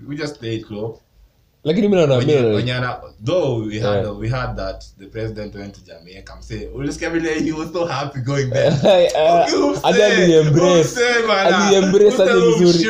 we 0.08 0.16
just 0.16 0.38
play 0.38 0.56
it 0.56 0.70
low 0.70 1.00
lakini 1.64 1.88
mi 1.88 1.96
naona 1.96 2.14
mi 2.14 2.20
Wenye- 2.20 2.40
naona- 2.40 2.56
wenye 2.56 2.74
ana- 2.74 3.00
though 3.24 3.66
we 3.66 3.80
had 3.80 3.94
Yeah. 4.04 4.18
we 4.18 4.28
had 4.28 4.56
that 4.56 4.84
the 4.98 5.06
president 5.06 5.54
went 5.54 5.74
to 5.74 5.80
Jamaica. 5.86 6.36
Msee 6.36 6.66
ulisikia 6.74 7.10
vile 7.10 7.34
he 7.34 7.52
was 7.52 7.72
so 7.72 7.84
happy 7.84 8.20
going 8.20 8.46
there? 8.46 8.70
Hadi 9.82 10.02
aliembrace 10.02 10.84
Msee 10.84 11.26
bana. 11.28 11.56
hadi 11.56 11.86
vizuri. 12.58 12.86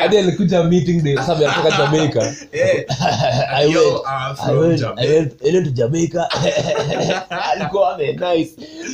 Hadi- 0.00 0.18
alikuja 0.18 0.64
meeting 0.64 1.02
day 1.02 1.16
sababu 1.16 1.44
anatoka 1.46 1.70
Jamaica. 1.78 2.20
I 3.56 3.66
went, 3.66 4.06
I 4.46 4.54
went, 4.54 4.82
I 4.98 5.08
went, 5.52 5.64
to 5.64 5.70
Jamaica. 5.70 6.28
Alikuwa 7.30 7.94
ame 7.94 8.12
nice. 8.12 8.50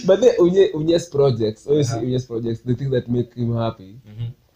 But 0.06 0.20
the 0.20 0.36
Unye, 0.38 0.70
Unye's 0.74 1.08
projects, 1.10 1.66
Unye's 1.66 2.26
projects, 2.26 2.62
the 2.66 2.74
thing 2.74 2.90
that 2.90 3.08
make 3.08 3.34
him 3.34 3.56
happy 3.56 3.94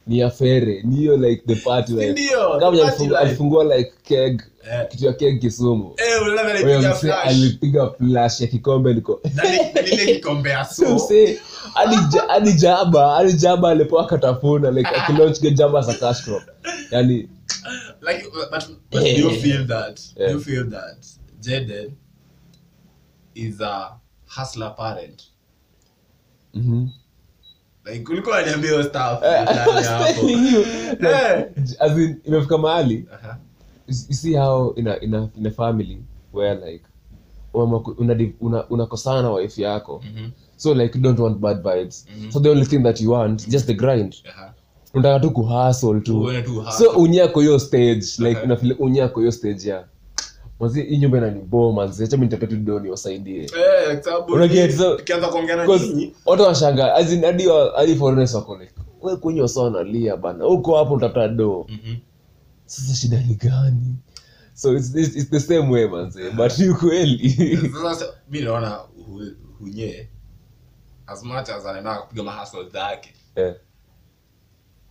ni 0.06 0.22
afere, 0.22 0.82
ni 0.82 0.96
hiyo 0.96 1.16
like 1.16 1.42
the 1.46 1.54
party 1.56 1.92
life. 1.92 2.12
ndio, 2.12 2.58
Kama 2.60 3.18
alifungua 3.18 3.76
like 3.76 3.92
keg, 4.02 4.42
Eh. 4.72 4.88
kitu 4.88 5.04
ya 5.06 5.12
keg 5.12 5.40
Kisumu. 5.40 5.94
Eh, 5.96 6.22
alipiga 6.50 6.78
mse 6.90 6.94
flash. 7.00 7.26
alipiga 7.26 7.90
flash 7.90 8.40
ya 8.40 8.46
kikombe 8.46 8.92
lile 8.92 9.02
Mse, 10.94 11.40
hadi 11.74 11.96
hadi 12.28 12.52
jaba, 12.52 13.14
hadi 13.14 13.32
jaba 13.32 13.70
alipoa 13.70 14.06
katafuna 14.06 14.70
like 14.70 14.88
akilaunch 14.96 15.40
jaba 15.40 15.80
za 15.82 15.94
cash 15.94 16.24
crop. 16.24 16.42
Yani 16.90 17.28
like 18.00 18.24
but, 18.50 18.68
but 18.90 19.02
do 19.02 19.06
you 19.08 19.30
feel 19.30 19.66
that 19.66 20.00
Yeah. 20.16 20.32
do 20.32 20.38
you 20.38 20.40
feel 20.44 20.70
that 20.70 21.06
Jaden 21.40 21.90
is 23.34 23.60
a 23.60 23.90
hustler 24.26 24.74
parent 24.76 25.22
mhm. 26.54 26.88
Like 27.92 28.12
ulikuwa 28.12 28.40
Eh, 28.40 28.48
Eh. 31.00 31.46
as 31.78 31.98
in, 31.98 32.16
imefika 32.24 32.58
mahali. 32.58 33.06
You 33.88 34.14
see 34.14 34.34
how 34.34 34.74
in 34.76 34.88
a, 34.88 34.96
in 35.00 35.14
a, 35.14 35.28
in 35.38 35.46
a 35.46 35.50
family 35.50 35.98
where 36.32 36.54
like 36.72 36.84
unakosana 37.54 38.34
una, 38.40 38.66
una, 38.70 39.22
na 39.22 39.30
wife 39.30 39.62
yako. 39.62 40.02
Mhm. 40.04 40.30
so 40.56 40.74
like 40.74 40.98
you 40.98 41.02
don't 41.02 41.18
want 41.20 41.38
bad 41.38 41.62
vibes. 41.62 42.06
So 42.30 42.40
the 42.40 42.50
only 42.50 42.64
thing 42.66 42.82
that 42.82 43.00
you 43.00 43.10
want 43.12 43.48
just 43.48 43.66
the 43.66 43.74
grind. 43.74 44.14
Aha. 44.28 44.52
unataka 44.94 45.20
tu 45.20 45.30
kuhustle 45.30 46.00
tu. 46.00 46.30
So 46.78 46.90
unyako 46.90 47.40
hiyo 47.40 47.58
stage 47.58 48.06
like 48.18 48.30
Okay. 48.30 48.42
unafile 48.44 48.74
unyako 48.74 49.20
hiyo 49.20 49.32
stage 49.32 49.68
ya 49.68 49.84
mazi 50.60 50.82
hii 50.82 50.96
nyumba 50.98 51.18
inanibo 51.18 51.72
manzi. 51.72 52.04
Acha 52.04 52.16
mimi 52.16 52.26
nitapete 52.26 52.54
tu 52.56 52.60
doni 52.62 52.90
wasaidie 52.90 53.50
watu 56.26 56.42
washanga 56.42 56.84
hadi 56.86 57.20
hadi 57.76 57.96
foreigners 57.96 58.34
wako 58.34 58.56
like 58.58 58.72
wewe 59.02 59.16
kunywa 59.16 59.48
sawa 59.48 59.70
nalia 59.70 60.16
bana 60.16 60.44
huko 60.44 60.76
hapo 60.76 60.94
utapata 60.94 61.28
do 61.28 61.66
Mhm. 61.68 61.96
sasa 62.66 62.94
shida 62.94 63.20
ni 63.20 63.34
gani? 63.34 63.94
So 64.54 64.74
it's, 64.74 64.94
it's, 64.94 65.16
it's 65.16 65.30
the 65.30 65.40
same 65.40 65.68
way 65.72 65.86
manze 65.88 66.30
but 66.30 66.58
ni 66.58 66.74
kweli. 66.74 67.28
Sasa 67.82 68.06
mi 68.30 68.40
naona 68.40 68.78
hunye 69.58 70.08
as 71.06 71.22
much 71.24 71.48
as 71.48 71.66
anaenda 71.66 71.94
kupiga 71.98 72.22
mahasl 72.22 72.70
zake. 72.72 73.14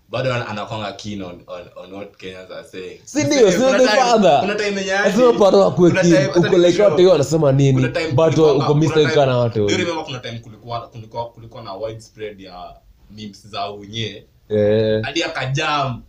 Bado 0.09 0.33
ana- 0.33 0.47
anakwanga 0.47 0.91
keen 0.91 1.21
on, 1.21 1.41
on, 1.47 1.61
on 1.75 1.93
what 1.93 2.17
Kenyans 2.17 2.51
are 2.51 2.63
saying. 2.67 2.99
Si 3.05 3.23
ndio, 3.23 3.51
si 3.51 3.57
the 3.57 3.87
father. 3.87 4.39
kuna 4.39 4.55
time 4.55 4.79
yenye 4.81 4.91
lazima 4.91 5.25
hadi- 5.27 5.39
paro 5.39 5.65
akue 5.65 5.89
kuna 5.89 6.01
kid 6.01 6.11
time- 6.13 6.27
hata 6.27 6.39
uko 6.39 6.57
like 6.57 6.81
watu 6.83 6.97
hiyo 6.97 7.09
wanasema 7.11 7.51
nini? 7.51 7.87
But 8.13 8.37
uko 8.37 8.55
kuna 8.55 8.73
mistake 8.79 9.19
watu. 9.19 9.67
Do 9.67 9.77
remember 9.77 10.05
kuna 10.05 10.19
time 10.19 10.39
kulikuwa 10.39 10.87
kulikuwa 10.87 11.25
kulikuwa 11.29 11.63
na 11.63 11.73
widespread 11.73 12.39
ya 12.41 12.73
memes 13.11 13.47
za 13.47 13.71
unye 13.71 14.23
eh. 14.49 15.01
Hadi 15.03 15.23
akajam 15.23 16.01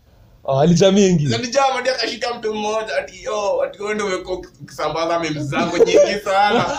oh, 0.47 0.61
alita 0.61 0.93
mingi. 0.93 1.35
Alijam 1.35 1.73
hadi 1.73 1.89
akashika 1.89 2.35
mtu 2.35 2.55
mmoja 2.55 2.97
ati 2.99 3.23
yo 3.23 3.63
ati 3.63 3.83
wewe 3.83 3.95
ndio 3.95 4.07
umekuwa 4.07 4.39
ukisambaza 4.63 5.19
memes 5.21 5.43
zako 5.43 5.79
nyingi 5.79 6.21
sana. 6.25 6.65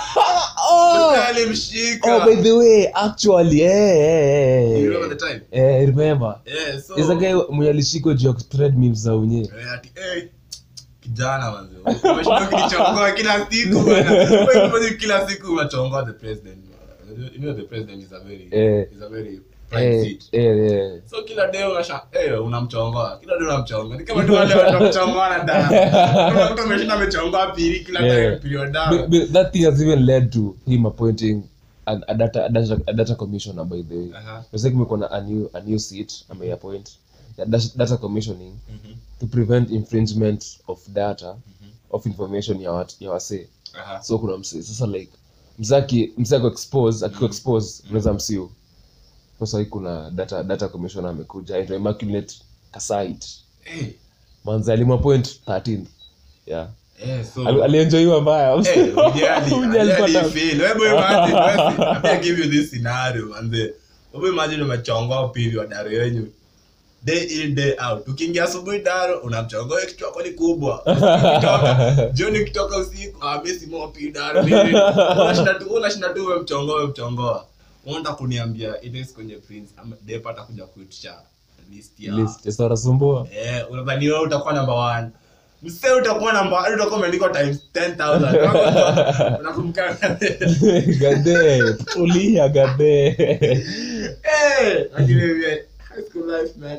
Oh, 0.72 1.11
alimshika. 1.11 2.15
Oh 2.15 2.26
by 2.26 2.36
the 2.36 2.51
way 2.51 2.88
actually 2.93 3.61
eh 3.61 3.72
eh, 3.72 4.70
you 4.72 4.78
eh. 4.78 4.84
Remember 4.84 5.18
the 5.18 5.26
time? 5.28 5.41
Eh 5.51 5.86
remember. 5.88 6.39
Yeah 6.45 6.82
so 6.82 6.95
is 6.95 7.09
a 7.09 7.15
guy 7.15 7.34
mwenye 7.49 7.70
alishikwa 7.72 8.13
juu 8.13 8.28
ya 8.28 8.34
kuspread 8.34 8.78
memes 8.78 8.99
za 8.99 9.15
unye 9.15 9.39
Eh, 9.41 9.72
ati 9.74 9.91
eh 9.95 10.28
kijana 10.99 11.68
umeshinda 12.03 13.11
kila 13.15 13.47
siku 13.51 13.80
bwana. 13.80 14.11
Wewe 14.74 14.91
kila 14.93 15.30
siku 15.30 15.51
unachongoa 15.53 16.05
the 16.05 16.13
president 16.13 16.68
you 17.34 17.39
know 17.39 17.53
the 17.53 17.63
president 17.63 18.03
is 18.03 18.11
a 18.11 18.20
very 18.20 18.49
is 18.91 19.01
a 19.01 19.09
very 19.09 19.39
prime 19.70 19.86
eh 19.95 20.18
eh 20.32 20.72
eh. 20.72 21.01
So 21.09 21.24
kila 21.24 21.51
day 21.51 21.63
unasha 21.72 22.01
eh 22.11 22.43
unamchongoa. 22.45 23.18
Kila 23.20 23.38
day 23.38 23.47
unamchongoa. 23.47 23.97
Ni 23.97 24.03
kama 24.03 24.24
tu 24.24 24.34
wale 24.34 24.55
watu 24.55 24.78
kuchongoa 24.88 25.39
kuna 26.30 26.49
mtu 26.51 26.61
ameshinda 26.61 26.93
amechongoa 26.93 27.47
pili 27.51 27.80
kila 27.80 27.99
Yeah. 27.99 28.18
time 28.26 28.36
period 28.49 28.72
dawa. 28.72 28.91
But- 28.91 29.07
but 29.07 29.32
that 29.32 29.51
thing 29.53 29.63
has 29.65 29.82
even 29.82 30.05
led 30.05 30.30
to 30.32 30.55
him 30.65 30.86
appointing 30.86 31.41
an, 31.86 32.03
a, 32.07 32.13
data, 32.13 32.45
a, 32.45 32.49
data, 32.49 32.78
a 32.88 32.93
data 32.93 33.15
commissioner 33.15 33.65
by 33.65 33.82
the 33.84 33.95
way. 33.95 34.11
Aha. 34.15 34.43
It's 34.53 34.63
like 34.63 34.74
kumekuwa 34.76 34.99
na 34.99 35.11
a 35.11 35.22
new, 35.22 35.49
a 35.53 35.59
new 35.61 35.80
seat 35.80 36.24
ameappoint 36.30 36.89
data, 37.38 37.68
data 37.76 37.97
commissioning 37.97 38.53
to 39.20 39.28
prevent 39.28 39.72
infringement 39.72 40.45
of 40.68 40.80
data 40.93 41.36
of 41.91 42.05
information 42.05 42.61
ya, 42.61 42.72
wat, 42.72 42.95
ya 42.99 43.11
wasee. 43.11 43.47
Aha. 43.80 44.03
so 44.03 44.18
kuna 44.20 44.38
msee. 44.38 44.61
Sasa 44.63 44.88
like 44.88 45.11
mzaki 45.59 46.11
msee 46.18 46.36
expose 46.47 47.05
akiko 47.05 47.26
expose 47.26 47.84
unaweza 47.89 48.13
msiu 48.13 48.51
sasa 49.40 49.60
hii 49.60 49.66
kuna 49.66 50.12
data 50.12 50.44
data 50.44 50.68
commissioner 50.68 51.12
amekuja 51.12 51.56
aitwa 51.56 51.76
immaculate 51.76 52.36
kasait. 52.72 53.26
Eh, 53.66 53.88
manzi 54.46 54.72
alimwapoint 54.72 55.40
13 55.48 55.80
yeah. 56.46 56.68
Eh, 57.06 57.26
so- 57.36 57.64
alienjoiwa 57.64 58.22
mbaya. 58.22 58.54
Eh, 58.56 58.94
umechongoa 64.64 65.32
yenyu 65.94 66.28
day 67.04 67.24
in 67.24 67.56
day 67.56 67.74
out. 67.92 68.08
Ukiingia 68.08 68.44
asubuhi 68.44 68.80
daro 68.80 69.20
unamchongoa 69.20 69.82
kichwa 69.82 70.12
kwani 70.12 70.32
kubwa. 70.32 70.84
Jioni 72.14 72.40
ukitoka 72.42 72.78
usiku 72.78 73.24
ah 73.24 73.42
mimi 73.44 73.60
si 73.60 73.66
mopi 73.68 74.12
daro 74.12 74.42
unashinda 74.42 75.54
tu 75.54 75.66
unashinda 75.70 76.10
tu 76.10 76.26
unataka 77.88 78.16
kuniambia 78.16 78.82
ile 78.82 79.06
kwenye 79.06 79.36
prince 79.36 79.74
depa 80.06 80.30
atakuja 80.30 80.66
kuitisha 80.66 81.14
list 81.72 82.00
ya 82.00 82.14
list 82.16 82.46
ya 82.46 82.52
Sara 82.52 82.76
Eh, 83.32 83.66
unadhani 83.72 84.08
wewe 84.10 84.22
utakuwa 84.22 84.54
namba 84.54 84.74
1. 84.74 85.10
mse 85.64 85.92
utakuwa 85.92 86.34
namba 86.34 86.62
hadi 86.62 86.76
utakuwa 86.76 86.98
umeandikwa 86.98 87.30
times 87.30 87.64
10000 87.74 89.40
unakumbuka 89.40 89.94
gade 91.00 91.64
ulia 92.00 92.50
gade. 92.50 93.08
Eh 93.08 94.86
lakini 94.98 95.22
high 95.78 96.04
school 96.10 96.42
life 96.42 96.60
man 96.60 96.78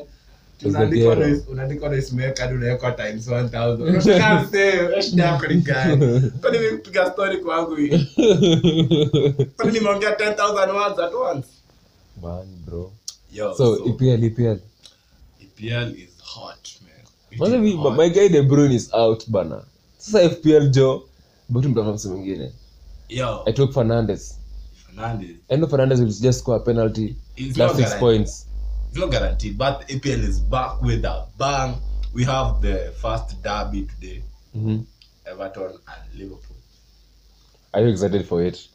ghetto. 0.63 1.15
na 1.15 1.41
unaandikwa 1.51 1.89
hadi 2.39 2.55
unawekwa 2.55 2.91
times 2.91 3.27
1000 3.27 3.81
unashangaa 3.81 4.43
mse 4.43 4.57
wewe 4.57 5.01
shida 5.01 5.25
yako 5.25 5.47
ni 5.47 5.55
gani 5.61 6.31
kwani 6.41 6.59
mimi 6.59 6.77
kupiga 6.77 7.11
story 7.11 7.37
kwangu 7.37 7.75
hii 7.75 7.89
kwani 9.57 9.71
nimeongea 9.71 10.09
10000 10.11 10.75
words 10.75 10.99
at 10.99 11.13
once? 11.13 11.47
Man 12.21 12.47
bro. 12.65 12.91
Yo 13.33 13.53
so 13.57 13.85
EPL 13.85 14.23
EPL 14.23 14.57
EPL 15.41 15.99
is 15.99 16.09
hot 16.23 16.69
man. 16.81 17.05
It 17.31 17.39
Manze 17.39 17.55
is 17.57 17.61
vi- 17.63 17.75
hot. 17.77 17.97
my 17.97 18.09
guy 18.09 18.29
De 18.29 18.41
Bruyne 18.41 18.75
is 18.75 18.89
out 18.93 19.29
bana. 19.29 19.61
Sasa 19.97 20.29
FPL 20.29 20.69
jo 20.69 21.03
but 21.49 21.65
mtafuta 21.65 21.93
mtu 21.93 22.09
mwingine? 22.09 22.51
Yo. 23.09 23.43
I 23.45 23.53
took 23.53 23.71
Fernandes. 23.73 24.37
Fernandes. 24.87 25.35
Fernandes 25.69 25.99
will 25.99 26.13
just 26.21 26.39
score 26.39 26.57
a 26.57 26.59
penalty. 26.59 27.15
Last 27.37 27.57
not 27.57 27.69
six 27.75 27.77
guaranteed. 27.77 27.99
points 27.99 28.45
It's 28.89 28.97
not 28.97 29.11
guaranteed, 29.11 29.57
but 29.57 29.87
APL 29.87 30.19
is 30.23 30.39
back 30.39 30.81
with 30.81 31.05
a 31.05 31.25
bang. 31.37 31.75
We 32.13 32.23
have 32.25 32.61
the 32.61 32.91
first 33.01 33.41
derby 33.43 33.87
today, 33.93 34.23
Mhm. 34.57 34.85
Everton 35.25 35.77
and 35.87 36.19
Liverpool. 36.19 36.55
are 37.73 37.81
you 37.81 37.89
excited 37.89 38.25
for 38.27 38.41
it 38.43 38.67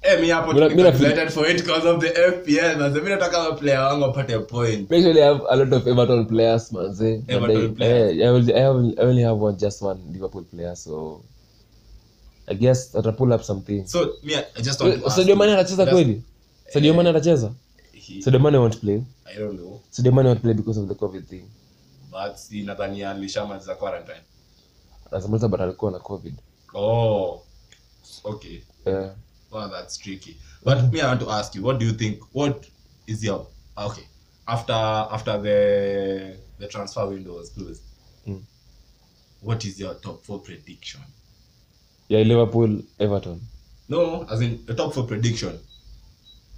Hey, 0.00 0.20
mi 0.20 0.28
hapo 0.28 0.52
excited 0.54 1.32
for 1.32 1.44
it 1.44 1.56
because 1.58 1.84
of 1.84 2.00
the 2.00 2.10
FPL. 2.16 2.76
Manze, 2.78 3.02
mi 3.02 3.10
nataka 3.10 3.58
player 3.58 3.78
wangu 3.80 4.04
apate 4.14 4.46
point. 4.48 4.88
Make 4.88 5.02
sure 5.02 5.12
they 5.12 5.20
have 5.22 5.40
a 5.50 5.56
lot 5.56 5.72
of 5.72 5.88
Everton 5.88 6.24
players, 6.26 6.70
manze. 6.70 7.24
Everton 7.28 7.56
they- 7.56 7.74
players. 7.74 8.16
eh, 8.20 8.28
I, 8.28 8.30
will, 8.30 8.56
I, 8.56 8.68
will, 8.68 8.94
I 9.00 9.02
only 9.02 9.22
have 9.22 9.36
one, 9.38 9.58
just 9.58 9.82
one 9.82 9.98
Liverpool 10.12 10.44
player, 10.44 10.76
so 10.76 11.20
I 12.46 12.54
guess 12.54 12.94
I'll 12.94 13.12
pull 13.12 13.32
up 13.32 13.42
something. 13.42 13.86
So, 13.88 14.12
me, 14.22 14.36
I 14.36 14.60
just 14.62 14.80
want 14.80 15.00
to 15.00 15.06
ask 15.06 15.18
Sadio 15.18 15.36
Mane 15.36 15.56
does- 15.56 15.74
kweli? 15.76 16.22
Sadio 16.72 16.94
Mane 16.94 17.12
anacheza? 18.08 18.14
he- 18.14 18.22
Sadio 18.22 18.40
Mane 18.40 18.58
won't 18.58 18.80
play. 18.80 19.02
I 19.26 19.38
don't 19.38 19.56
know, 19.58 19.80
Sadio 19.90 20.12
Mane 20.12 20.28
won't 20.28 20.40
play 20.42 20.54
because 20.54 20.80
of 20.80 20.88
the 20.88 20.94
COVID 20.94 21.26
thing. 21.28 21.44
but 22.10 22.36
si 22.36 22.62
nadhani 22.62 23.02
alishamaliza 23.04 23.74
quarantine. 23.74 24.20
Anazungumza 25.10 25.48
but 25.48 25.60
alikuwa 25.60 25.90
na 25.90 25.98
COVID. 25.98 26.34
Oh, 26.74 27.42
okay. 28.24 28.60
Yeah. 28.86 29.14
Well, 29.50 29.70
that's 29.70 29.98
tricky. 29.98 30.36
But 30.64 30.92
me, 30.92 31.00
I 31.00 31.06
want 31.06 31.20
to 31.20 31.30
ask 31.30 31.54
you, 31.54 31.62
what 31.64 31.78
do 31.78 31.86
you 31.86 31.92
think? 31.92 32.22
What 32.34 32.66
is 33.06 33.24
your 33.24 33.46
okay 33.76 34.04
after 34.46 34.74
after 35.10 35.38
the 35.42 36.36
the 36.58 36.66
transfer 36.68 37.06
window 37.08 37.36
was 37.36 37.50
closed? 37.50 37.82
Mm. 38.26 38.42
What 39.42 39.64
is 39.64 39.80
your 39.80 39.94
top 40.00 40.24
four 40.24 40.40
prediction? 40.42 41.00
Yeah, 42.08 42.22
Liverpool, 42.26 42.82
Everton. 42.98 43.40
No, 43.88 44.26
as 44.30 44.40
in 44.40 44.64
the 44.66 44.74
top 44.74 44.92
four 44.94 45.06
prediction. 45.06 45.58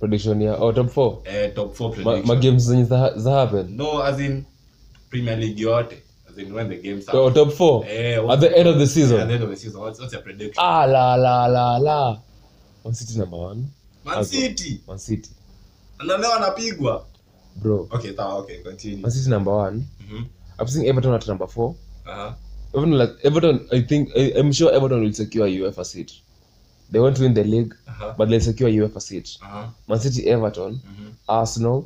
Prediction 0.01 0.41
ya 0.43 0.57
Oh, 0.59 0.73
top 0.73 0.89
4 0.91 1.23
eh, 1.25 1.55
top 1.55 1.75
4 1.77 1.91
prediction. 1.91 2.27
ma 2.27 2.35
ma 2.35 2.41
games 2.41 2.63
zenye 2.65 2.85
za, 2.85 3.13
za 3.19 3.31
happen. 3.33 3.77
no, 3.77 4.03
as 4.03 4.19
in 4.21 4.45
Premier 5.11 5.37
League 5.37 5.59
yote. 5.61 5.97
As 6.31 6.39
in 6.39 6.53
when 6.55 6.69
the 6.69 6.77
games 6.77 7.09
are. 7.09 7.19
Oh, 7.19 7.31
top 7.31 7.53
4 7.53 7.85
Eh, 7.89 8.33
At 8.33 8.41
the 8.41 8.57
end 8.59 8.69
of 8.69 8.75
the 8.75 8.81
yeah, 8.81 8.87
season. 8.95 9.21
at 9.21 9.29
the 9.29 9.35
end 9.35 9.43
of 9.45 9.51
the 9.51 9.57
season. 9.57 9.81
What's, 9.81 10.01
what's 10.01 10.13
your 10.13 10.23
prediction? 10.23 10.55
Ah, 10.59 10.85
la, 10.87 11.15
la, 11.17 11.47
la, 11.47 11.77
la. 11.79 12.19
Man 12.85 12.95
City 12.95 13.19
number 13.19 13.37
1 13.37 13.65
Man 14.05 14.25
City. 14.25 14.81
Man 14.89 14.99
City. 14.99 15.31
Na 16.07 16.17
leo 16.17 16.33
anapigwa. 16.33 17.05
Bro. 17.57 17.89
Okay, 17.93 18.15
sawa, 18.17 18.35
okay, 18.39 18.63
continue. 18.63 19.03
Man 19.03 19.11
City 19.11 19.31
number 19.31 19.53
1 19.53 19.83
Mhm. 20.11 20.25
I'm 20.59 20.67
seeing 20.69 20.87
Everton 20.89 21.13
at 21.15 21.27
number 21.29 21.47
four. 21.47 21.75
Uh-huh. 22.07 22.33
Everton, 22.75 22.99
like 22.99 23.13
Everton, 23.25 23.67
I 23.73 23.81
think 23.83 24.11
I, 24.17 24.33
I'm 24.39 24.53
sure 24.53 24.73
Everton 24.73 25.01
will 25.03 25.13
secure 25.13 25.47
a 25.47 25.51
UEFA 25.51 25.85
seat. 25.85 26.13
They 26.93 26.99
won't 27.01 27.19
win 27.21 27.35
the 27.35 27.45
league, 27.45 27.75
Uh-huh. 27.89 28.15
but 28.19 28.29
they'll 28.29 28.41
secure 28.41 28.71
UEFA 28.71 29.01
seat. 29.01 29.37
Uh-huh. 29.43 29.67
Man 29.89 30.01
City, 30.01 30.27
Everton, 30.29 30.73
Mhm. 30.75 31.13
Arsenal, 31.29 31.85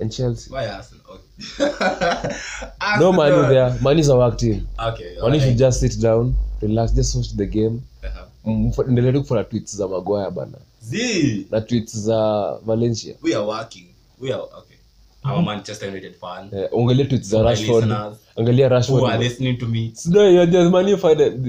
and 0.00 0.12
Chelsea. 0.12 0.50
Why 0.50 0.66
Arsenal? 0.68 1.02
Okay. 1.08 1.22
No 3.00 3.12
money 3.12 3.48
there. 3.48 3.78
Money 3.80 4.00
is 4.00 4.10
our 4.10 4.18
work 4.18 4.38
team. 4.38 4.68
Okay. 4.78 5.16
Money 5.20 5.40
should 5.40 5.58
just 5.58 5.80
sit 5.80 6.00
down, 6.00 6.34
relax, 6.62 6.92
just 6.92 7.14
watch 7.16 7.32
the 7.36 7.46
game. 7.46 7.82
Uh-huh. 8.04 8.84
Endelee 8.88 9.12
tu 9.12 9.20
kufuata 9.22 9.44
tweets 9.50 9.76
za 9.76 9.88
Maguire 9.88 10.30
bana 10.30 10.58
Z, 10.82 11.46
na 11.50 11.60
tweets 11.60 11.96
za 11.98 12.58
Valencia. 12.66 13.14
we 13.22 13.34
are 13.34 13.44
working. 13.46 13.86
We 14.20 14.32
are 14.32 14.42
okay. 14.42 14.75
I'm 15.26 15.38
a 15.38 15.42
Manchester 15.42 15.86
United 15.86 16.16
fan. 16.16 16.50
Eh, 16.52 16.68
Angalia 16.72 17.04
tweets 17.04 17.28
za 17.28 17.38
For 17.38 17.44
my 17.44 18.68
Rashford. 18.68 19.00
Who 19.00 19.06
are 19.06 19.18
listening 19.18 19.58
to 19.58 19.66
me? 19.66 19.92
No, 20.06 20.28
you're 20.28 20.46
just 20.46 20.70
Man 20.70 20.88
U 20.88 20.96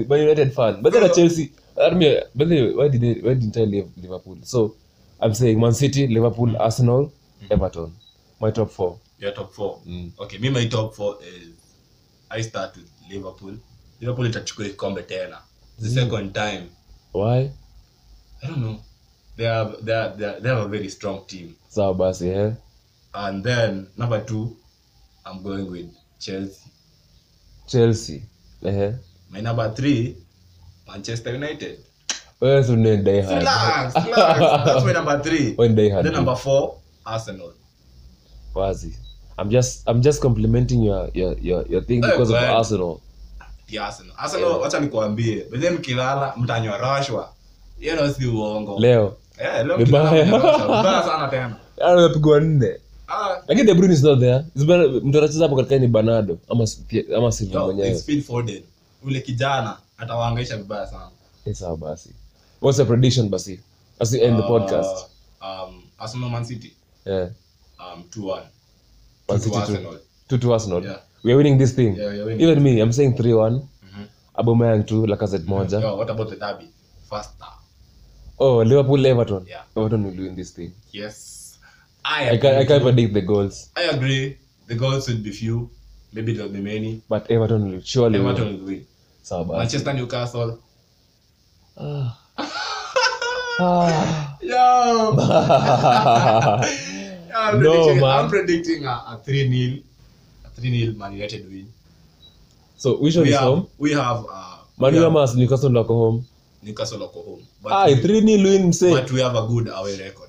Man 0.08 0.20
United 0.20 0.52
fan. 0.52 0.82
But 0.82 0.92
then 0.92 1.02
Bro. 1.06 1.14
Chelsea. 1.14 1.52
I 1.80 2.24
but 2.34 2.48
then 2.48 2.76
why 2.76 2.88
did 2.88 3.00
they, 3.00 3.14
why 3.20 3.34
didn't 3.34 3.56
I 3.56 3.60
leave 3.60 3.88
Liverpool? 4.02 4.38
So 4.42 4.74
I'm 5.20 5.32
saying 5.32 5.60
Man 5.60 5.72
City, 5.74 6.08
Liverpool, 6.08 6.56
Arsenal, 6.56 7.12
Everton. 7.50 7.92
My 8.40 8.50
top 8.50 8.70
four. 8.70 8.98
Your 9.18 9.32
top 9.32 9.52
four. 9.52 9.80
Mm. 9.86 10.10
Okay, 10.18 10.38
me 10.38 10.50
my 10.50 10.66
top 10.66 10.94
four 10.94 11.18
is 11.22 11.50
I 12.30 12.40
start 12.40 12.76
with 12.76 12.90
Liverpool. 13.10 13.54
Liverpool 14.00 14.26
itachukua 14.26 14.64
kikombe 14.68 15.02
tena. 15.02 15.38
The 15.80 15.88
second 15.88 16.34
time. 16.34 16.68
Why? 17.12 17.50
I 18.42 18.46
don't 18.48 18.60
know. 18.60 18.78
They 19.36 19.44
have 19.46 19.84
they 19.84 19.94
are, 19.94 20.16
they, 20.16 20.24
are, 20.24 20.40
they 20.40 20.48
have 20.48 20.58
a 20.58 20.68
very 20.68 20.88
strong 20.88 21.24
team. 21.26 21.54
Sawa 21.68 21.94
basi 21.94 22.28
eh. 22.28 22.52
And 23.14 23.42
then 23.44 23.88
number 23.96 24.20
two, 24.24 24.56
I'm 25.26 25.42
going 25.42 25.70
with 25.70 25.90
Chelsea. 26.20 26.70
Chelsea. 27.66 28.22
Eh. 28.64 28.92
My 29.30 29.40
number 29.40 29.72
three, 29.74 30.16
Manchester 30.86 31.32
United. 31.34 31.78
Wewe 32.40 32.64
si 32.64 32.76
ni 32.76 32.96
die 32.96 33.20
hard. 33.22 33.38
Relax, 33.38 33.94
relax. 34.06 34.64
That's 34.64 34.84
my 34.84 34.92
number 34.92 35.22
three. 35.22 35.54
Wewe 35.56 35.68
ni 35.68 35.74
die 35.74 35.88
hard. 35.90 36.04
Then 36.06 36.12
number 36.12 36.36
four, 36.36 36.78
Arsenal. 37.06 37.52
Wazi. 38.54 38.94
I'm 39.38 39.50
just 39.50 39.82
I'm 39.88 40.02
just 40.02 40.20
complimenting 40.22 40.82
your 40.82 41.10
your 41.14 41.34
your, 41.38 41.66
your 41.66 41.82
thing 41.82 42.02
hey, 42.02 42.10
because 42.10 42.30
of. 42.30 42.36
Arsenal. 42.36 43.02
The 43.68 43.78
Arsenal. 43.78 44.14
Arsenal, 44.18 44.60
wacha 44.60 44.80
nikuambie. 44.80 45.44
Beze 45.50 45.70
mkilala 45.70 46.34
mtanywa 46.36 46.78
rashwa. 46.78 47.32
Hiyo 47.78 47.94
ndio 47.94 48.12
si 48.12 48.26
uongo. 48.26 48.78
Leo. 48.80 49.16
Eh, 49.38 49.66
leo 49.66 49.78
mkilala 49.78 50.12
mtanywa 50.12 50.38
rashwa. 50.38 50.76
Vibaya 50.76 51.02
sana 51.02 51.28
tena. 51.28 51.56
Anapigwa 51.84 52.40
nne. 52.40 52.80
Ah, 53.08 53.42
Lakini 53.48 53.66
De 53.66 53.74
Bruyne 53.74 53.92
is 53.94 54.02
not 54.02 54.20
there. 54.20 54.44
Mtu 55.04 55.18
anacheza 55.18 55.42
hapo 55.44 55.56
katika 55.56 55.78
ni 55.78 55.86
Bernardo 55.88 56.38
ama 56.48 56.66
ama 57.16 57.32
Silva 57.32 57.64
mwenyewe. 57.64 57.90
it's 57.90 58.04
Phil 58.04 58.22
Foden. 58.22 58.62
Ule 59.04 59.20
kijana 59.20 59.78
atawaangaisha 59.98 60.56
vibaya 60.56 60.86
sana. 60.86 61.10
Eh, 61.44 61.54
sawa 61.54 61.76
basi. 61.76 62.10
What's 62.60 62.76
the 62.78 62.84
prediction 62.84 63.28
basi? 63.28 63.60
As 63.98 64.12
we 64.12 64.20
end 64.20 64.36
the 64.36 64.42
podcast. 64.42 65.06
Uh, 65.40 65.46
um, 65.68 65.82
Arsenal 65.98 66.30
Man 66.30 66.44
City. 66.44 66.72
Yeah. 67.06 67.28
Um, 67.78 68.04
2-1. 68.10 68.42
Man 69.28 69.40
City 69.40 69.50
to 69.50 69.50
two. 69.50 69.72
Arsenal. 69.72 69.98
Two 70.28 70.38
to 70.38 70.52
Arsenal. 70.52 70.84
Yeah. 70.84 70.98
We 71.24 71.32
are 71.32 71.36
winning 71.36 71.58
this 71.58 71.74
thing. 71.74 71.96
Yeah, 71.96 72.12
we 72.12 72.20
are 72.20 72.24
winning. 72.24 72.40
Even 72.48 72.62
me, 72.62 72.80
I'm 72.80 72.92
saying 72.92 73.12
3-1. 73.12 73.52
Mhm. 73.52 74.06
Aubameyang 74.34 74.82
2, 74.86 75.06
Lacazette. 75.06 75.48
Yo, 75.80 75.96
what 75.96 76.10
about 76.10 76.28
the 76.30 76.36
derby? 76.36 76.68
First. 77.10 77.30
Oh, 78.38 78.62
Liverpool, 78.64 79.06
Everton. 79.06 79.46
Yeah. 79.48 79.64
Everton 79.76 80.04
will 80.04 80.16
win 80.24 80.36
this 80.36 80.54
thing. 80.54 80.70
Yes. 80.92 81.37
I 82.08 82.30
I 82.32 82.36
can't, 82.40 82.56
I 82.56 82.64
can't 82.64 82.82
predict 82.82 83.12
the 83.12 83.20
goals, 83.20 83.68
I 83.76 83.82
agree. 83.92 84.38
The 84.66 84.74
goals 84.74 85.08
would 85.08 85.22
be 85.22 85.30
few. 85.30 85.68
Maybe 86.12 86.32
there'll 86.32 86.50
be 86.52 86.60
many. 86.64 87.02
but 87.08 87.30
Everton 87.30 87.70
will 87.70 87.80
surely 87.84 88.18
Everton 88.18 88.46
will 88.48 88.64
win. 88.64 88.86
Sawa 89.22 89.44
basi. 89.44 89.58
Manchester 89.60 89.92
Newcastle. 89.92 90.50
Ah. 91.76 92.16
Ah. 93.60 94.38
Yo. 94.40 95.18
I'm 97.34 97.58
No, 97.60 97.70
predicting, 97.74 98.00
man. 98.00 98.10
I'm 98.18 98.28
predicting 98.30 98.80
a, 98.86 98.94
a 99.18 99.20
3 99.24 99.50
0 99.50 99.82
a 100.46 100.48
3 100.54 100.86
0 100.86 100.94
Man 100.94 101.12
United 101.12 101.42
win. 101.50 101.66
so 102.78 102.96
which 103.02 103.16
one 103.16 103.24
We 103.26 103.30
is 103.30 103.34
have, 103.38 103.48
home? 103.50 103.66
we 103.78 103.90
have, 103.98 104.24
uh, 104.30 104.58
Man 104.78 104.92
we 104.94 104.98
U 105.02 105.10
have 105.10 105.34
Newcastle 105.36 105.72
wako 105.74 105.94
home. 105.98 106.18
Newcastle 106.62 107.00
wako 107.02 107.22
home. 107.22 107.42
But, 107.62 107.72
Ah, 107.72 107.86
we, 107.86 107.96
3 108.00 108.20
0 108.22 108.42
win 108.46 108.70
mse. 108.70 108.90
but 108.94 109.10
we 109.10 109.20
have 109.20 109.34
a 109.34 109.42
good 109.50 109.68
away 109.74 109.98
record. 109.98 110.27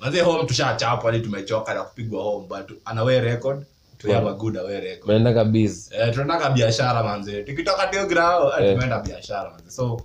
Manze 0.00 0.20
home 0.20 0.44
tushachapa 0.46 1.02
hadi 1.02 1.20
tumechoka 1.20 1.74
na 1.74 1.82
kupigwa 1.82 2.22
home 2.22 2.46
but 2.48 2.70
an 2.84 2.98
away 2.98 3.20
record 3.20 3.66
we 4.04 4.12
have 4.12 4.28
a 4.28 4.34
good 4.34 4.56
away 4.56 4.80
record 4.80 5.04
Umeenda 5.04 5.34
kabiz. 5.34 5.92
eh 5.92 6.14
tunataka 6.14 6.50
biashara 6.50 7.02
manze 7.02 7.42
tukitoka 7.42 7.86
tu 7.86 8.06
grao 8.08 8.52
eh, 8.60 8.66
Eh. 8.66 8.72
tumeenda 8.74 9.00
biashara 9.00 9.50
manze 9.50 9.70
so 9.70 10.00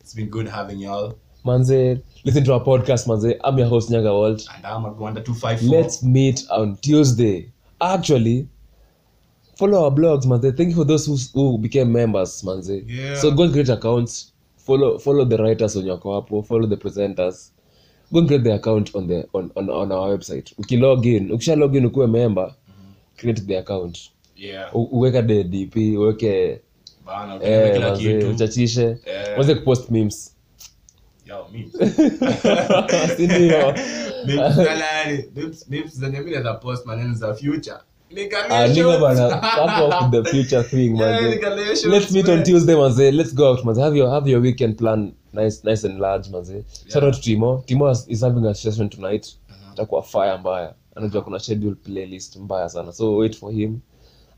it's 0.00 0.14
been 0.16 0.28
good 0.28 0.48
having 0.48 0.82
y'all 0.82 1.12
Manze, 1.44 2.00
listen 2.24 2.44
to 2.44 2.52
our 2.54 2.62
podcast, 2.64 3.08
manze. 3.08 3.36
I'm 3.42 3.58
your 3.58 3.66
host, 3.68 3.90
Nyaga 3.90 4.12
Walt. 4.12 4.46
and 4.54 4.64
I'm 4.64 4.84
Agwanda 4.84 5.20
254 5.24 5.76
Let's 5.76 6.00
meet 6.04 6.46
on 6.50 6.76
Tuesday. 6.76 7.50
Actually, 7.80 8.46
follow 9.58 9.82
our 9.84 9.90
blogs, 9.90 10.24
manze. 10.24 10.56
Thank 10.56 10.68
you 10.70 10.76
for 10.76 10.84
those 10.84 11.04
who, 11.04 11.16
who 11.34 11.58
became 11.58 11.90
members, 11.92 12.42
manze. 12.44 12.84
Yeah. 12.86 13.16
So 13.16 13.32
go 13.32 13.42
and 13.42 13.52
create 13.52 13.68
accounts. 13.70 14.32
Follow 14.56 14.98
follow 14.98 15.24
the 15.24 15.36
writers 15.36 15.76
on 15.76 15.84
your 15.84 15.98
hapo. 15.98 16.42
Follow 16.46 16.68
the 16.68 16.76
presenters. 16.76 17.50
Go 18.12 18.18
and 18.18 18.28
create 18.28 18.44
the 18.44 18.52
account 18.54 18.94
on 18.94 19.08
the 19.08 19.26
on, 19.32 19.50
on, 19.56 19.70
on 19.70 19.92
our 19.92 20.10
website. 20.18 20.52
ukilogin 20.58 21.32
ukisha 21.32 21.56
login 21.56 21.84
ukuwe 21.86 22.06
member, 22.06 22.54
create 23.16 23.42
the 23.46 23.58
account. 23.58 23.98
yeah 24.36 24.74
U- 24.76 24.88
Uweka 24.92 25.22
the 25.22 25.44
DP, 25.44 25.76
uweke 25.98 26.60
eh, 27.42 28.30
uchachishe. 28.30 28.82
Eh. 28.84 28.96
Manze 29.36 29.54
kupost 29.54 29.90
memes. 29.90 30.36
yo 31.26 31.46
memes 31.52 31.72
Si 33.16 33.26
ndio? 33.26 33.74
memes 34.26 34.56
galani 34.56 35.24
memes 35.36 35.66
memes 35.68 35.98
zenye 35.98 36.18
mimi 36.18 36.30
naweza 36.30 36.54
post 36.54 36.86
maneno 36.86 37.14
za 37.14 37.34
future 37.34 37.76
Ah, 38.50 38.68
nigga 38.68 38.98
bana, 39.00 39.28
fuck 39.28 39.58
off 39.88 40.12
with 40.12 40.24
the 40.24 40.30
future 40.30 40.62
thing, 40.62 40.88
manze. 40.98 41.88
Let's 41.88 42.10
meet 42.12 42.28
on 42.28 42.42
Tuesday, 42.44 42.74
manze. 42.76 43.10
Let's 43.12 43.34
go 43.34 43.46
out, 43.50 43.64
manze. 43.64 43.80
Have 43.82 43.96
your 43.98 44.10
have 44.10 44.30
your 44.30 44.40
weekend 44.42 44.76
plan 44.78 45.12
nice, 45.32 45.64
nice 45.64 45.84
and 45.84 45.98
large, 46.00 46.28
manze. 46.30 46.64
Shout 46.90 47.04
out 47.04 47.14
to 47.14 47.20
Timo. 47.20 47.64
Timo 47.66 47.90
is, 47.90 48.06
is 48.08 48.20
having 48.22 48.44
a 48.46 48.54
session 48.54 48.88
tonight. 48.88 49.34
Itakuwa 49.72 50.02
fire 50.02 50.38
mbaya. 50.38 50.74
Anajua 50.94 51.22
kuna 51.22 51.38
schedule 51.38 51.74
playlist 51.74 52.36
mbaya 52.36 52.68
sana. 52.68 52.92
So 52.92 53.16
wait 53.16 53.36
for 53.36 53.52
him 53.52 53.80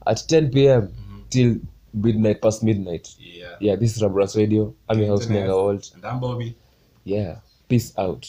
at 0.07 0.19
10 0.27 0.51
p.m. 0.51 0.89
till 1.29 1.57
midnight 1.95 2.41
past 2.41 2.63
midnight. 2.63 3.17
yeah 3.19 3.57
Yeah, 3.61 3.77
this 3.77 3.97
is 3.97 4.03
rabras 4.03 4.37
Radio. 4.37 4.75
I'm 4.89 4.99
your 4.99 5.15
Internet. 5.15 5.49
Nenga 5.49 5.95
and 5.95 6.05
I'm 6.05 6.21
Bobby 6.21 6.55
Yeah, 7.05 7.37
peace 7.69 7.93
out. 7.99 8.27